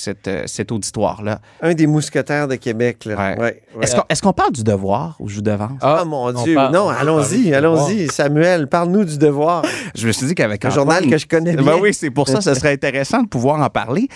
cet, 0.47 0.71
auditoire-là. 0.71 1.39
un 1.61 1.73
des 1.73 1.87
mousquetaires 1.87 2.47
de 2.47 2.55
Québec. 2.55 3.03
Là. 3.05 3.15
Ouais. 3.15 3.37
Ouais, 3.37 3.61
ouais. 3.75 3.83
Est-ce 3.83 3.95
qu'on 3.95 4.03
est-ce 4.09 4.21
qu'on 4.21 4.33
parle 4.33 4.51
du 4.53 4.63
devoir? 4.63 5.16
Ou 5.19 5.29
je 5.29 5.35
vous 5.35 5.41
devance? 5.41 5.71
Ah, 5.81 6.03
mon 6.05 6.27
on 6.35 6.43
Dieu. 6.43 6.55
parle- 6.55 6.73
non, 6.73 6.85
on 6.85 6.89
allons-y, 6.89 7.53
allons-y. 7.53 8.07
Samuel, 8.07 8.67
parle-nous 8.67 9.05
du 9.05 9.17
devoir. 9.17 9.63
Je 9.95 10.07
me 10.07 10.11
suis 10.11 10.27
dit 10.27 10.35
qu'avec 10.35 10.63
Un 10.65 10.69
journal 10.69 11.07
que 11.09 11.17
je 11.17 11.25
connais 11.27 11.55
bien. 11.55 11.63
Ben 11.65 11.77
oui, 11.81 11.93
c'est 11.93 12.11
pour 12.11 12.27
ça, 12.27 12.41
ce 12.41 12.53
serait 12.53 12.73
intéressant 12.73 13.23
de 13.23 13.27
pouvoir 13.27 13.61
en 13.61 13.69
parler. 13.69 14.07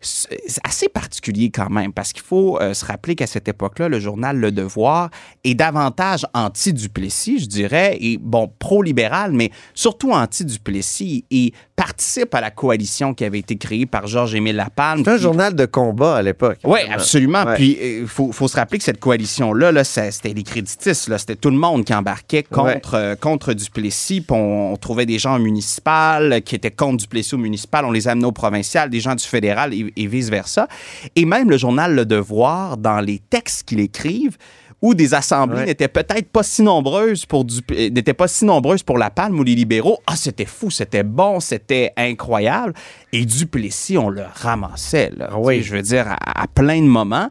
C'est 0.00 0.60
assez 0.64 0.88
particulier 0.88 1.50
quand 1.50 1.70
même, 1.70 1.92
parce 1.92 2.12
qu'il 2.12 2.22
faut 2.22 2.60
euh, 2.60 2.72
se 2.74 2.84
rappeler 2.84 3.14
qu'à 3.16 3.26
cette 3.26 3.48
époque-là, 3.48 3.88
le 3.88 3.98
journal 3.98 4.36
Le 4.38 4.52
Devoir 4.52 5.10
est 5.44 5.54
davantage 5.54 6.24
anti-Duplessis, 6.34 7.40
je 7.40 7.46
dirais, 7.46 7.96
et 8.00 8.18
bon, 8.20 8.50
pro-libéral, 8.58 9.32
mais 9.32 9.50
surtout 9.74 10.12
anti-Duplessis, 10.12 11.24
et 11.30 11.52
participe 11.76 12.34
à 12.34 12.40
la 12.40 12.50
coalition 12.50 13.14
qui 13.14 13.24
avait 13.24 13.38
été 13.38 13.56
créée 13.56 13.86
par 13.86 14.06
Georges-Émile 14.06 14.56
Lapalme. 14.56 15.02
C'est 15.04 15.10
un 15.10 15.16
qui- 15.16 15.22
journal 15.22 15.54
de 15.54 15.66
combat 15.66 16.16
à 16.16 16.22
l'époque. 16.22 16.58
oui, 16.64 16.80
absolument. 16.90 17.44
Ouais. 17.44 17.54
Puis 17.54 17.78
il 18.00 18.06
faut, 18.06 18.32
faut 18.32 18.48
se 18.48 18.56
rappeler 18.56 18.78
que 18.78 18.84
cette 18.84 19.00
coalition-là, 19.00 19.72
là, 19.72 19.84
c'était 19.84 20.32
les 20.32 20.42
créditistes, 20.42 21.08
là, 21.08 21.18
c'était 21.18 21.36
tout 21.36 21.50
le 21.50 21.56
monde 21.56 21.84
qui 21.84 21.94
embarquait 21.94 22.42
contre, 22.42 22.94
euh, 22.94 23.14
contre 23.16 23.52
Duplessis. 23.52 24.20
Puis 24.20 24.36
on, 24.36 24.72
on 24.72 24.76
trouvait 24.76 25.06
des 25.06 25.18
gens 25.18 25.36
au 25.36 25.38
municipal 25.40 26.42
qui 26.42 26.54
étaient 26.54 26.70
contre 26.70 26.98
Duplessis 26.98 27.34
au 27.34 27.38
municipal, 27.38 27.84
on 27.84 27.90
les 27.92 28.08
amenait 28.08 28.26
au 28.26 28.32
provincial, 28.32 28.90
des 28.90 29.00
gens 29.00 29.14
du 29.14 29.24
fédéral 29.24 29.72
et, 29.74 29.87
et 29.96 30.06
vice-versa. 30.06 30.68
Et 31.16 31.24
même 31.24 31.50
le 31.50 31.56
journal 31.56 31.94
Le 31.94 32.04
Devoir, 32.06 32.76
dans 32.76 33.00
les 33.00 33.18
textes 33.18 33.68
qu'il 33.68 33.80
écrivent, 33.80 34.36
où 34.80 34.94
des 34.94 35.12
assemblées 35.12 35.58
Ouais. 35.58 35.66
n'étaient 35.66 35.88
peut-être 35.88 36.28
pas 36.30 36.44
si 36.44 36.62
nombreuses 36.62 37.26
pour 37.26 37.44
du, 37.44 37.56
euh, 37.72 37.90
n'étaient 37.90 38.14
pas 38.14 38.28
si 38.28 38.44
nombreuses 38.44 38.84
pour 38.84 38.96
la 38.96 39.10
Palme 39.10 39.36
ou 39.40 39.42
les 39.42 39.56
libéraux. 39.56 39.98
Ah, 40.06 40.14
c'était 40.14 40.44
fou, 40.44 40.70
c'était 40.70 41.02
bon, 41.02 41.40
c'était 41.40 41.92
incroyable. 41.96 42.74
Et 43.12 43.24
Duplessis, 43.24 43.98
on 43.98 44.08
le 44.08 44.22
ramassait, 44.34 45.10
là. 45.16 45.30
Ah 45.32 45.38
oui. 45.38 45.62
Je 45.64 45.74
veux 45.74 45.82
dire, 45.82 46.06
à, 46.08 46.42
à 46.42 46.46
plein 46.46 46.80
de 46.80 46.86
moments. 46.86 47.28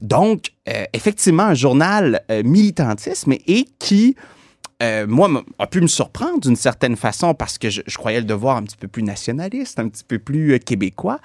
Donc, 0.00 0.50
euh, 0.68 0.84
effectivement, 0.92 1.44
un 1.44 1.54
journal 1.54 2.20
euh, 2.32 2.42
militantisme 2.44 3.32
et 3.46 3.66
qui, 3.78 4.16
euh, 4.82 5.06
moi, 5.08 5.28
a 5.58 5.66
pu 5.66 5.80
me 5.80 5.86
surprendre 5.88 6.40
d'une 6.40 6.54
certaine 6.56 6.96
façon 6.96 7.34
parce 7.34 7.58
que 7.58 7.68
je, 7.68 7.82
je 7.86 7.96
croyais 7.98 8.20
le 8.20 8.26
devoir 8.26 8.56
un 8.56 8.62
petit 8.62 8.76
peu 8.76 8.86
plus 8.88 9.02
nationaliste, 9.02 9.78
un 9.80 9.88
petit 9.88 10.04
peu 10.04 10.18
plus 10.18 10.52
euh, 10.54 10.58
québécois. 10.58 11.18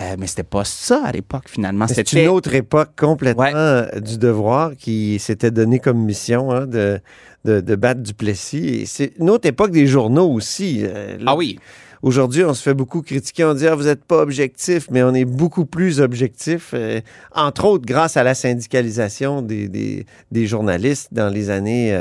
Euh, 0.00 0.16
mais 0.18 0.26
c'était 0.26 0.42
pas 0.42 0.64
ça 0.64 1.02
à 1.04 1.12
l'époque, 1.12 1.44
finalement. 1.48 1.86
C'est 1.86 1.96
C'était 1.96 2.24
une 2.24 2.30
autre 2.30 2.54
époque 2.54 2.90
complètement 2.98 3.42
Ouais. 3.44 3.52
euh, 3.54 4.00
du 4.00 4.16
devoir 4.18 4.74
qui 4.76 5.18
s'était 5.18 5.50
donné 5.50 5.78
comme 5.80 5.98
mission 5.98 6.50
hein, 6.50 6.66
de, 6.66 6.98
de, 7.44 7.60
de 7.60 7.74
battre 7.76 8.00
Duplessis. 8.00 8.86
C'est 8.86 9.12
une 9.18 9.28
autre 9.30 9.46
époque 9.46 9.70
des 9.70 9.86
journaux 9.86 10.28
aussi. 10.32 10.80
euh, 10.82 11.18
Ah 11.26 11.36
oui. 11.36 11.58
Aujourd'hui, 12.04 12.44
on 12.44 12.52
se 12.52 12.62
fait 12.62 12.74
beaucoup 12.74 13.00
critiquer. 13.00 13.44
On 13.44 13.54
dit 13.54 13.66
ah, 13.66 13.74
vous 13.74 13.84
n'êtes 13.84 14.04
pas 14.04 14.18
objectif, 14.18 14.88
mais 14.90 15.02
on 15.02 15.14
est 15.14 15.24
beaucoup 15.24 15.64
plus 15.64 16.02
objectif, 16.02 16.72
euh, 16.74 17.00
entre 17.34 17.64
autres 17.64 17.86
grâce 17.86 18.18
à 18.18 18.22
la 18.22 18.34
syndicalisation 18.34 19.40
des, 19.40 19.68
des, 19.68 20.04
des 20.30 20.46
journalistes 20.46 21.14
dans 21.14 21.30
les 21.30 21.48
années 21.48 21.98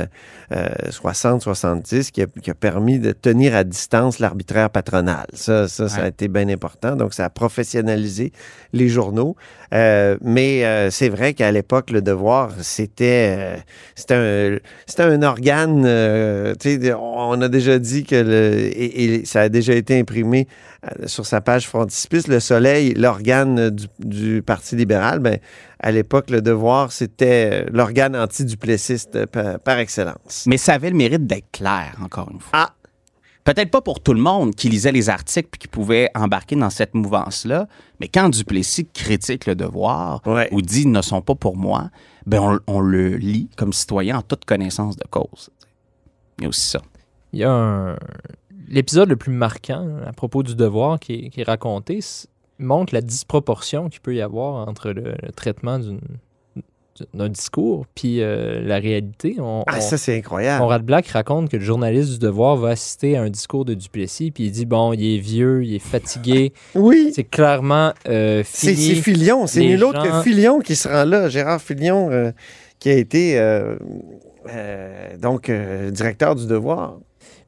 60-70 0.52 1.96
euh, 1.96 2.02
qui, 2.12 2.22
a, 2.22 2.26
qui 2.26 2.52
a 2.52 2.54
permis 2.54 3.00
de 3.00 3.14
tenir 3.14 3.56
à 3.56 3.64
distance 3.64 4.20
l'arbitraire 4.20 4.70
patronal. 4.70 5.26
Ça, 5.32 5.70
ça, 5.70 5.88
ça 5.88 6.04
a 6.04 6.08
été 6.10 6.28
bien 6.28 6.50
important. 6.50 6.98
Donc, 6.98 7.14
ça 7.14 7.24
a 7.24 7.30
professionnalisé 7.30 8.34
les 8.74 8.90
journaux. 8.90 9.38
Euh, 9.74 10.18
mais 10.22 10.66
euh, 10.66 10.92
c'est 10.92 11.10
vrai 11.10 11.34
qu'à 11.34 11.52
l'époque, 11.52 11.90
le 11.90 12.02
devoir, 12.02 12.52
c'était 12.62 13.36
euh, 13.38 14.60
c'était 14.86 15.04
un, 15.04 15.12
un 15.12 15.24
organe. 15.24 15.86
on 15.86 17.42
a 17.42 17.50
déjà 17.50 17.80
dit 17.80 18.04
que 18.04 18.16
le, 18.16 18.72
et, 18.78 19.26
ça 19.26 19.42
a 19.42 19.50
déjà 19.50 19.74
été 19.74 19.93
imprimé 20.00 20.48
sur 21.06 21.26
sa 21.26 21.42
page 21.42 21.68
frontispice. 21.68 22.28
Le 22.28 22.40
Soleil, 22.40 22.94
l'organe 22.94 23.70
du, 23.70 23.88
du, 24.00 24.42
Parti 24.42 24.76
libéral, 24.76 25.20
ben, 25.20 25.40
à 25.80 25.92
l'époque, 25.92 26.30
le 26.30 26.42
devoir, 26.42 26.92
c'était 26.92 27.66
l'organe 27.72 28.16
anti-duplessiste 28.16 29.26
par, 29.28 29.60
par, 29.60 29.80
excellence. 29.80 30.46
Mais 30.48 30.58
ça 30.58 30.74
avait 30.74 30.90
le 30.90 30.96
mérite 30.96 31.26
d'être 31.26 31.52
clair, 31.52 31.96
encore 32.02 32.30
une 32.32 32.40
fois. 32.40 32.52
Ah, 32.54 32.74
Peut-être 33.44 33.72
pas 33.72 33.82
pour 33.82 34.00
tout 34.00 34.14
le 34.14 34.22
monde 34.22 34.56
qui 34.56 34.70
lisait 34.70 34.94
les 34.94 35.10
articles 35.10 35.50
puis 35.52 35.60
qui 35.60 35.68
pouvait 35.68 36.10
embarquer 36.16 36.56
dans 36.56 36.70
cette 36.70 36.94
mouvance-là, 36.94 37.68
mais 38.00 38.08
quand 38.08 38.30
Duplessis 38.30 38.88
critique 38.94 39.46
le 39.46 39.56
devoir 39.56 40.22
ou 40.52 40.62
dit 40.62 40.88
ne 40.88 41.02
sont 41.02 41.22
pas 41.22 41.36
pour 41.36 41.58
moi, 41.58 41.90
ben 42.26 42.60
on, 42.68 42.80
le 42.80 43.18
lit 43.18 43.50
comme 43.58 43.74
citoyen 43.74 44.20
en 44.20 44.22
toute 44.22 44.46
connaissance 44.46 44.96
de 44.96 45.04
cause. 45.10 45.50
Il 46.38 46.44
y 46.44 46.46
a 46.46 46.50
aussi 46.50 46.68
ça. 46.68 46.82
Il 47.34 47.40
y 47.40 47.44
a 47.44 47.98
L'épisode 48.68 49.10
le 49.10 49.16
plus 49.16 49.32
marquant 49.32 49.88
à 50.06 50.14
propos 50.14 50.44
du 50.44 50.56
devoir 50.56 51.00
qui 51.00 51.32
est, 51.36 51.44
raconté 51.44 52.00
montre 52.60 52.94
la 52.94 53.02
disproportion 53.02 53.90
qu'il 53.90 54.02
peut 54.02 54.16
y 54.16 54.22
avoir 54.22 54.68
entre 54.68 54.92
le 54.92 55.16
traitement 55.36 55.80
d'un 57.14 57.30
discours, 57.30 57.86
puis 57.96 58.22
euh, 58.22 58.62
la 58.62 58.78
réalité. 58.78 59.38
On, 59.40 59.64
ah, 59.66 59.82
ça, 59.82 59.98
c'est 59.98 60.16
incroyable. 60.16 60.62
Conrad 60.62 60.84
Black 60.84 61.08
raconte 61.08 61.50
que 61.50 61.58
le 61.58 61.64
journaliste 61.64 62.12
du 62.12 62.20
Devoir 62.20 62.56
va 62.56 62.70
assister 62.70 63.18
à 63.18 63.24
un 63.24 63.30
discours 63.30 63.66
de 63.66 63.74
Duplessis, 63.74 64.32
puis 64.32 64.46
il 64.46 64.52
dit 64.52 64.66
bon, 64.66 64.94
il 64.94 65.16
est 65.16 65.20
vieux, 65.20 65.64
il 65.64 65.76
est 65.76 65.80
fatigué. 65.80 66.54
oui. 66.76 67.12
C'est 67.16 67.24
clairement 67.24 67.94
euh. 68.08 68.44
C'est 68.46 68.76
Filion, 68.76 69.48
c'est 69.48 69.62
nul 69.62 69.84
autre 69.84 70.04
que 70.04 70.22
Filion 70.22 70.60
qui 70.60 70.76
se 70.76 70.88
rend 70.88 71.06
là, 71.06 71.30
Gérard 71.30 71.62
Filion, 71.62 72.12
euh, 72.12 72.32
qui 72.80 72.90
a 72.90 72.98
été 72.98 73.40
donc 75.20 75.50
directeur 75.92 76.36
du 76.36 76.46
Devoir. 76.48 77.00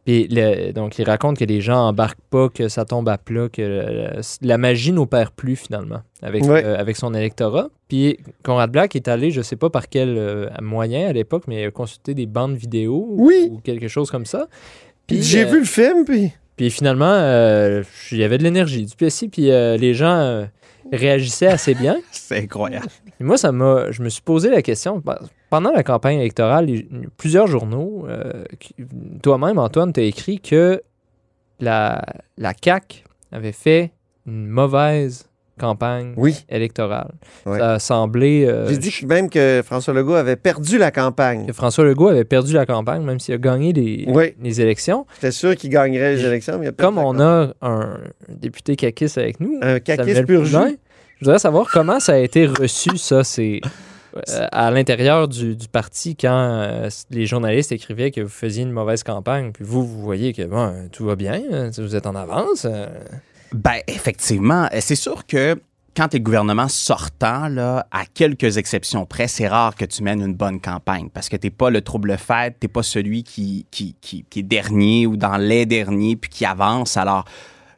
Puis 0.06 0.30
donc, 0.76 1.00
il 1.00 1.04
raconte 1.04 1.38
que 1.40 1.46
les 1.46 1.62
gens 1.62 1.88
embarquent 1.88 2.22
pas, 2.30 2.50
que 2.50 2.68
ça 2.70 2.86
tombe 2.86 3.10
à 3.10 3.18
plat, 3.18 3.50
que 3.50 4.12
la, 4.42 4.58
magie 4.60 4.92
n'opère 4.92 5.32
plus 5.32 5.56
finalement 5.56 6.02
avec, 6.22 6.44
euh, 6.44 6.78
avec 6.78 6.96
son 6.96 7.14
électorat. 7.16 7.70
Puis 7.88 8.20
Conrad 8.44 8.72
Black 8.72 8.96
est 8.96 9.08
allé, 9.08 9.32
je 9.32 9.42
sais 9.42 9.56
pas 9.56 9.72
par 9.72 9.90
quel 9.90 10.16
euh, 10.18 10.48
moyen 10.62 11.08
à 11.08 11.14
l'époque, 11.14 11.46
mais 11.48 11.64
il 11.64 11.66
a 11.66 11.72
consulté 11.72 12.14
des 12.14 12.28
bandes 12.28 12.56
vidéo 12.56 13.08
ou, 13.10 13.60
quelque 13.64 13.88
chose 13.88 14.12
comme 14.12 14.28
ça. 14.28 14.48
Puis 15.08 15.24
j'ai 15.24 15.44
euh, 15.44 15.50
vu 15.50 15.60
le 15.60 15.66
film, 15.66 16.06
puis. 16.06 16.32
Puis 16.56 16.70
finalement, 16.70 17.18
il 18.12 18.18
y 18.18 18.24
avait 18.24 18.38
de 18.38 18.44
l'énergie, 18.44 18.86
du 18.86 18.96
plaisir, 18.96 19.28
puis 19.30 19.48
les 19.48 19.94
gens 19.94 20.48
réagissaient 20.92 21.48
assez 21.48 21.74
bien. 21.74 21.98
C'est 22.12 22.40
incroyable. 22.40 22.88
moi, 23.20 23.38
ça 23.38 23.52
m'a. 23.52 23.92
Je 23.92 24.02
me 24.02 24.10
suis 24.10 24.22
posé 24.22 24.50
la 24.50 24.62
question. 24.62 25.02
Pendant 25.50 25.72
la 25.72 25.84
campagne 25.84 26.20
électorale, 26.20 26.68
plusieurs 27.18 27.48
journaux, 27.48 28.06
euh, 28.08 28.44
toi-même, 29.22 29.58
Antoine, 29.60 29.94
tu 29.94 30.00
as 30.00 30.04
écrit 30.04 30.40
que 30.40 30.82
la, 31.60 32.04
la 32.38 32.54
CAQ 32.54 33.04
avait 33.32 33.52
fait 33.52 33.92
une 34.26 34.48
mauvaise 34.48 35.30
campagne 35.60 36.14
électorale. 36.50 37.12
Ça 37.46 37.74
a 37.74 37.80
semblé... 37.80 38.46
Euh, 38.46 38.68
J'ai 38.68 38.78
dit 38.78 38.94
même 39.08 39.30
que 39.30 39.62
François 39.66 39.94
Legault 39.94 40.16
avait 40.16 40.36
perdu 40.36 40.78
la 40.78 40.92
campagne. 40.92 41.46
Que 41.46 41.54
François 41.54 41.86
Legault 41.86 42.10
avait 42.10 42.26
perdu 42.26 42.54
la 42.54 42.66
campagne, 42.66 43.04
même 43.04 43.20
s'il 43.20 43.34
a 43.34 43.38
gagné 43.38 43.74
les, 43.74 44.08
les 44.42 44.62
élections. 44.62 45.06
J'étais 45.16 45.32
sûr 45.32 45.56
qu'il 45.56 45.70
gagnerait 45.70 46.16
les 46.16 46.26
élections, 46.26 46.58
mais 46.60 46.66
il 46.66 46.70
a 46.70 46.72
Comme 46.72 46.98
on 46.98 47.20
a 47.20 47.54
un 47.62 47.98
député 48.30 48.76
caquiste 48.76 49.18
avec 49.18 49.40
nous, 49.40 49.58
un 49.62 49.80
caquiste 49.80 50.26
pur. 50.26 50.46
Je 50.46 50.68
voudrais 51.22 51.40
savoir 51.40 51.70
comment 51.72 52.00
ça 52.00 52.14
a 52.14 52.18
été 52.18 52.46
reçu, 52.46 52.98
ça. 52.98 53.24
C'est 53.24 53.62
euh, 54.30 54.48
à 54.52 54.70
l'intérieur 54.72 55.28
du, 55.28 55.56
parti, 55.72 56.16
quand 56.16 56.30
euh, 56.30 56.90
les 57.10 57.26
journalistes 57.26 57.72
écrivaient 57.72 58.12
que 58.12 58.22
vous 58.22 58.30
faisiez 58.30 58.64
une 58.64 58.72
mauvaise 58.72 59.04
campagne, 59.04 59.52
puis 59.54 59.64
vous, 59.64 59.86
vous 59.86 60.02
voyez 60.02 60.34
que 60.34 60.44
bon, 60.44 60.90
tout 60.92 61.06
va 61.06 61.16
bien, 61.16 61.42
vous 61.78 61.96
êtes 61.96 62.06
en 62.06 62.16
avance. 62.16 62.68
Euh. 63.56 63.60
Ben, 63.60 63.82
effectivement. 63.88 64.68
C'est 64.80 64.96
sûr 64.96 65.26
que 65.26 65.60
quand 65.96 66.10
tu 66.10 66.18
es 66.18 66.20
gouvernement 66.20 66.68
sortant, 66.68 67.48
là, 67.48 67.88
à 67.92 68.06
quelques 68.06 68.58
exceptions 68.58 69.06
près, 69.06 69.28
c'est 69.28 69.48
rare 69.48 69.76
que 69.76 69.86
tu 69.86 70.04
mènes 70.04 70.22
une 70.22 70.34
bonne 70.34 70.60
campagne 70.60 71.10
parce 71.14 71.30
que 71.30 71.38
tu 71.38 71.52
pas 71.52 71.70
le 71.70 71.82
trouble-fête, 71.82 72.58
tu 72.60 72.68
pas 72.68 72.84
celui 72.84 73.24
qui, 73.24 73.66
qui, 73.72 73.96
qui, 74.02 74.26
qui, 74.30 74.40
est 74.40 74.44
dernier 74.44 75.08
ou 75.08 75.16
dans 75.16 75.38
les 75.38 75.66
derniers 75.66 76.18
puis 76.18 76.30
qui 76.30 76.46
avance. 76.46 76.98
Alors, 76.98 77.24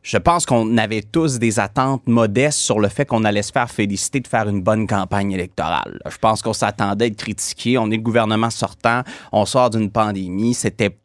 je 0.02 0.18
pense 0.18 0.46
qu'on 0.46 0.78
avait 0.78 1.02
tous 1.02 1.38
des 1.38 1.60
attentes 1.60 2.08
modestes 2.08 2.60
sur 2.60 2.80
le 2.80 2.88
fait 2.88 3.06
qu'on 3.06 3.26
allait 3.26 3.42
se 3.42 3.52
faire 3.52 3.70
féliciter 3.70 4.22
de 4.22 4.28
faire 4.28 4.48
une 4.48 4.62
bonne 4.62 4.88
campagne 4.88 5.34
électorale. 5.34 6.00
Je 6.10 6.18
pense 6.18 6.42
qu'on 6.42 6.54
s'attendait 6.54 7.06
à 7.06 7.08
être 7.10 7.18
critiqué. 7.18 7.78
On 7.78 7.92
est 7.92 7.98
le 7.98 8.02
gouvernement 8.02 8.50
sortant, 8.50 9.02
on 9.34 9.46
sort 9.46 9.70
d'une 9.70 9.92
pandémie. 9.92 10.54
C'était 10.54 10.98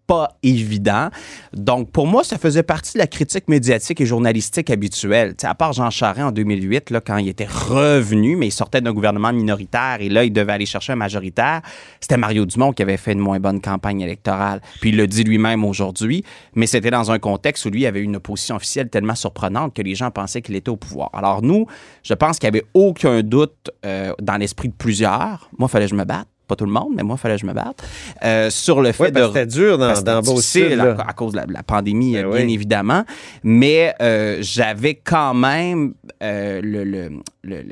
évident. 0.43 1.09
Donc, 1.53 1.91
pour 1.91 2.07
moi, 2.07 2.25
ça 2.25 2.39
faisait 2.39 2.63
partie 2.63 2.95
de 2.95 2.99
la 2.99 3.07
critique 3.07 3.49
médiatique 3.49 4.01
et 4.01 4.07
journalistique 4.07 4.71
habituelle. 4.71 5.35
à 5.43 5.55
part 5.55 5.73
Jean 5.73 5.91
Charest 5.91 6.27
en 6.27 6.33
2008, 6.33 6.91
là, 6.91 7.01
quand 7.01 7.17
il 7.19 7.29
était 7.29 7.47
revenu, 7.47 8.37
mais 8.37 8.49
il 8.49 8.53
sortait 8.53 8.81
d'un 8.81 8.93
gouvernement 8.93 9.33
minoritaire 9.33 9.99
et 10.01 10.09
là, 10.09 10.25
il 10.25 10.33
devait 10.33 10.53
aller 10.53 10.67
chercher 10.67 10.93
un 10.93 10.97
majoritaire, 10.97 11.63
c'était 12.01 12.17
Mario 12.17 12.47
Dumont 12.47 12.73
qui 12.73 12.83
avait 12.83 12.97
fait 12.97 13.13
une 13.13 13.21
moins 13.21 13.41
bonne 13.41 13.61
campagne 13.61 14.01
électorale. 14.01 14.61
Puis 14.81 14.91
il 14.91 14.97
le 14.97 15.07
dit 15.07 15.25
lui-même 15.25 15.65
aujourd'hui, 15.65 16.25
mais 16.55 16.67
c'était 16.67 16.91
dans 16.91 17.11
un 17.11 17.19
contexte 17.19 17.65
où 17.65 17.71
lui 17.71 17.87
avait 17.87 18.01
une 18.01 18.17
opposition 18.17 18.57
officielle 18.57 18.89
tellement 18.89 19.15
surprenante 19.15 19.75
que 19.75 19.83
les 19.83 19.95
gens 19.95 20.11
pensaient 20.11 20.43
qu'il 20.43 20.57
était 20.57 20.71
au 20.71 20.77
pouvoir. 20.77 21.11
Alors 21.13 21.43
nous, 21.43 21.67
je 22.03 22.15
pense 22.15 22.39
qu'il 22.39 22.51
n'y 22.51 22.59
avait 22.59 22.67
aucun 22.75 23.23
doute 23.23 23.71
euh, 23.85 24.13
dans 24.21 24.37
l'esprit 24.37 24.69
de 24.69 24.75
plusieurs. 24.75 25.49
Moi, 25.59 25.69
il 25.69 25.73
fallait 25.73 25.87
que 25.87 25.91
je 25.91 25.97
me 25.97 26.05
batte 26.05 26.29
pas 26.53 26.57
tout 26.57 26.67
le 26.67 26.73
monde, 26.73 26.93
mais 26.95 27.03
moi, 27.03 27.17
il 27.19 27.21
fallait 27.21 27.37
que 27.37 27.41
je 27.41 27.47
me 27.47 27.55
batte, 27.55 27.83
euh, 28.25 28.51
sur 28.51 28.83
le 28.83 28.93
fait 28.93 29.11
de... 29.11 29.27
C'était 29.27 29.47
dur 29.47 29.79
dans, 29.79 30.01
dans 30.03 30.19
à, 30.19 31.13
cause 31.15 31.33
de 31.33 31.41
la, 31.53 31.63
pandémie, 31.63 32.15
ben 32.15 32.31
bien 32.31 32.49
évidemment. 32.49 33.05
Mais 33.43 33.95
euh, 34.03 34.39
j'avais 34.41 34.95
quand 34.95 35.33
même 35.33 35.95
euh, 36.23 37.09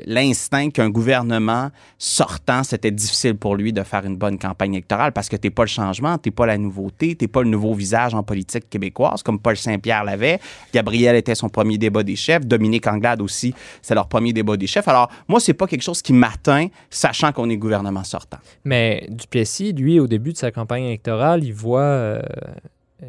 l'instinct 0.05 0.69
qu'un 0.69 0.89
gouvernement 0.89 1.69
sortant, 1.97 2.63
c'était 2.63 2.91
difficile 2.91 3.35
pour 3.35 3.55
lui 3.55 3.71
de 3.71 3.83
faire 3.83 4.05
une 4.05 4.17
bonne 4.17 4.37
campagne 4.39 4.73
électorale 4.73 5.11
parce 5.11 5.29
que 5.29 5.35
t'es 5.35 5.49
pas 5.49 5.63
le 5.63 5.69
changement, 5.69 6.17
t'es 6.17 6.31
pas 6.31 6.45
la 6.45 6.57
nouveauté, 6.57 7.15
t'es 7.15 7.27
pas 7.27 7.43
le 7.43 7.49
nouveau 7.49 7.73
visage 7.73 8.13
en 8.13 8.23
politique 8.23 8.69
québécoise, 8.69 9.21
comme 9.23 9.39
Paul 9.39 9.55
Saint-Pierre 9.55 10.03
l'avait. 10.03 10.39
Gabriel 10.73 11.15
était 11.15 11.35
son 11.35 11.49
premier 11.49 11.77
débat 11.77 12.03
des 12.03 12.15
chefs. 12.15 12.45
Dominique 12.45 12.87
Anglade 12.87 13.21
aussi, 13.21 13.53
c'est 13.81 13.95
leur 13.95 14.07
premier 14.07 14.33
débat 14.33 14.57
des 14.57 14.67
chefs. 14.67 14.87
Alors, 14.87 15.09
moi, 15.27 15.39
c'est 15.39 15.53
pas 15.53 15.67
quelque 15.67 15.83
chose 15.83 16.01
qui 16.01 16.13
m'atteint, 16.13 16.67
sachant 16.89 17.31
qu'on 17.31 17.49
est 17.49 17.57
gouvernement 17.57 18.03
sortant. 18.03 18.37
Mais 18.65 18.70
Duplessis, 19.09 19.73
lui, 19.73 19.99
au 19.99 20.07
début 20.07 20.33
de 20.33 20.37
sa 20.37 20.51
campagne 20.51 20.83
électorale, 20.83 21.43
il 21.43 21.53
voit, 21.53 21.81
euh, 21.81 22.21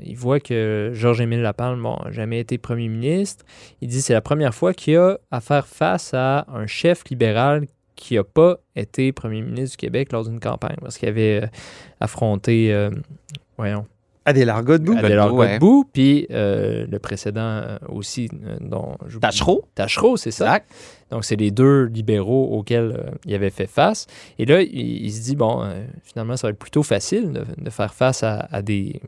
il 0.04 0.16
voit 0.16 0.40
que 0.40 0.90
Georges-Émile 0.94 1.42
Lapalme 1.42 1.82
n'a 1.82 2.10
jamais 2.10 2.40
été 2.40 2.58
premier 2.58 2.88
ministre. 2.88 3.44
Il 3.80 3.88
dit 3.88 3.98
que 3.98 4.02
c'est 4.02 4.12
la 4.12 4.20
première 4.20 4.54
fois 4.54 4.74
qu'il 4.74 4.96
a 4.96 5.18
à 5.30 5.40
faire 5.40 5.66
face 5.66 6.14
à 6.14 6.46
un 6.48 6.66
chef 6.66 7.04
libéral 7.08 7.66
qui 7.94 8.14
n'a 8.16 8.24
pas 8.24 8.56
été 8.74 9.12
premier 9.12 9.42
ministre 9.42 9.76
du 9.76 9.86
Québec 9.86 10.12
lors 10.12 10.24
d'une 10.24 10.40
campagne, 10.40 10.76
parce 10.80 10.98
qu'il 10.98 11.08
avait 11.08 11.42
euh, 11.42 11.46
affronté, 12.00 12.72
euh, 12.72 12.90
voyons, 13.56 13.86
Adélard 14.24 14.62
Godbout. 14.62 14.96
Adélard 14.96 15.32
Godbout, 15.32 15.84
puis 15.92 16.26
le 16.30 16.98
précédent 16.98 17.78
aussi, 17.88 18.28
dont 18.60 18.96
Tachereau. 19.20 19.64
Tachereau, 19.74 20.16
c'est 20.16 20.30
ça. 20.30 20.60
Donc, 21.12 21.26
c'est 21.26 21.36
les 21.36 21.50
deux 21.50 21.84
libéraux 21.84 22.56
auxquels 22.56 22.96
euh, 22.98 23.10
il 23.26 23.34
avait 23.34 23.50
fait 23.50 23.66
face. 23.66 24.06
Et 24.38 24.46
là, 24.46 24.62
il, 24.62 25.12
se 25.12 25.20
dit, 25.20 25.36
bon, 25.36 25.62
euh, 25.62 25.84
finalement, 26.02 26.38
ça 26.38 26.46
va 26.46 26.52
être 26.52 26.58
plutôt 26.58 26.82
facile 26.82 27.44
de, 27.58 27.70
faire 27.70 27.92
face 27.92 28.22
à, 28.22 28.62
des, 28.62 28.98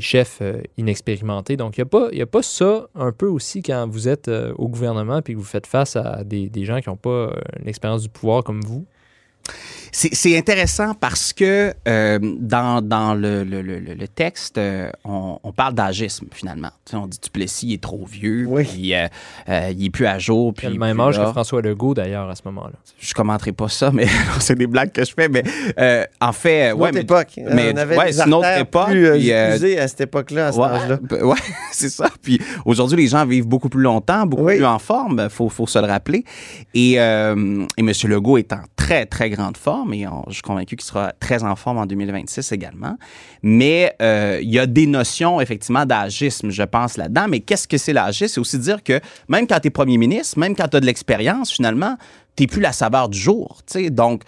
chefs 0.00 0.38
euh, 0.42 0.60
inexpérimentés. 0.76 1.56
Donc, 1.56 1.78
il 1.78 1.82
n'y 1.82 1.82
a, 1.82 1.86
pas, 1.86 2.08
a 2.08 2.26
pas 2.26 2.42
ça 2.42 2.88
un 2.96 3.12
peu 3.12 3.28
aussi 3.28 3.62
quand 3.62 3.88
vous 3.88 4.08
êtes 4.08 4.28
au 4.28 4.68
gouvernement 4.68 5.18
et 5.18 5.22
que 5.22 5.38
vous 5.38 5.44
faites 5.44 5.68
face 5.68 5.94
à 5.94 6.24
des, 6.24 6.64
gens 6.64 6.80
qui 6.80 6.88
n'ont 6.88 6.96
pas 6.96 7.32
l'expérience 7.64 8.02
du 8.02 8.08
pouvoir 8.08 8.42
comme 8.42 8.62
vous? 8.62 8.84
C'est 9.92 10.38
intéressant 10.38 10.94
parce 10.94 11.32
que 11.32 11.74
euh, 11.88 12.18
dans, 12.38 12.80
dans 12.80 13.14
le, 13.14 13.42
le, 13.44 13.60
le, 13.62 13.78
le 13.80 14.08
texte, 14.08 14.56
euh, 14.58 14.90
on, 15.04 15.38
on 15.42 15.52
parle 15.52 15.74
d'agisme 15.74 16.26
finalement. 16.32 16.70
Tu 16.84 16.92
sais, 16.92 16.96
on 16.96 17.06
dit 17.06 17.18
Duplessis 17.22 17.66
il 17.68 17.74
est 17.74 17.82
trop 17.82 18.04
vieux, 18.06 18.46
Oui. 18.48 18.64
puis 18.64 18.94
euh, 18.94 19.06
euh, 19.48 19.72
il 19.76 19.86
est 19.86 19.90
plus 19.90 20.06
à 20.06 20.18
jour. 20.18 20.54
Puis 20.54 20.66
Puis 20.66 20.74
le 20.74 20.80
même 20.80 21.00
âge 21.00 21.18
là, 21.18 21.26
que 21.26 21.30
François 21.32 21.60
Legault, 21.62 21.94
d'ailleurs, 21.94 22.28
à 22.30 22.34
ce 22.34 22.42
moment-là. 22.46 22.72
Je 22.98 23.12
commenterai 23.14 23.52
pas 23.52 23.68
ça, 23.68 23.90
mais 23.90 24.06
c'est 24.40 24.54
des 24.56 24.66
blagues 24.66 24.92
que 24.92 25.04
je 25.04 25.12
fais. 25.12 25.28
Mais 25.28 25.42
euh, 25.78 26.04
en 26.20 26.32
fait, 26.32 26.70
Une 26.70 26.80
ouais, 26.80 26.92
mais- 26.92 27.00
époque. 27.00 27.28
mais- 27.36 27.72
on 27.74 27.76
avait 27.76 27.96
ouais, 27.96 28.10
des 28.12 28.20
une 28.20 28.34
autre 28.34 28.58
époque, 28.58 28.88
plus 28.90 29.06
euh, 29.06 29.16
puis, 29.18 29.32
euh, 29.32 29.82
à 29.82 29.88
cette 29.88 30.00
époque-là, 30.02 30.48
à 30.48 30.52
cet 30.52 30.60
Ouais, 30.60 30.68
âge-là. 30.68 30.98
ben, 31.02 31.22
ouais, 31.24 31.36
c'est 31.72 31.88
ça. 31.90 32.08
Puis 32.22 32.40
aujourd'hui, 32.64 32.96
les 32.96 33.08
gens 33.08 33.26
vivent 33.26 33.46
beaucoup 33.48 33.68
plus 33.68 33.82
longtemps, 33.82 34.24
beaucoup 34.26 34.44
Oui. 34.44 34.56
plus 34.56 34.64
en 34.66 34.78
forme. 34.78 35.28
Faut, 35.30 35.48
faut 35.48 35.66
se 35.66 35.78
le 35.78 35.86
rappeler. 35.86 36.24
Et, 36.74 37.00
euh, 37.00 37.66
et 37.76 37.80
M. 37.80 37.90
Legault 38.04 38.38
est 38.38 38.52
en 38.52 38.60
très, 38.76 39.06
très 39.06 39.30
grande 39.30 39.56
forme 39.56 39.79
on- 40.06 40.24
je 40.28 40.34
suis 40.34 40.42
convaincu 40.42 40.76
qu'il 40.76 40.84
sera 40.86 41.12
très 41.20 41.42
en 41.44 41.56
forme 41.56 41.78
en 41.78 41.86
2026 41.86 42.52
également. 42.52 42.96
Mais 43.42 43.94
euh, 44.02 44.38
il 44.42 44.50
y 44.50 44.58
a 44.58 44.66
des 44.66 44.86
notions, 44.86 45.40
effectivement, 45.40 45.86
d'agisme, 45.86 46.50
je 46.50 46.62
pense, 46.62 46.96
là-dedans. 46.96 47.26
Mais 47.28 47.40
qu'est-ce 47.40 47.66
que 47.68 47.78
c'est 47.78 47.92
l'agisme? 47.92 48.34
C'est 48.34 48.40
aussi 48.40 48.58
dire 48.58 48.82
que 48.82 49.00
même 49.28 49.46
quand 49.46 49.60
tu 49.60 49.68
es 49.68 49.70
premier 49.70 49.98
ministre, 49.98 50.38
même 50.38 50.54
quand 50.54 50.68
tu 50.68 50.76
as 50.76 50.80
de 50.80 50.86
l'expérience, 50.86 51.50
finalement, 51.52 51.96
tu 52.36 52.46
plus 52.46 52.60
la 52.60 52.72
saveur 52.72 53.08
du 53.08 53.18
jour. 53.18 53.58
Donc, 53.90 54.22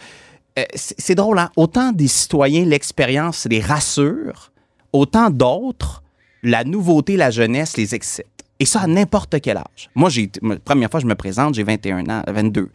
euh, 0.58 0.64
c'est 0.74 0.94
c'est 1.00 1.14
drôle, 1.14 1.38
hein? 1.38 1.50
Autant 1.56 1.92
des 1.92 2.08
citoyens, 2.08 2.64
l'expérience 2.66 3.46
les 3.50 3.60
rassure, 3.60 4.52
autant 4.92 5.30
d'autres, 5.30 6.02
la 6.42 6.64
nouveauté, 6.64 7.16
la 7.16 7.30
jeunesse 7.30 7.76
les 7.76 7.94
excite. 7.94 8.26
Et 8.62 8.64
ça 8.64 8.82
à 8.82 8.86
n'importe 8.86 9.40
quel 9.40 9.56
âge. 9.56 9.90
Moi, 9.96 10.08
j'ai 10.08 10.30
la 10.40 10.54
première 10.60 10.88
fois 10.88 11.00
que 11.00 11.02
je 11.02 11.08
me 11.08 11.16
présente, 11.16 11.54
j'ai 11.56 11.64
21 11.64 12.06
ans, 12.08 12.22
22. 12.28 12.70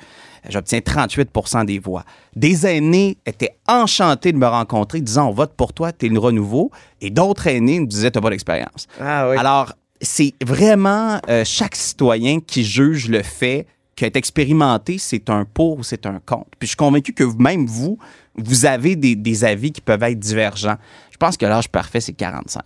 J'obtiens 0.49 0.79
38% 0.79 1.65
des 1.65 1.79
voix. 1.79 2.03
Des 2.35 2.65
aînés 2.67 3.17
étaient 3.25 3.55
enchantés 3.69 4.33
de 4.33 4.37
me 4.37 4.47
rencontrer, 4.47 4.99
disant 4.99 5.29
on 5.29 5.31
vote 5.31 5.53
pour 5.55 5.71
toi, 5.71 5.93
t'es 5.93 6.09
le 6.09 6.19
renouveau. 6.19 6.71
Et 6.99 7.09
d'autres 7.09 7.47
aînés 7.47 7.79
me 7.79 7.85
disaient 7.85 8.11
t'as 8.11 8.19
pas 8.19 8.31
d'expérience. 8.31 8.87
Ah 8.99 9.29
oui. 9.29 9.37
Alors, 9.37 9.71
c'est 10.01 10.33
vraiment 10.43 11.21
euh, 11.29 11.43
chaque 11.45 11.77
citoyen 11.77 12.41
qui 12.41 12.65
juge 12.65 13.07
le 13.07 13.23
fait 13.23 13.65
été 13.99 14.19
expérimenté, 14.19 14.99
c'est 14.99 15.27
un 15.31 15.43
pour 15.43 15.79
ou 15.79 15.83
c'est 15.83 16.05
un 16.05 16.19
contre. 16.23 16.45
Puis 16.59 16.67
je 16.67 16.71
suis 16.71 16.75
convaincu 16.75 17.13
que 17.13 17.23
vous- 17.23 17.39
même 17.39 17.65
vous, 17.65 17.97
vous 18.35 18.67
avez 18.67 18.95
des, 18.95 19.15
des 19.15 19.43
avis 19.43 19.71
qui 19.71 19.81
peuvent 19.81 20.03
être 20.03 20.19
divergents. 20.19 20.75
Je 21.19 21.25
pense 21.25 21.35
que 21.35 21.47
l'âge 21.47 21.67
parfait, 21.67 21.99
c'est 21.99 22.13
45. 22.13 22.61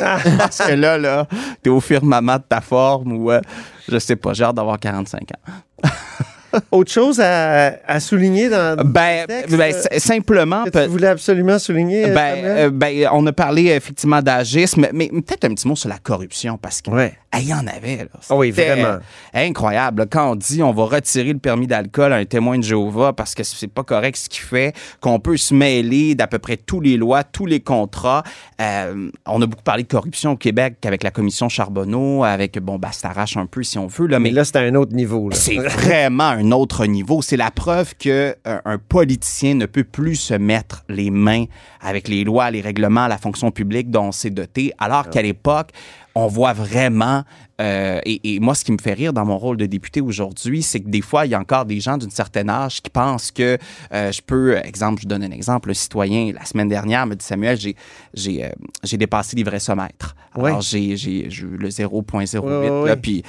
Parce 0.36 0.58
que 0.58 0.72
là, 0.72 0.98
là, 0.98 1.28
t'es 1.62 1.70
au 1.70 1.78
firmament 1.78 2.36
de 2.36 2.42
ta 2.42 2.60
forme 2.60 3.12
ou, 3.12 3.30
euh, 3.30 3.40
je 3.88 3.96
sais 4.00 4.16
pas, 4.16 4.32
j'ai 4.32 4.42
hâte 4.42 4.56
d'avoir 4.56 4.80
45 4.80 5.20
ans. 5.30 5.52
Autre 6.70 6.90
chose 6.92 7.20
à, 7.20 7.74
à 7.86 8.00
souligner 8.00 8.48
dans 8.48 8.76
Ben, 8.84 9.22
le 9.22 9.26
texte, 9.26 9.56
ben, 9.56 9.74
euh, 9.74 9.98
simplement... 9.98 10.64
que 10.64 10.70
tu 10.84 10.88
voulais 10.90 11.08
absolument 11.08 11.58
souligner, 11.58 12.06
euh, 12.10 12.14
Ben, 12.14 12.34
euh, 12.44 12.70
ben, 12.70 13.08
on 13.12 13.26
a 13.26 13.32
parlé 13.32 13.66
effectivement 13.66 14.20
d'agisme, 14.22 14.86
mais 14.92 15.08
peut-être 15.08 15.44
un 15.44 15.54
petit 15.54 15.66
mot 15.68 15.76
sur 15.76 15.88
la 15.88 15.98
corruption 15.98 16.58
parce 16.58 16.82
que 16.82 16.90
Ouais. 16.90 17.14
Il 17.34 17.48
y 17.48 17.54
en 17.54 17.66
avait. 17.66 17.96
Là. 17.96 18.04
Ah 18.28 18.36
oui, 18.36 18.50
vraiment. 18.50 18.98
incroyable. 19.32 20.06
Quand 20.10 20.32
on 20.32 20.36
dit 20.36 20.62
on 20.62 20.72
va 20.72 20.84
retirer 20.84 21.32
le 21.32 21.38
permis 21.38 21.66
d'alcool 21.66 22.12
à 22.12 22.16
un 22.16 22.26
témoin 22.26 22.58
de 22.58 22.62
Jéhovah 22.62 23.14
parce 23.14 23.34
que 23.34 23.42
c'est 23.42 23.68
pas 23.72 23.82
correct 23.84 24.16
ce 24.16 24.28
qu'il 24.28 24.42
fait, 24.42 24.74
qu'on 25.00 25.18
peut 25.18 25.38
se 25.38 25.54
mêler 25.54 26.14
d'à 26.14 26.26
peu 26.26 26.38
près 26.38 26.58
tous 26.58 26.80
les 26.82 26.98
lois, 26.98 27.24
tous 27.24 27.46
les 27.46 27.60
contrats. 27.60 28.22
Euh, 28.60 29.08
on 29.26 29.40
a 29.40 29.46
beaucoup 29.46 29.62
parlé 29.62 29.82
de 29.84 29.88
corruption 29.88 30.32
au 30.32 30.36
Québec 30.36 30.76
avec 30.84 31.02
la 31.02 31.10
commission 31.10 31.48
Charbonneau, 31.48 32.22
avec 32.22 32.58
bon 32.58 32.78
Bastarache 32.78 33.38
un 33.38 33.46
peu 33.46 33.62
si 33.62 33.78
on 33.78 33.86
veut 33.86 34.06
là, 34.08 34.18
Mais 34.18 34.28
mais 34.28 34.34
là, 34.36 34.44
c'est 34.44 34.56
à 34.56 34.60
un 34.60 34.74
autre 34.74 34.92
niveau. 34.94 35.30
c'est 35.32 35.56
vraiment 35.56 36.24
un 36.28 36.41
autre 36.50 36.86
niveau. 36.86 37.22
C'est 37.22 37.36
la 37.36 37.50
preuve 37.52 37.94
que 37.96 38.34
euh, 38.46 38.58
un 38.64 38.78
politicien 38.78 39.54
ne 39.54 39.66
peut 39.66 39.84
plus 39.84 40.16
se 40.16 40.34
mettre 40.34 40.82
les 40.88 41.10
mains 41.10 41.44
avec 41.80 42.08
les 42.08 42.24
lois, 42.24 42.50
les 42.50 42.60
règlements, 42.60 43.06
la 43.06 43.18
fonction 43.18 43.50
publique 43.52 43.90
dont 43.90 44.06
on 44.06 44.12
s'est 44.12 44.30
doté, 44.30 44.72
alors 44.78 45.08
qu'à 45.10 45.22
l'époque, 45.22 45.70
on 46.14 46.26
voit 46.26 46.52
vraiment, 46.52 47.22
euh, 47.60 47.98
et, 48.04 48.34
et 48.34 48.40
moi, 48.40 48.54
ce 48.54 48.64
qui 48.64 48.72
me 48.72 48.76
fait 48.78 48.92
rire 48.92 49.14
dans 49.14 49.24
mon 49.24 49.38
rôle 49.38 49.56
de 49.56 49.64
député 49.64 50.02
aujourd'hui, 50.02 50.62
c'est 50.62 50.80
que 50.80 50.88
des 50.90 51.00
fois, 51.00 51.24
il 51.24 51.30
y 51.30 51.34
a 51.34 51.38
encore 51.40 51.64
des 51.64 51.80
gens 51.80 51.96
d'une 51.96 52.10
certaine 52.10 52.50
âge 52.50 52.82
qui 52.82 52.90
pensent 52.90 53.30
que 53.30 53.56
euh, 53.94 54.12
je 54.12 54.20
peux, 54.20 54.58
exemple, 54.58 55.00
je 55.00 55.06
vous 55.06 55.08
donne 55.08 55.24
un 55.24 55.30
exemple, 55.30 55.70
un 55.70 55.74
citoyen, 55.74 56.32
la 56.34 56.44
semaine 56.44 56.68
dernière, 56.68 57.06
me 57.06 57.14
dit 57.16 57.24
Samuel, 57.24 57.58
j'ai, 57.58 57.74
j'ai, 58.12 58.44
euh, 58.44 58.48
j'ai 58.84 58.98
dépassé 58.98 59.36
l'ivressomètre. 59.36 60.14
Alors, 60.34 60.46
Ouais. 60.58 60.62
j'ai, 60.62 60.96
j'ai, 60.98 61.30
j'ai 61.30 61.42
eu 61.44 61.56
le 61.56 61.68
0.08, 61.70 62.38
Ouais, 62.40 62.70
ouais, 62.70 62.88
là, 62.88 62.96
puis 62.96 63.22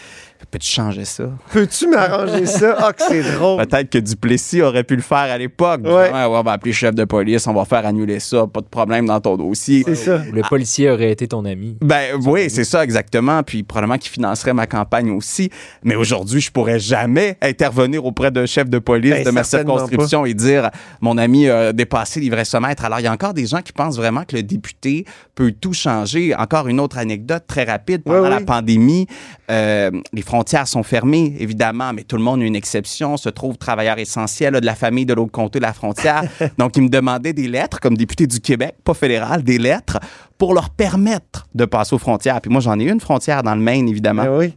peux-tu 0.52 0.68
changer 0.70 1.06
ça? 1.06 1.26
Peux-tu 1.52 1.88
m'arranger 1.88 2.46
ça? 2.46 2.76
Ah, 2.80 2.94
que 2.94 3.02
c'est 3.08 3.24
drôle. 3.34 3.66
Peut-être 3.66 3.90
que 3.90 3.98
Duplessis 3.98 4.62
aurait 4.62 4.84
pu 4.84 4.96
le 4.96 5.02
faire 5.02 5.18
à 5.18 5.38
l'époque. 5.38 5.82
Ouais. 5.86 6.10
On 6.14 6.42
va 6.44 6.52
appeler 6.52 6.72
le 6.72 6.76
chef 6.76 6.96
de 6.96 7.04
police, 7.06 7.48
on 7.48 7.54
va 7.54 7.66
faire 7.66 7.86
annuler 7.86 8.20
ça, 8.20 8.46
pas 8.48 8.62
de 8.62 8.68
problème 8.68 9.06
dans 9.06 9.20
ton 9.20 9.38
dossier. 9.38 9.84
C'est 9.86 9.96
ça. 9.96 10.22
Le 10.32 10.42
policier 10.44 10.90
aurait 10.90 11.12
été 11.12 11.28
ton 11.28 11.46
ami. 11.46 11.78
Ben 11.82 12.16
oui, 12.26 12.50
c'est 12.50 12.64
ça 12.64 12.84
exactement. 12.84 13.44
Puis 13.44 13.64
probablement 13.64 13.98
qu'il 13.98 14.12
financerait 14.12 14.54
ma 14.54 14.68
campagne 14.68 15.12
aussi. 15.12 15.50
Mais 15.84 15.96
aujourd'hui, 15.96 16.42
je 16.42 16.52
pourrais 16.52 16.80
jamais 16.80 17.38
intervenir 17.42 18.06
auprès 18.06 18.32
d'un 18.32 18.46
chef 18.46 18.70
de 18.70 18.80
police 18.80 19.12
Ben, 19.12 19.24
de 19.26 19.32
ma 19.32 19.44
circonscription 19.44 20.26
et 20.26 20.34
dire 20.34 20.70
mon 21.02 21.18
ami 21.18 21.50
a 21.50 21.74
dépassé 21.74 22.20
l'ivressomètre. 22.20 22.86
Alors 22.86 23.00
il 23.00 23.04
y 23.04 23.08
a 23.08 23.12
encore 23.12 23.34
des 23.34 23.46
gens 23.48 23.62
qui 23.62 23.72
pensent 23.74 23.98
vraiment 23.98 24.24
que 24.24 24.36
le 24.36 24.44
député 24.44 25.06
peut 25.36 25.52
tout 25.52 25.74
changer. 25.74 26.36
Encore 26.36 26.68
une 26.68 26.80
autre 26.80 26.98
anecdote 26.98 27.44
très 27.48 27.64
rapide 27.64 28.04
pendant 28.04 28.22
Ouais, 28.24 28.30
la 28.30 28.38
oui. 28.38 28.46
pandémie, 28.46 29.08
euh, 29.52 29.92
les 30.14 30.22
frontières 30.34 30.68
sont 30.68 30.82
fermées 30.82 31.36
évidemment, 31.38 31.94
mais 31.94 32.02
tout 32.02 32.18
le 32.18 32.24
monde 32.24 32.42
a 32.42 32.46
une 32.46 32.56
exception. 32.56 33.18
Se 33.18 33.30
trouve 33.30 33.56
travailleur 33.56 34.00
essentiel 34.00 34.54
là, 34.54 34.62
de 34.62 34.66
la 34.66 34.74
famille 34.74 35.06
de 35.06 35.14
l'autre 35.14 35.32
côté 35.32 35.60
de 35.60 35.64
la 35.64 35.74
frontière. 35.74 36.24
Donc 36.58 36.76
il 36.76 36.82
me 36.82 36.90
demandait 36.90 37.34
des 37.34 37.48
lettres 37.48 37.80
comme 37.80 37.96
député 37.96 38.26
du 38.26 38.40
Québec, 38.40 38.74
pas 38.84 38.96
fédéral, 38.96 39.44
des 39.44 39.60
lettres 39.60 40.00
pour 40.40 40.56
leur 40.56 40.72
permettre 40.72 41.48
de 41.54 41.66
passer 41.66 41.94
aux 41.94 42.00
frontières. 42.00 42.42
Puis 42.42 42.50
moi, 42.50 42.62
j'en 42.62 42.80
ai 42.80 42.90
une 42.90 43.00
frontière 43.00 43.44
dans 43.44 43.54
le 43.54 43.62
Maine, 43.62 43.88
évidemment. 43.88 44.24
Ben 44.24 44.36
oui. 44.36 44.56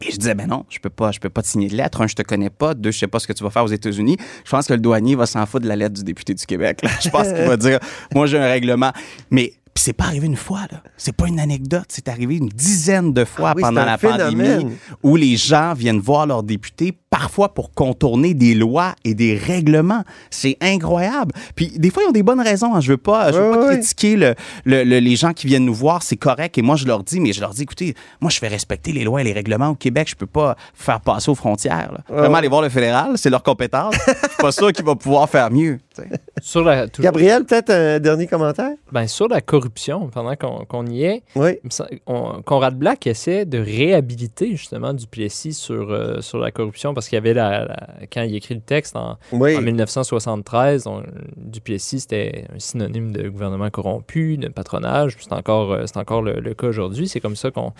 Et 0.00 0.12
je 0.12 0.16
disais, 0.16 0.34
ben 0.34 0.46
non, 0.46 0.64
je 0.70 0.78
peux 0.78 0.88
pas, 0.88 1.12
je 1.12 1.20
peux 1.20 1.28
pas 1.28 1.42
te 1.42 1.48
signer 1.48 1.68
de 1.68 1.76
lettre. 1.76 2.00
Un, 2.00 2.06
je 2.06 2.14
te 2.14 2.22
connais 2.22 2.50
pas. 2.50 2.72
Deux, 2.72 2.90
je 2.90 2.98
sais 2.98 3.06
pas 3.06 3.18
ce 3.18 3.26
que 3.26 3.34
tu 3.34 3.44
vas 3.44 3.50
faire 3.50 3.64
aux 3.64 3.68
États-Unis. 3.68 4.16
Je 4.46 4.50
pense 4.50 4.66
que 4.66 4.72
le 4.72 4.80
douanier 4.80 5.14
va 5.14 5.26
s'en 5.26 5.44
foutre 5.44 5.64
de 5.64 5.68
la 5.68 5.76
lettre 5.76 5.94
du 5.94 6.04
député 6.04 6.32
du 6.32 6.46
Québec. 6.46 6.80
là. 6.82 6.90
Je 7.02 7.10
pense 7.10 7.28
qu'il 7.28 7.44
va 7.44 7.58
dire, 7.58 7.80
moi, 8.14 8.24
j'ai 8.24 8.38
un 8.38 8.46
règlement. 8.46 8.92
Mais 9.30 9.52
puis 9.78 9.84
c'est 9.84 9.92
pas 9.92 10.06
arrivé 10.06 10.26
une 10.26 10.34
fois, 10.34 10.62
là. 10.72 10.82
C'est 10.96 11.14
pas 11.14 11.28
une 11.28 11.38
anecdote. 11.38 11.84
C'est 11.86 12.08
arrivé 12.08 12.38
une 12.38 12.48
dizaine 12.48 13.12
de 13.12 13.24
fois 13.24 13.50
Ah 13.50 13.52
oui, 13.54 13.62
pendant 13.62 13.84
la 13.84 13.96
phénomène. 13.96 14.32
pandémie 14.62 14.76
où 15.04 15.14
les 15.14 15.36
gens 15.36 15.72
viennent 15.72 16.00
voir 16.00 16.26
leurs 16.26 16.42
députés, 16.42 16.98
parfois 17.18 17.48
pour 17.52 17.72
contourner 17.72 18.32
des 18.32 18.54
lois 18.54 18.94
et 19.04 19.12
des 19.14 19.34
règlements. 19.36 20.04
C'est 20.30 20.56
incroyable. 20.60 21.32
Puis 21.56 21.72
des 21.76 21.90
fois, 21.90 22.04
ils 22.04 22.08
ont 22.08 22.12
des 22.12 22.22
bonnes 22.22 22.40
raisons. 22.40 22.74
hein. 22.76 22.80
Je 22.80 22.92
veux 22.92 22.96
pas, 22.96 23.32
je 23.32 23.38
veux 23.38 23.50
pas 23.50 23.72
critiquer 23.74 24.14
le- 24.14 24.34
le- 24.64 24.84
le- 24.84 25.00
les 25.00 25.16
gens 25.16 25.32
qui 25.32 25.48
viennent 25.48 25.64
nous 25.64 25.74
voir. 25.74 26.04
C'est 26.04 26.16
correct. 26.16 26.56
Et 26.58 26.62
moi, 26.62 26.76
je 26.76 26.86
leur 26.86 27.02
dis, 27.02 27.18
mais 27.18 27.32
je 27.32 27.40
leur 27.40 27.50
dis, 27.50 27.62
écoutez, 27.62 27.94
moi, 28.20 28.30
je 28.30 28.38
fais 28.38 28.46
respecter 28.46 28.92
les 28.92 29.02
lois 29.02 29.20
et 29.20 29.24
les 29.24 29.32
règlements 29.32 29.70
au 29.70 29.74
Québec. 29.74 30.06
Je 30.08 30.14
peux 30.14 30.26
pas 30.26 30.56
faire 30.74 31.00
passer 31.00 31.28
aux 31.28 31.34
frontières. 31.34 31.90
là. 31.92 31.98
Vraiment, 32.08 32.36
aller 32.36 32.46
voir 32.48 32.62
le 32.62 32.68
fédéral, 32.68 33.12
c'est 33.18 33.30
leur 33.30 33.42
compétence. 33.42 33.96
Je 34.06 34.12
suis 34.28 34.36
pas 34.38 34.52
sûr 34.52 34.72
qu'il 34.72 34.84
va 34.84 34.94
pouvoir 34.94 35.28
faire 35.28 35.50
mieux. 35.50 35.78
tu 35.96 36.02
sais. 36.02 36.08
Sur 36.40 36.62
la, 36.62 36.86
toujours- 36.86 37.02
Gabriel, 37.02 37.44
peut-être 37.44 37.70
un 37.70 37.98
dernier 37.98 38.28
commentaire? 38.28 38.70
ben, 38.92 39.08
sur 39.08 39.26
la 39.26 39.40
corruption, 39.40 40.08
pendant 40.08 40.36
qu'on 40.36 40.86
y 40.86 41.02
est, 41.02 41.22
Oui. 41.34 41.58
on- 42.06 42.42
Conrad 42.42 42.78
Black 42.78 43.08
essaie 43.08 43.44
de 43.44 43.58
réhabiliter 43.58 44.50
justement 44.54 44.92
Duplessis 44.94 45.52
sur, 45.54 45.90
euh, 45.90 46.20
sur 46.20 46.38
la 46.38 46.52
corruption 46.52 46.94
parce 46.94 47.07
qu'il 47.08 47.16
y 47.16 47.18
avait 47.18 47.34
la, 47.34 47.64
la- 47.64 47.86
quand 48.12 48.22
il 48.22 48.34
écrit 48.36 48.54
le 48.54 48.60
texte 48.60 48.96
en, 48.96 49.18
Oui. 49.32 49.56
en 49.56 49.62
1973, 49.62 50.86
on- 50.86 51.02
Duplessis 51.36 52.00
c'était 52.00 52.44
un 52.54 52.58
synonyme 52.58 53.12
de 53.12 53.28
gouvernement 53.28 53.70
corrompu, 53.70 54.36
de 54.36 54.48
patronage. 54.48 55.16
C'est 55.18 55.32
encore, 55.32 55.72
euh, 55.72 55.84
c'est 55.86 55.96
encore 55.96 56.22
le, 56.22 56.40
le 56.40 56.54
cas 56.54 56.66
aujourd'hui. 56.68 57.08
C'est 57.08 57.20
comme 57.20 57.36
ça 57.36 57.50
qu'on 57.50 57.72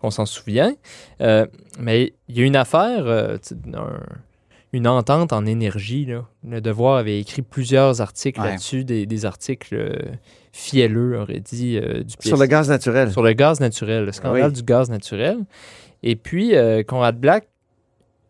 qu'on 0.00 0.10
s'en 0.10 0.26
souvient. 0.26 0.74
Euh, 1.20 1.46
mais 1.78 2.14
il 2.28 2.38
y 2.38 2.42
a 2.42 2.44
une 2.44 2.56
affaire, 2.56 3.06
euh, 3.06 3.36
un- 3.74 4.00
une 4.72 4.88
entente 4.88 5.32
en 5.32 5.46
énergie. 5.46 6.04
Là. 6.04 6.24
Le 6.46 6.60
Devoir 6.60 6.96
avait 6.96 7.20
écrit 7.20 7.42
plusieurs 7.42 8.00
articles 8.00 8.40
Ouais. 8.40 8.48
là-dessus, 8.50 8.84
des, 8.84 9.06
des 9.06 9.24
articles 9.24 9.74
euh, 9.76 9.96
fielleux, 10.52 11.20
aurait 11.20 11.40
dit 11.40 11.76
euh, 11.78 12.02
Duplessis 12.02 12.28
Sur 12.28 12.36
le 12.36 12.46
gaz 12.46 12.68
naturel. 12.68 13.10
sur 13.12 13.22
le 13.22 13.32
gaz 13.32 13.60
naturel, 13.60 14.04
le 14.04 14.12
scandale 14.12 14.46
Oui. 14.48 14.52
du 14.52 14.62
gaz 14.62 14.90
naturel. 14.90 15.38
Et 16.02 16.16
puis, 16.16 16.54
euh, 16.56 16.82
Conrad 16.82 17.18
Black 17.18 17.46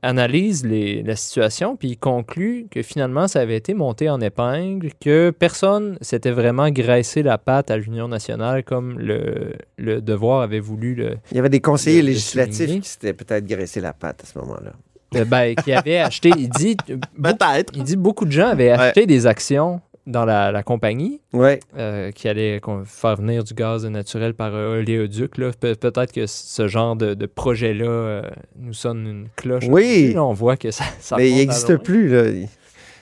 analyse 0.04 0.64
les- 0.64 1.02
la 1.02 1.16
situation, 1.16 1.76
puis 1.76 1.88
il 1.90 1.96
conclut 1.96 2.66
que 2.70 2.82
finalement, 2.82 3.26
ça 3.26 3.40
avait 3.40 3.56
été 3.56 3.74
monté 3.74 4.08
en 4.10 4.20
épingle, 4.20 4.90
que 5.00 5.30
personne 5.30 5.96
s'était 6.00 6.30
vraiment 6.30 6.68
graissé 6.70 7.22
la 7.22 7.38
patte 7.38 7.70
à 7.70 7.76
l'Union 7.76 8.06
nationale 8.08 8.62
comme 8.64 8.98
le, 8.98 9.54
le 9.78 10.00
devoir 10.00 10.42
avait 10.42 10.60
voulu 10.60 10.94
le, 10.94 11.16
Il 11.30 11.36
y 11.36 11.40
avait 11.40 11.48
des 11.48 11.60
conseillers 11.60 12.02
législatifs 12.02 12.80
qui 12.80 12.88
s'étaient 12.88 13.12
peut-être 13.14 13.46
graissé 13.46 13.80
la 13.80 13.92
patte 13.92 14.22
à 14.22 14.26
ce 14.26 14.38
moment-là. 14.38 14.72
euh, 15.16 15.24
ben, 15.24 15.54
qui 15.54 15.72
avait 15.72 15.98
acheté. 15.98 16.30
Il 16.36 16.48
dit, 16.48 16.76
Peut-être. 17.22 17.72
il 17.74 17.82
dit 17.84 17.96
beaucoup 17.96 18.24
de 18.24 18.32
gens 18.32 18.48
avaient 18.48 18.70
acheté 18.70 19.06
des 19.06 19.26
actions 19.26 19.80
dans 20.06 20.24
la, 20.26 20.52
la 20.52 20.62
compagnie 20.62 21.20
euh, 21.34 22.10
qui 22.10 22.28
allait 22.28 22.60
faire 22.84 23.16
venir 23.16 23.42
du 23.44 23.54
gaz 23.54 23.86
naturel 23.86 24.34
par 24.34 24.54
euh, 24.54 24.78
oléoduc. 24.80 25.38
là. 25.38 25.50
Pe- 25.58 25.74
Peut-être 25.74 26.12
que 26.12 26.26
ce 26.26 26.68
genre 26.68 26.94
de, 26.96 27.14
de 27.14 27.26
projet-là 27.26 27.86
euh, 27.86 28.22
nous 28.58 28.74
sonne 28.74 29.06
une 29.06 29.28
cloche. 29.36 29.64
Oui. 29.68 30.12
Là, 30.14 30.24
on 30.24 30.32
voit 30.34 30.56
que 30.56 30.70
ça, 30.70 30.84
ça 31.00 31.16
Mais 31.16 31.30
il 31.30 31.36
n'existe 31.36 31.76
plus. 31.78 32.08
Là. 32.08 32.46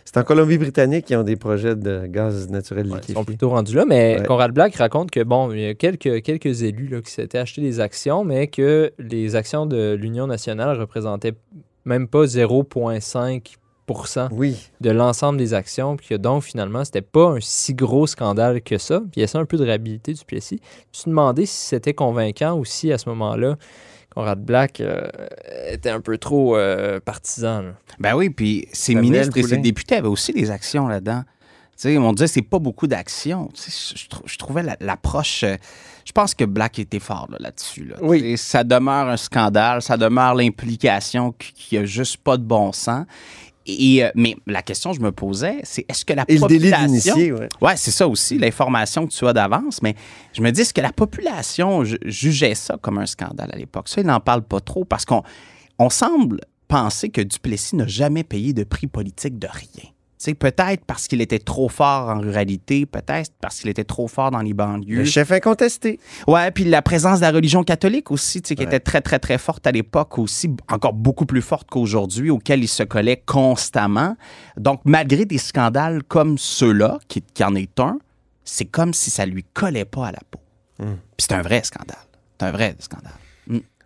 C'est 0.05 0.17
en 0.19 0.25
Colombie-Britannique 0.25 1.07
qu'ils 1.07 1.17
ont 1.17 1.23
des 1.23 1.37
projets 1.37 1.75
de 1.75 2.07
gaz 2.07 2.49
naturel 2.51 2.87
Ouais, 2.91 2.99
ils 3.09 3.15
sont 3.15 3.25
plutôt 3.25 3.49
rendus 3.51 3.75
là, 3.75 3.85
mais 3.87 4.19
Ouais. 4.21 4.27
Conrad 4.27 4.53
Black 4.53 4.75
raconte 4.77 5.11
que, 5.11 5.23
bon, 5.25 5.53
il 5.53 5.61
y 5.61 5.67
a 5.67 5.75
quelques, 5.75 6.23
quelques 6.23 6.63
élus 6.63 6.87
là, 6.89 7.01
qui 7.01 7.11
s'étaient 7.11 7.39
achetés 7.39 7.63
des 7.63 7.81
actions, 7.81 8.23
mais 8.23 8.47
que 8.49 8.93
les 8.99 9.37
actions 9.37 9.65
de 9.67 9.95
l'Union 9.95 10.27
nationale 10.27 10.79
représentaient 10.79 11.35
même 11.85 12.07
pas 12.09 12.25
0,5 12.27 13.55
Oui. 14.33 14.57
de 14.81 14.91
l'ensemble 14.91 15.39
des 15.39 15.55
actions, 15.55 15.97
puis 15.97 16.09
que 16.09 16.15
donc 16.15 16.43
finalement, 16.45 16.85
c'était 16.85 17.03
pas 17.03 17.31
un 17.31 17.39
si 17.41 17.75
gros 17.75 18.07
scandale 18.07 18.63
que 18.63 18.79
ça. 18.79 19.01
Puis 19.01 19.11
il 19.17 19.21
y 19.21 19.25
a 19.25 19.27
ça 19.27 19.39
un 19.39 19.45
peu 19.45 19.57
de 19.57 19.65
réhabilité 19.65 20.13
du 20.15 20.25
Plessis. 20.25 20.61
Je 20.63 20.81
me 20.81 20.93
suis 21.03 21.11
demandé 21.11 21.47
si 21.47 21.57
c'était 21.69 21.95
convaincant 21.95 22.55
ou 22.57 22.65
si 22.65 22.93
à 22.93 22.99
ce 22.99 23.09
moment-là, 23.09 23.57
Conrad 24.15 24.41
Black 24.45 24.81
euh, 24.81 25.09
était 25.71 25.91
un 25.91 26.01
peu 26.01 26.19
trop 26.19 26.57
euh, 26.57 27.01
partisan. 27.01 27.63
là. 27.63 27.73
Ben 27.99 28.15
oui, 28.15 28.29
puis 28.31 28.69
ses 28.73 28.95
ministres 28.95 29.37
et 29.39 29.43
ses 29.43 29.57
députés 29.63 29.97
avaient 29.97 30.09
aussi 30.09 30.33
des 30.33 30.51
actions 30.51 30.87
là-dedans. 30.87 31.23
Tu 31.77 31.89
sais, 31.89 31.99
on 31.99 32.13
disait 32.13 32.27
c'est 32.27 32.43
pas 32.43 32.59
beaucoup 32.59 32.87
d'actions. 32.87 33.49
Tu 33.55 33.63
sais, 33.71 33.95
je, 33.97 34.03
je 34.03 34.09
trou- 34.11 34.23
je 34.27 34.37
trouvais 34.37 34.63
la- 34.63 34.77
l'approche. 34.81 35.43
euh, 35.45 35.57
je 36.05 36.13
pense 36.13 36.35
que 36.35 36.45
Black 36.45 36.79
était 36.79 36.99
fort 36.99 37.27
là, 37.31 37.39
là-dessus. 37.41 37.85
là. 37.87 37.97
Oui. 38.03 38.21
Tu 38.21 38.37
Ça 38.37 38.63
demeure 38.65 39.09
un 39.09 39.17
scandale, 39.17 39.81
ça 39.81 39.97
demeure 39.97 40.35
l'implication 40.35 41.33
qui, 41.33 41.53
qui 41.55 41.79
a 41.79 41.85
juste 41.87 42.19
pas 42.19 42.37
de 42.37 42.43
bon 42.43 42.73
sens. 42.73 43.07
Et, 43.67 44.05
euh, 44.05 44.11
mais 44.15 44.37
la 44.47 44.63
question 44.63 44.91
que 44.91 44.97
je 44.97 45.03
me 45.03 45.13
posais, 45.13 45.59
c'est 45.63 45.85
est-ce 45.89 46.05
que 46.05 46.13
la 46.13 46.25
Et 46.29 46.39
le 46.39 46.47
délit 46.47 46.71
population... 46.71 47.15
d'initié, 47.15 47.33
ouais. 47.33 47.49
Ouais, 47.61 47.77
c'est 47.77 47.91
ça 47.91 48.09
aussi, 48.09 48.39
l'information 48.39 49.07
que 49.07 49.13
tu 49.13 49.27
as 49.27 49.33
d'avance. 49.33 49.83
Mais 49.83 49.95
je 50.33 50.43
me 50.43 50.51
dis, 50.51 50.63
est-ce 50.63 50.75
que 50.75 50.81
la 50.81 50.93
population 50.93 51.85
ju- 51.85 51.99
jugeait 52.05 52.55
ça 52.55 52.77
comme 52.81 52.99
un 52.99 53.07
scandale 53.07 53.51
à 53.53 53.57
l'époque? 53.57 53.89
Ça, 53.89 54.01
il 54.01 54.07
n'en 54.07 54.21
parle 54.21 54.43
pas 54.43 54.61
trop 54.61 54.85
parce 54.85 55.05
qu'on 55.05 55.23
on 55.79 55.91
semble 55.91 56.41
penser 56.69 57.11
que 57.11 57.21
Duplessis 57.21 57.77
n'a 57.77 57.87
jamais 57.87 58.25
payé 58.25 58.53
de 58.53 58.65
prix 58.65 58.87
politique 58.87 59.39
de 59.39 59.47
rien. 59.51 59.91
Peut-être 60.39 60.85
parce 60.87 61.09
qu'il 61.09 61.21
était 61.21 61.39
trop 61.39 61.69
fort 61.69 62.09
en 62.09 62.21
ruralité, 62.21 62.87
peut-être 62.87 63.33
parce 63.41 63.61
qu'il 63.61 63.69
était 63.71 63.85
trop 63.85 64.07
fort 64.09 64.31
dans 64.31 64.41
les 64.41 64.55
banlieues. 64.55 64.99
Le 64.99 65.05
chef 65.05 65.33
incontesté. 65.33 65.99
Ouais, 66.29 66.51
puis 66.51 66.65
la 66.65 66.81
présence 66.83 67.19
de 67.19 67.25
la 67.25 67.33
religion 67.33 67.65
catholique 67.65 68.11
aussi, 68.11 68.41
qui 68.41 68.55
Ouais. 68.55 68.63
était 68.65 68.81
très, 68.81 69.01
très, 69.01 69.19
très 69.19 69.39
forte 69.39 69.67
à 69.67 69.73
l'époque 69.73 70.19
aussi, 70.19 70.51
encore 70.71 70.93
beaucoup 70.93 71.27
plus 71.27 71.43
forte 71.43 71.69
qu'aujourd'hui, 71.71 72.31
auquel 72.31 72.63
il 72.63 72.69
se 72.69 72.83
collait 72.85 73.23
constamment. 73.27 74.17
Donc, 74.57 74.81
malgré 74.85 75.25
des 75.25 75.39
scandales 75.39 76.03
comme 76.05 76.39
ceux-là, 76.39 76.99
qui, 77.09 77.23
qui 77.23 77.43
en 77.45 77.55
est 77.55 77.79
un, 77.81 77.99
c'est 78.45 78.65
comme 78.67 78.95
si 78.95 79.11
ça 79.11 79.27
lui 79.27 79.45
collait 79.55 79.85
pas 79.85 80.07
à 80.09 80.13
la 80.13 80.19
peau. 80.31 80.41
Hmm. 80.79 80.95
Puis 81.17 81.27
c'est 81.29 81.33
un 81.35 81.43
vrai 81.43 81.63
scandale. 81.65 81.97
C'est 82.41 82.47
un 82.47 82.53
vrai 82.53 82.75
scandale. 82.79 83.13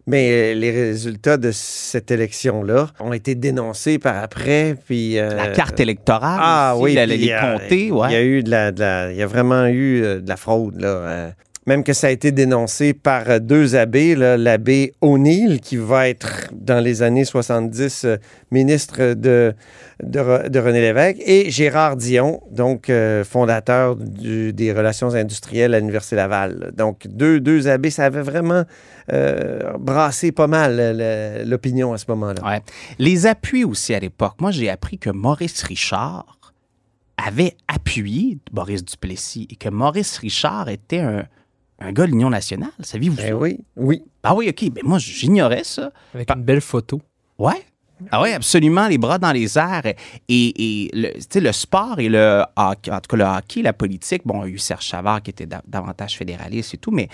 Mais 0.09 0.31
euh, 0.31 0.55
les 0.55 0.71
résultats 0.71 1.37
de 1.37 1.51
cette 1.53 2.11
élection-là 2.13 2.91
ont 3.01 3.13
été 3.13 3.35
dénoncés 3.35 3.99
par 3.99 4.23
après. 4.23 4.77
Puis, 4.87 5.19
euh, 5.19 5.31
la 5.35 5.49
carte 5.49 5.81
électorale, 5.81 6.39
Ah 6.41 6.75
aussi, 6.77 6.85
oui, 6.85 6.95
la- 6.95 7.07
les 7.07 7.31
euh, 7.33 7.41
comtés, 7.59 7.91
ouais. 7.91 8.09
Il 8.11 8.13
y 8.13 8.17
a 8.17 8.23
eu 8.23 8.43
de 8.45 8.51
la, 8.51 8.71
de 8.71 8.81
la- 8.81 9.11
il 9.13 9.17
y 9.19 9.23
a 9.23 9.27
vraiment 9.27 9.67
eu 9.67 10.03
euh, 10.05 10.21
de 10.21 10.29
la 10.29 10.37
fraude 10.37 10.81
là. 10.81 11.33
Même 11.67 11.83
que 11.83 11.93
ça 11.93 12.07
a 12.07 12.11
été 12.11 12.31
dénoncé 12.31 12.95
par 12.95 13.29
euh, 13.29 13.39
deux 13.41 13.75
abbés, 13.75 14.15
l'abbé 14.15 14.95
O'Neill 15.01 15.61
qui 15.61 15.77
va 15.77 16.09
être 16.09 16.49
dans 16.53 16.79
les 16.83 17.03
années 17.03 17.25
70 17.25 18.05
euh, 18.05 18.17
ministre 18.53 19.15
de, 19.15 19.53
de, 20.03 20.21
Re- 20.21 20.49
de 20.49 20.59
René 20.61 20.81
Lévesque 20.81 21.19
et 21.27 21.51
Gérard 21.51 21.97
Dion, 21.97 22.41
donc 22.51 22.89
euh, 22.89 23.25
fondateur 23.25 23.97
des 23.97 24.73
relations 24.73 25.15
industrielles 25.15 25.75
à 25.75 25.81
l'université 25.81 26.17
Laval. 26.17 26.73
Donc 26.77 27.07
deux, 27.09 27.41
deux 27.41 27.67
abbés, 27.69 27.91
ça 27.91 28.05
avait 28.05 28.23
vraiment 28.23 28.63
euh, 29.13 29.73
brassé 29.79 30.31
pas 30.33 30.47
mal 30.47 31.43
l'opinion 31.47 31.93
à 31.93 31.99
ce 31.99 32.05
moment-là. 32.09 32.61
Les 32.99 33.27
appuis 33.27 33.65
aussi 33.65 33.93
à 33.95 33.99
l'époque. 34.01 34.35
Moi, 34.41 34.51
j'ai 34.53 34.71
appris 34.71 34.99
que 34.99 35.11
Maurice 35.11 35.63
Richard 35.65 36.53
avait 37.17 37.55
appuyé 37.67 38.39
Boris 38.53 38.85
Duplessis 38.85 39.49
et 39.51 39.57
que 39.57 39.69
Maurice 39.71 40.19
Richard 40.19 40.69
était 40.69 41.01
un, 41.01 41.25
un 41.79 41.93
gars 41.93 42.07
de 42.07 42.11
l'Union 42.13 42.31
nationale. 42.31 42.71
Saviez-vous 42.81 43.17
Eh 43.21 43.29
ça? 43.29 43.37
oui, 43.37 43.59
oui. 43.77 44.03
Ah 44.23 44.35
oui, 44.35 44.49
OK. 44.49 44.71
Ben 44.71 44.83
moi, 44.85 44.99
j'ignorais 44.99 45.65
ça. 45.65 45.93
Avec 46.15 46.27
Pa- 46.29 46.35
une 46.35 46.43
belle 46.43 46.61
photo. 46.61 47.01
Ouais. 47.39 47.63
Ah 48.11 48.21
oui, 48.23 48.33
absolument, 48.33 48.89
les 48.89 48.99
bras 48.99 49.19
dans 49.19 49.33
les 49.33 49.57
airs. 49.59 49.87
Et, 49.87 49.95
et 50.29 50.91
le, 50.93 51.41
le 51.41 51.53
sport 51.53 51.99
et 51.99 52.09
le 52.09 52.43
hockey, 52.57 52.91
en 52.91 53.01
tout 53.01 53.09
cas 53.09 53.17
le 53.17 53.25
hockey, 53.25 53.63
la 53.63 53.73
politique, 53.73 54.23
bon, 54.25 54.45
il 54.45 54.49
y 54.49 54.53
a 54.53 54.55
eu 54.55 54.59
Serge 54.59 54.85
Chavard 54.85 55.23
qui 55.23 55.31
était 55.31 55.47
da- 55.47 55.63
davantage 55.67 56.17
fédéraliste 56.19 56.75
et 56.75 56.77
tout, 56.79 56.91
mais 56.91 57.09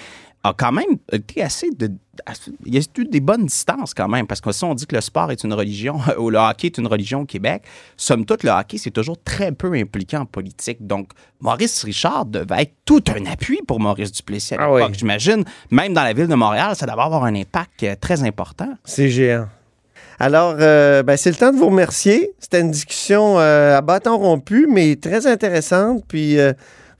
a 0.45 0.53
quand 0.57 0.72
même 0.72 0.97
été 1.12 1.41
assez 1.41 1.70
de. 1.70 1.89
il 2.66 2.74
y 2.74 2.78
a 2.78 2.80
eu 2.99 3.05
des 3.05 3.20
bonnes 3.20 3.47
distances 3.47 3.95
quand 3.95 4.09
même, 4.09 4.26
parce 4.26 4.41
que 4.41 4.51
si 4.51 4.64
on 4.64 4.74
dit 4.74 4.87
que 4.87 4.97
le 4.97 5.01
sport 5.01 5.30
est 5.30 5.45
une 5.45 5.53
religion, 5.55 6.01
ou 6.18 6.30
le 6.30 6.39
hockey 6.39 6.66
est 6.66 6.78
une 6.78 6.89
religion 6.89 7.20
au 7.20 7.24
Québec, 7.26 7.62
somme 7.97 8.24
toute, 8.26 8.43
le 8.43 8.51
hockey, 8.51 8.76
c'est 8.76 8.91
toujours 8.91 9.22
très 9.22 9.53
peu 9.53 9.72
impliqué 9.74 10.16
en 10.16 10.26
politique. 10.26 10.85
Donc, 10.85 11.11
Maurice 11.41 11.85
Richard 11.85 12.26
devait 12.26 12.62
être 12.62 12.74
tout 12.85 13.05
un 13.16 13.24
appui 13.30 13.61
pour 13.68 13.78
Maurice 13.78 14.11
Duplessis 14.11 14.55
à 14.55 14.57
Ah 14.59 14.74
l'époque. 14.74 14.91
oui. 14.91 14.99
J'imagine, 14.99 15.45
même 15.70 15.95
dans 15.95 16.03
la 16.03 16.12
ville 16.12 16.26
de 16.26 16.35
Montréal, 16.35 16.74
ça 16.74 16.87
devait 16.87 17.01
avoir 17.01 17.22
un 17.22 17.37
impact 17.37 17.85
euh, 17.85 17.95
très 18.01 18.24
important. 18.24 18.74
C'est 18.85 19.11
géant. 19.11 19.47
Alors, 20.18 20.56
euh, 20.60 21.02
ben, 21.02 21.16
c'est 21.16 21.30
le 21.30 21.36
temps 21.36 21.52
de 21.52 21.56
vous 21.58 21.66
remercier. 21.68 22.32
C'était 22.38 22.60
une 22.60 22.70
discussion 22.70 23.38
euh, 23.38 23.76
à 23.76 23.80
bâton 23.80 24.16
rompu, 24.18 24.66
mais 24.70 24.96
très 24.96 25.26
intéressante. 25.26 26.04
Puis, 26.06 26.38
euh, 26.38 26.52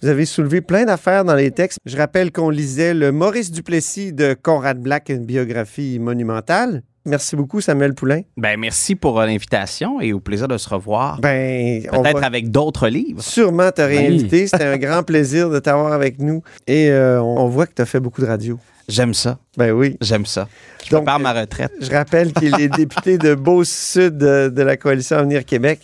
vous 0.02 0.08
avez 0.08 0.24
soulevé 0.24 0.60
plein 0.60 0.84
d'affaires 0.84 1.24
dans 1.24 1.34
les 1.36 1.50
textes. 1.52 1.78
Je 1.84 1.96
rappelle 1.96 2.32
qu'on 2.32 2.50
lisait 2.50 2.94
le 2.94 3.12
Maurice 3.12 3.50
Duplessis 3.52 4.12
de 4.12 4.34
Conrad 4.40 4.78
Black, 4.80 5.08
une 5.10 5.24
biographie 5.24 5.98
monumentale. 6.00 6.82
Merci 7.04 7.34
beaucoup, 7.34 7.60
Samuel 7.60 7.94
Poulain. 7.94 8.20
Ben, 8.36 8.58
merci 8.58 8.94
pour 8.94 9.18
l'invitation 9.20 10.00
et 10.00 10.12
au 10.12 10.20
plaisir 10.20 10.46
de 10.46 10.56
se 10.56 10.68
revoir. 10.68 11.20
Ben, 11.20 11.82
Peut-être 11.82 12.20
va 12.20 12.26
avec 12.26 12.50
d'autres 12.52 12.86
livres. 12.88 13.20
sûrement 13.20 13.72
te 13.72 13.82
Oui. 13.82 13.88
réinviter. 13.98 14.46
C'était 14.46 14.64
un 14.64 14.76
grand 14.78 15.02
plaisir 15.02 15.50
de 15.50 15.58
t'avoir 15.58 15.92
avec 15.92 16.20
nous. 16.20 16.42
Et 16.68 16.90
euh, 16.90 17.20
on 17.20 17.46
voit 17.48 17.66
que 17.66 17.74
tu 17.74 17.82
as 17.82 17.86
fait 17.86 17.98
beaucoup 17.98 18.20
de 18.20 18.26
radio. 18.26 18.56
J'aime 18.89 19.14
ça. 19.14 19.39
Ben 19.57 19.70
oui. 19.72 19.97
J'aime 20.01 20.26
ça. 20.26 20.49
Je 20.85 20.91
Donc, 20.91 21.01
prépare 21.05 21.20
ma 21.20 21.33
retraite. 21.33 21.72
Je 21.80 21.91
rappelle 21.91 22.33
qu'il 22.33 22.59
est 22.61 22.68
député 22.76 23.16
de 23.18 23.35
Beauce-Sud 23.35 24.18
de, 24.18 24.49
de 24.49 24.62
la 24.62 24.76
coalition 24.76 25.16
Avenir 25.18 25.45
Québec. 25.45 25.80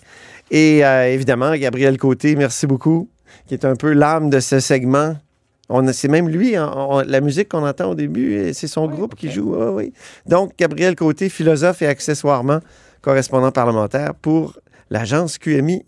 Et 0.50 0.84
euh, 0.84 1.06
évidemment, 1.12 1.54
Gabriel 1.56 1.96
Côté, 1.98 2.34
merci 2.36 2.66
beaucoup, 2.66 3.08
qui 3.46 3.54
est 3.54 3.64
un 3.64 3.76
peu 3.76 3.92
l'âme 3.92 4.30
de 4.30 4.40
ce 4.40 4.60
segment. 4.60 5.16
On 5.68 5.86
C'est 5.92 6.08
même 6.08 6.28
lui, 6.28 6.56
hein, 6.56 6.72
on- 6.74 7.00
la 7.06 7.20
musique 7.20 7.50
qu'on 7.50 7.66
entend 7.66 7.90
au 7.90 7.94
début, 7.94 8.52
c'est 8.54 8.66
son 8.68 8.86
groupe 8.86 9.14
qui 9.14 9.30
joue. 9.30 9.54
Oui. 9.74 9.92
Donc, 10.26 10.52
Gabriel 10.58 10.96
Côté, 10.96 11.28
philosophe 11.28 11.82
et 11.82 11.86
accessoirement 11.86 12.60
correspondant 13.02 13.52
parlementaire 13.52 14.14
pour 14.14 14.58
l'agence 14.90 15.36
QMI 15.38 15.84